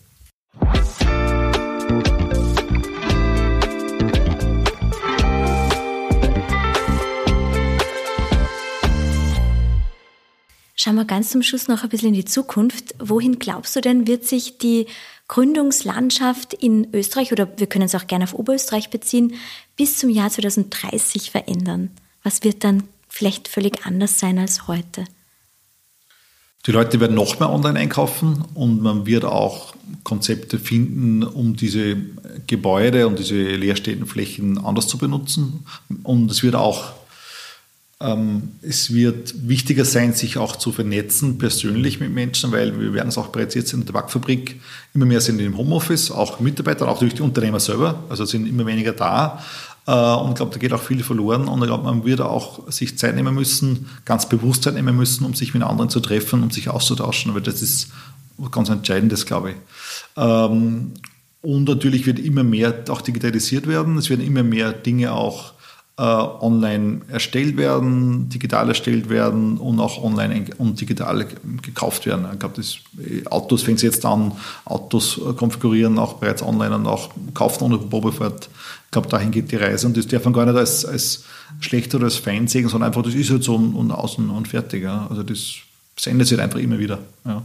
Schauen 10.87 10.95
wir 10.95 11.05
ganz 11.05 11.31
zum 11.31 11.43
Schluss 11.43 11.67
noch 11.67 11.83
ein 11.83 11.89
bisschen 11.89 12.11
in 12.11 12.15
die 12.15 12.25
Zukunft. 12.25 12.95
Wohin 13.01 13.41
glaubst 13.41 13.75
du 13.75 13.81
denn, 13.81 14.07
wird 14.07 14.25
sich 14.25 14.59
die 14.59 14.87
Gründungslandschaft 15.27 16.55
in 16.55 16.87
Österreich 16.95 17.33
oder 17.33 17.49
wir 17.59 17.67
können 17.67 17.87
es 17.87 17.97
auch 17.97 18.07
gerne 18.07 18.23
auf 18.23 18.35
Oberösterreich 18.35 18.89
beziehen, 18.91 19.35
bis 19.77 19.99
zum 19.99 20.11
Jahr 20.11 20.31
2030 20.31 21.33
verändern? 21.33 21.91
Was 22.23 22.45
wird 22.45 22.63
dann 22.63 22.85
vielleicht 23.09 23.49
völlig 23.49 23.85
anders 23.85 24.21
sein 24.21 24.39
als 24.39 24.69
heute? 24.69 25.07
Die 26.67 26.71
Leute 26.71 27.01
werden 27.01 27.17
noch 27.17 27.41
mehr 27.41 27.51
online 27.51 27.81
einkaufen 27.81 28.45
und 28.55 28.81
man 28.81 29.07
wird 29.07 29.25
auch 29.25 29.75
Konzepte 30.05 30.61
finden, 30.61 31.25
um 31.25 31.57
diese 31.57 31.97
Gebäude 32.47 33.09
und 33.09 33.19
diese 33.19 33.35
leerstehenden 33.35 34.07
Flächen 34.07 34.65
anders 34.65 34.87
zu 34.87 34.99
benutzen. 34.99 35.67
Und 36.05 36.31
es 36.31 36.45
wird 36.45 36.55
auch 36.55 36.93
es 38.61 38.93
wird 38.93 39.49
wichtiger 39.49 39.87
sein, 39.87 40.13
sich 40.13 40.37
auch 40.37 40.57
zu 40.57 40.71
vernetzen, 40.71 41.39
persönlich 41.39 41.99
mit 41.99 42.13
Menschen, 42.13 42.53
weil 42.53 42.79
wir 42.79 42.93
werden 42.93 43.09
es 43.09 43.17
auch 43.17 43.29
bereits 43.29 43.55
jetzt 43.55 43.73
in 43.73 43.81
der 43.81 43.87
Tabakfabrik 43.87 44.61
immer 44.93 45.07
mehr 45.07 45.23
sind 45.23 45.41
im 45.41 45.57
Homeoffice, 45.57 46.11
auch 46.11 46.39
Mitarbeiter, 46.39 46.89
auch 46.89 46.99
durch 46.99 47.15
die 47.15 47.23
Unternehmer 47.23 47.59
selber, 47.59 48.05
also 48.11 48.27
sind 48.27 48.47
immer 48.47 48.67
weniger 48.67 48.93
da. 48.93 49.43
Äh, 49.87 49.93
und 49.93 50.31
ich 50.31 50.35
glaube, 50.37 50.53
da 50.53 50.59
geht 50.59 50.75
auch 50.75 50.83
viel 50.83 51.03
verloren. 51.03 51.49
Und 51.49 51.61
ich 51.63 51.69
glaube, 51.69 51.85
man 51.85 52.05
wird 52.05 52.21
auch 52.21 52.71
sich 52.71 52.99
Zeit 52.99 53.15
nehmen 53.15 53.35
müssen, 53.35 53.89
ganz 54.05 54.29
bewusst 54.29 54.65
Zeit 54.65 54.75
nehmen 54.75 54.95
müssen, 54.95 55.25
um 55.25 55.35
sich 55.35 55.55
mit 55.55 55.63
anderen 55.63 55.89
zu 55.89 56.01
treffen, 56.01 56.43
um 56.43 56.51
sich 56.51 56.69
auszutauschen, 56.69 57.35
weil 57.35 57.43
das 57.43 57.63
ist 57.63 57.89
ganz 58.51 58.69
Entscheidendes, 58.69 59.25
glaube 59.25 59.53
ich. 59.53 59.57
Ähm, 60.17 60.93
und 61.41 61.65
natürlich 61.69 62.07
wird 62.07 62.19
immer 62.19 62.43
mehr 62.43 62.85
auch 62.89 63.01
digitalisiert 63.01 63.67
werden. 63.67 63.97
Es 63.97 64.11
werden 64.11 64.27
immer 64.27 64.43
mehr 64.43 64.73
Dinge 64.73 65.13
auch 65.13 65.53
äh, 65.99 66.03
online 66.03 67.01
erstellt 67.09 67.57
werden, 67.57 68.29
digital 68.29 68.69
erstellt 68.69 69.09
werden 69.09 69.57
und 69.57 69.81
auch 69.81 70.03
online 70.03 70.45
und 70.59 70.79
digital 70.79 71.27
gekauft 71.63 72.05
werden. 72.05 72.27
Ich 72.33 72.39
glaube, 72.39 72.61
äh, 72.61 73.27
Autos 73.29 73.63
fängt 73.63 73.81
jetzt 73.81 74.05
an, 74.05 74.33
Autos 74.67 75.19
äh, 75.19 75.33
konfigurieren 75.33 75.99
auch 75.99 76.15
bereits 76.15 76.43
online 76.43 76.75
und 76.75 76.87
auch 76.87 77.11
kaufen 77.33 77.65
ohne 77.65 77.79
Probefahrt. 77.79 78.51
Ich 78.85 78.91
glaube, 78.91 79.09
dahin 79.09 79.31
geht 79.31 79.51
die 79.51 79.57
Reise 79.57 79.87
und 79.87 79.97
das 79.97 80.07
darf 80.07 80.25
man 80.25 80.35
gar 80.35 80.45
nicht 80.45 80.57
als, 80.57 80.85
als 80.85 81.25
schlecht 81.61 81.95
oder 81.95 82.05
als 82.05 82.17
fein 82.17 82.47
sehen, 82.47 82.69
sondern 82.69 82.89
einfach, 82.89 83.03
das 83.03 83.15
ist 83.15 83.31
halt 83.31 83.43
so 83.43 83.55
und, 83.55 83.75
und 83.75 83.91
außen 83.91 84.29
und 84.29 84.49
fertig. 84.49 84.83
Ja. 84.83 85.07
Also 85.09 85.23
das, 85.23 85.55
das 85.95 86.07
ändert 86.07 86.29
sich 86.29 86.37
halt 86.39 86.45
einfach 86.45 86.61
immer 86.61 86.79
wieder. 86.79 86.99
Ja. 87.25 87.43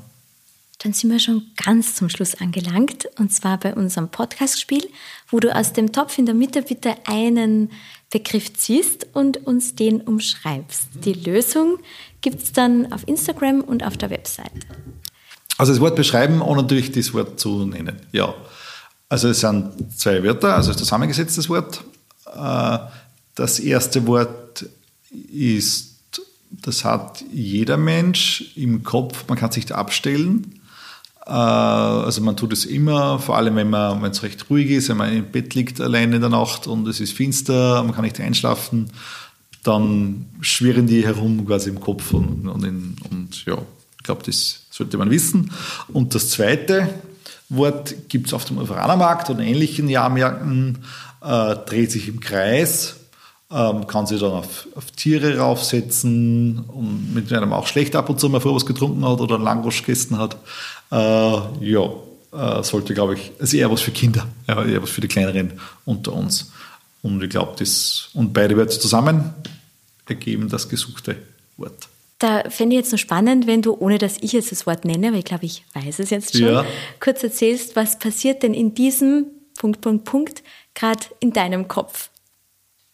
Dann 0.79 0.93
sind 0.93 1.11
wir 1.11 1.19
schon 1.19 1.43
ganz 1.63 1.95
zum 1.95 2.09
Schluss 2.09 2.35
angelangt 2.35 3.07
und 3.17 3.31
zwar 3.31 3.59
bei 3.59 3.73
unserem 3.75 4.09
Podcast-Spiel, 4.09 4.89
wo 5.29 5.39
du 5.39 5.55
aus 5.55 5.73
dem 5.73 5.91
Topf 5.91 6.17
in 6.17 6.25
der 6.25 6.35
Mitte 6.35 6.63
bitte 6.63 6.95
einen 7.05 7.69
Begriff 8.11 8.53
ziehst 8.53 9.07
und 9.13 9.47
uns 9.47 9.73
den 9.75 10.01
umschreibst. 10.01 10.89
Die 11.05 11.13
Lösung 11.13 11.79
gibt 12.19 12.43
es 12.43 12.51
dann 12.51 12.91
auf 12.91 13.07
Instagram 13.07 13.61
und 13.61 13.83
auf 13.83 13.97
der 13.97 14.09
Website. 14.09 14.51
Also 15.57 15.71
das 15.73 15.81
Wort 15.81 15.95
beschreiben 15.95 16.41
und 16.41 16.57
natürlich 16.57 16.91
das 16.91 17.13
Wort 17.13 17.39
zu 17.39 17.65
nennen. 17.65 17.97
Ja. 18.11 18.33
Also 19.09 19.29
es 19.29 19.39
sind 19.39 19.97
zwei 19.97 20.23
Wörter, 20.23 20.55
also 20.55 20.71
ein 20.71 20.77
zusammengesetztes 20.77 21.49
Wort. 21.49 21.83
Äh, 22.33 22.77
das 23.35 23.59
erste 23.59 24.05
Wort 24.07 24.65
ist, 25.11 25.95
das 26.51 26.83
hat 26.83 27.23
jeder 27.31 27.77
Mensch 27.77 28.51
im 28.55 28.83
Kopf, 28.83 29.25
man 29.27 29.37
kann 29.37 29.51
sich 29.51 29.65
da 29.65 29.75
abstellen. 29.75 30.60
Äh, 31.31 31.33
also 31.33 32.21
man 32.21 32.35
tut 32.35 32.51
es 32.51 32.65
immer, 32.65 33.17
vor 33.17 33.37
allem 33.37 33.55
wenn 33.55 33.69
man, 33.69 34.01
wenn 34.01 34.11
es 34.11 34.21
recht 34.21 34.49
ruhig 34.49 34.69
ist, 34.69 34.89
wenn 34.89 34.97
man 34.97 35.15
im 35.15 35.31
Bett 35.31 35.55
liegt 35.55 35.79
allein 35.79 36.11
in 36.11 36.19
der 36.19 36.29
Nacht 36.29 36.67
und 36.67 36.87
es 36.89 36.99
ist 36.99 37.13
finster, 37.13 37.81
man 37.83 37.93
kann 37.93 38.03
nicht 38.03 38.19
einschlafen, 38.19 38.91
dann 39.63 40.25
schwirren 40.41 40.87
die 40.87 41.05
herum 41.05 41.45
quasi 41.45 41.69
im 41.69 41.79
Kopf 41.79 42.13
und, 42.13 42.49
und, 42.49 42.65
in, 42.65 42.95
und 43.09 43.45
ja, 43.45 43.57
ich 43.97 44.03
glaube, 44.03 44.23
das 44.25 44.63
sollte 44.71 44.97
man 44.97 45.09
wissen. 45.09 45.51
Und 45.93 46.15
das 46.15 46.31
zweite 46.31 46.89
Wort 47.47 48.09
gibt 48.09 48.27
es 48.27 48.33
auf 48.33 48.43
dem 48.45 48.57
Uferanermarkt 48.57 49.29
und 49.29 49.39
ähnlichen 49.39 49.87
Jahrmärkten, 49.87 50.79
äh, 51.23 51.55
dreht 51.65 51.91
sich 51.91 52.09
im 52.09 52.19
Kreis, 52.19 52.95
ähm, 53.51 53.87
kann 53.87 54.07
sich 54.07 54.19
dann 54.19 54.31
auf, 54.31 54.67
auf, 54.75 54.91
Tiere 54.91 55.37
raufsetzen 55.37 56.59
und 56.59 57.13
mit 57.13 57.31
einem 57.31 57.53
auch 57.53 57.67
schlecht 57.67 57.95
ab 57.95 58.09
und 58.09 58.19
zu 58.19 58.27
mal 58.27 58.41
vor 58.41 58.55
was 58.55 58.65
getrunken 58.65 59.05
hat 59.05 59.19
oder 59.21 59.35
einen 59.35 59.43
Langosch 59.43 59.83
gegessen 59.83 60.17
hat. 60.17 60.37
Äh, 60.91 60.95
ja, 60.95 61.89
äh, 62.33 62.63
sollte, 62.63 62.93
glaube 62.93 63.15
ich, 63.15 63.31
also 63.39 63.57
eher 63.57 63.71
was 63.71 63.81
für 63.81 63.91
Kinder, 63.91 64.27
ja, 64.47 64.63
eher 64.63 64.81
was 64.81 64.89
für 64.89 65.01
die 65.01 65.07
Kleineren 65.07 65.59
unter 65.85 66.13
uns. 66.13 66.51
Und 67.01 67.23
ich 67.23 67.29
glaube, 67.29 67.53
das, 67.57 68.09
und 68.13 68.33
beide 68.33 68.55
Wörter 68.57 68.79
zusammen 68.79 69.33
ergeben 70.07 70.49
das 70.49 70.69
gesuchte 70.69 71.15
Wort. 71.57 71.87
Da 72.19 72.49
fände 72.49 72.75
ich 72.75 72.81
jetzt 72.81 72.91
noch 72.91 72.99
spannend, 72.99 73.47
wenn 73.47 73.63
du, 73.63 73.73
ohne 73.73 73.97
dass 73.97 74.17
ich 74.21 74.33
jetzt 74.33 74.51
das 74.51 74.67
Wort 74.67 74.85
nenne, 74.85 75.11
weil 75.11 75.19
ich 75.19 75.25
glaube, 75.25 75.45
ich 75.45 75.63
weiß 75.73 75.99
es 75.99 76.11
jetzt 76.11 76.37
schon, 76.37 76.47
ja. 76.47 76.65
kurz 76.99 77.23
erzählst, 77.23 77.75
was 77.75 77.97
passiert 77.97 78.43
denn 78.43 78.53
in 78.53 78.75
diesem 78.75 79.25
Punkt, 79.57 79.81
Punkt, 79.81 80.05
Punkt 80.05 80.43
gerade 80.75 81.01
in 81.19 81.33
deinem 81.33 81.67
Kopf? 81.67 82.09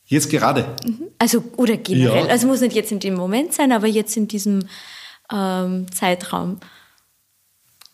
Jetzt 0.06 0.30
gerade. 0.30 0.76
Mhm. 0.86 1.08
Also, 1.20 1.44
oder 1.58 1.76
generell. 1.76 2.26
Ja. 2.26 2.32
Also 2.32 2.48
muss 2.48 2.62
nicht 2.62 2.76
jetzt 2.76 2.94
in 2.94 3.02
dem 3.02 3.16
Moment 3.16 3.54
sein, 3.54 3.74
aber 3.74 3.88
jetzt 3.88 4.16
in 4.16 4.30
diesem 4.30 4.66
ähm, 5.30 5.92
Zeitraum. 5.92 6.62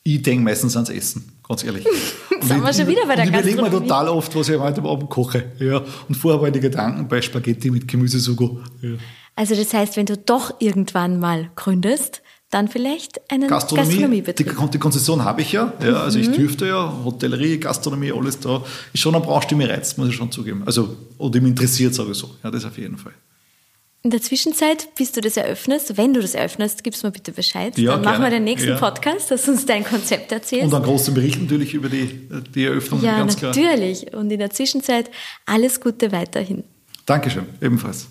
Ich 0.05 0.21
denke 0.21 0.43
meistens 0.43 0.75
ans 0.75 0.89
Essen, 0.89 1.31
ganz 1.47 1.63
ehrlich. 1.63 1.85
Sind 2.41 2.61
wir 2.61 2.73
schon 2.73 2.87
wieder 2.87 3.05
bei 3.07 3.15
der 3.15 3.23
Ich 3.23 3.29
überlege 3.29 3.61
mir 3.61 3.71
total 3.71 4.09
oft, 4.09 4.35
was 4.35 4.49
ich 4.49 4.59
heute 4.59 4.81
Abend 4.83 5.09
koche. 5.09 5.51
Ja. 5.59 5.81
Und 6.09 6.15
vorher 6.15 6.41
war 6.41 6.51
die 6.51 6.59
Gedanken 6.59 7.07
bei 7.07 7.21
Spaghetti 7.21 7.71
mit 7.71 7.87
Gemüsesugo. 7.87 8.59
Ja. 8.81 8.89
Also 9.35 9.55
das 9.55 9.73
heißt, 9.73 9.95
wenn 9.95 10.05
du 10.05 10.17
doch 10.17 10.55
irgendwann 10.59 11.19
mal 11.19 11.49
gründest, 11.55 12.21
dann 12.49 12.67
vielleicht 12.67 13.19
einen 13.31 13.47
Gastronomie, 13.47 13.87
Gastronomiebetrieb. 13.87 14.55
Die, 14.57 14.71
die 14.71 14.77
Konzession 14.77 15.23
habe 15.23 15.41
ich 15.41 15.53
ja. 15.53 15.73
ja 15.81 16.01
also 16.03 16.19
mhm. 16.19 16.25
ich 16.25 16.31
dürfte 16.31 16.67
ja, 16.67 16.93
Hotellerie, 17.03 17.57
Gastronomie, 17.57 18.11
alles 18.11 18.39
da. 18.39 18.61
Ist 18.91 18.99
schon 18.99 19.15
eine 19.15 19.23
Branche, 19.23 19.47
die 19.47 19.55
mich 19.55 19.69
reizt, 19.69 19.97
muss 19.97 20.09
ich 20.09 20.15
schon 20.15 20.31
zugeben. 20.31 20.63
Also, 20.65 20.97
oder 21.17 21.31
die 21.31 21.39
mich 21.39 21.51
interessiert 21.51 21.95
sowieso. 21.95 22.29
Ja, 22.43 22.51
das 22.51 22.65
auf 22.65 22.77
jeden 22.77 22.97
Fall. 22.97 23.13
In 24.05 24.09
der 24.09 24.21
Zwischenzeit, 24.21 24.93
bis 24.95 25.13
du 25.13 25.21
das 25.21 25.37
eröffnest, 25.37 25.95
wenn 25.95 26.13
du 26.13 26.19
das 26.19 26.35
eröffnest, 26.35 26.83
gibst 26.83 27.05
mir 27.05 27.11
bitte 27.11 27.31
Bescheid. 27.31 27.77
Ja, 27.77 27.91
Dann 27.91 28.01
gerne. 28.01 28.17
machen 28.17 28.23
wir 28.25 28.37
den 28.37 28.43
nächsten 28.43 28.67
ja. 28.71 28.77
Podcast, 28.77 29.31
dass 29.31 29.45
du 29.45 29.51
uns 29.51 29.65
dein 29.65 29.85
Konzept 29.85 30.29
erzählst. 30.33 30.65
Und 30.65 30.73
einen 30.73 30.83
großen 30.83 31.13
Bericht 31.13 31.41
natürlich 31.41 31.73
über 31.73 31.87
die, 31.87 32.27
die 32.53 32.65
Eröffnung. 32.65 33.01
Ja, 33.01 33.19
ganz 33.19 33.41
natürlich. 33.41 34.07
Klar. 34.07 34.19
Und 34.19 34.29
in 34.29 34.39
der 34.39 34.49
Zwischenzeit 34.49 35.09
alles 35.45 35.79
Gute 35.79 36.11
weiterhin. 36.11 36.65
Dankeschön, 37.05 37.45
ebenfalls. 37.61 38.07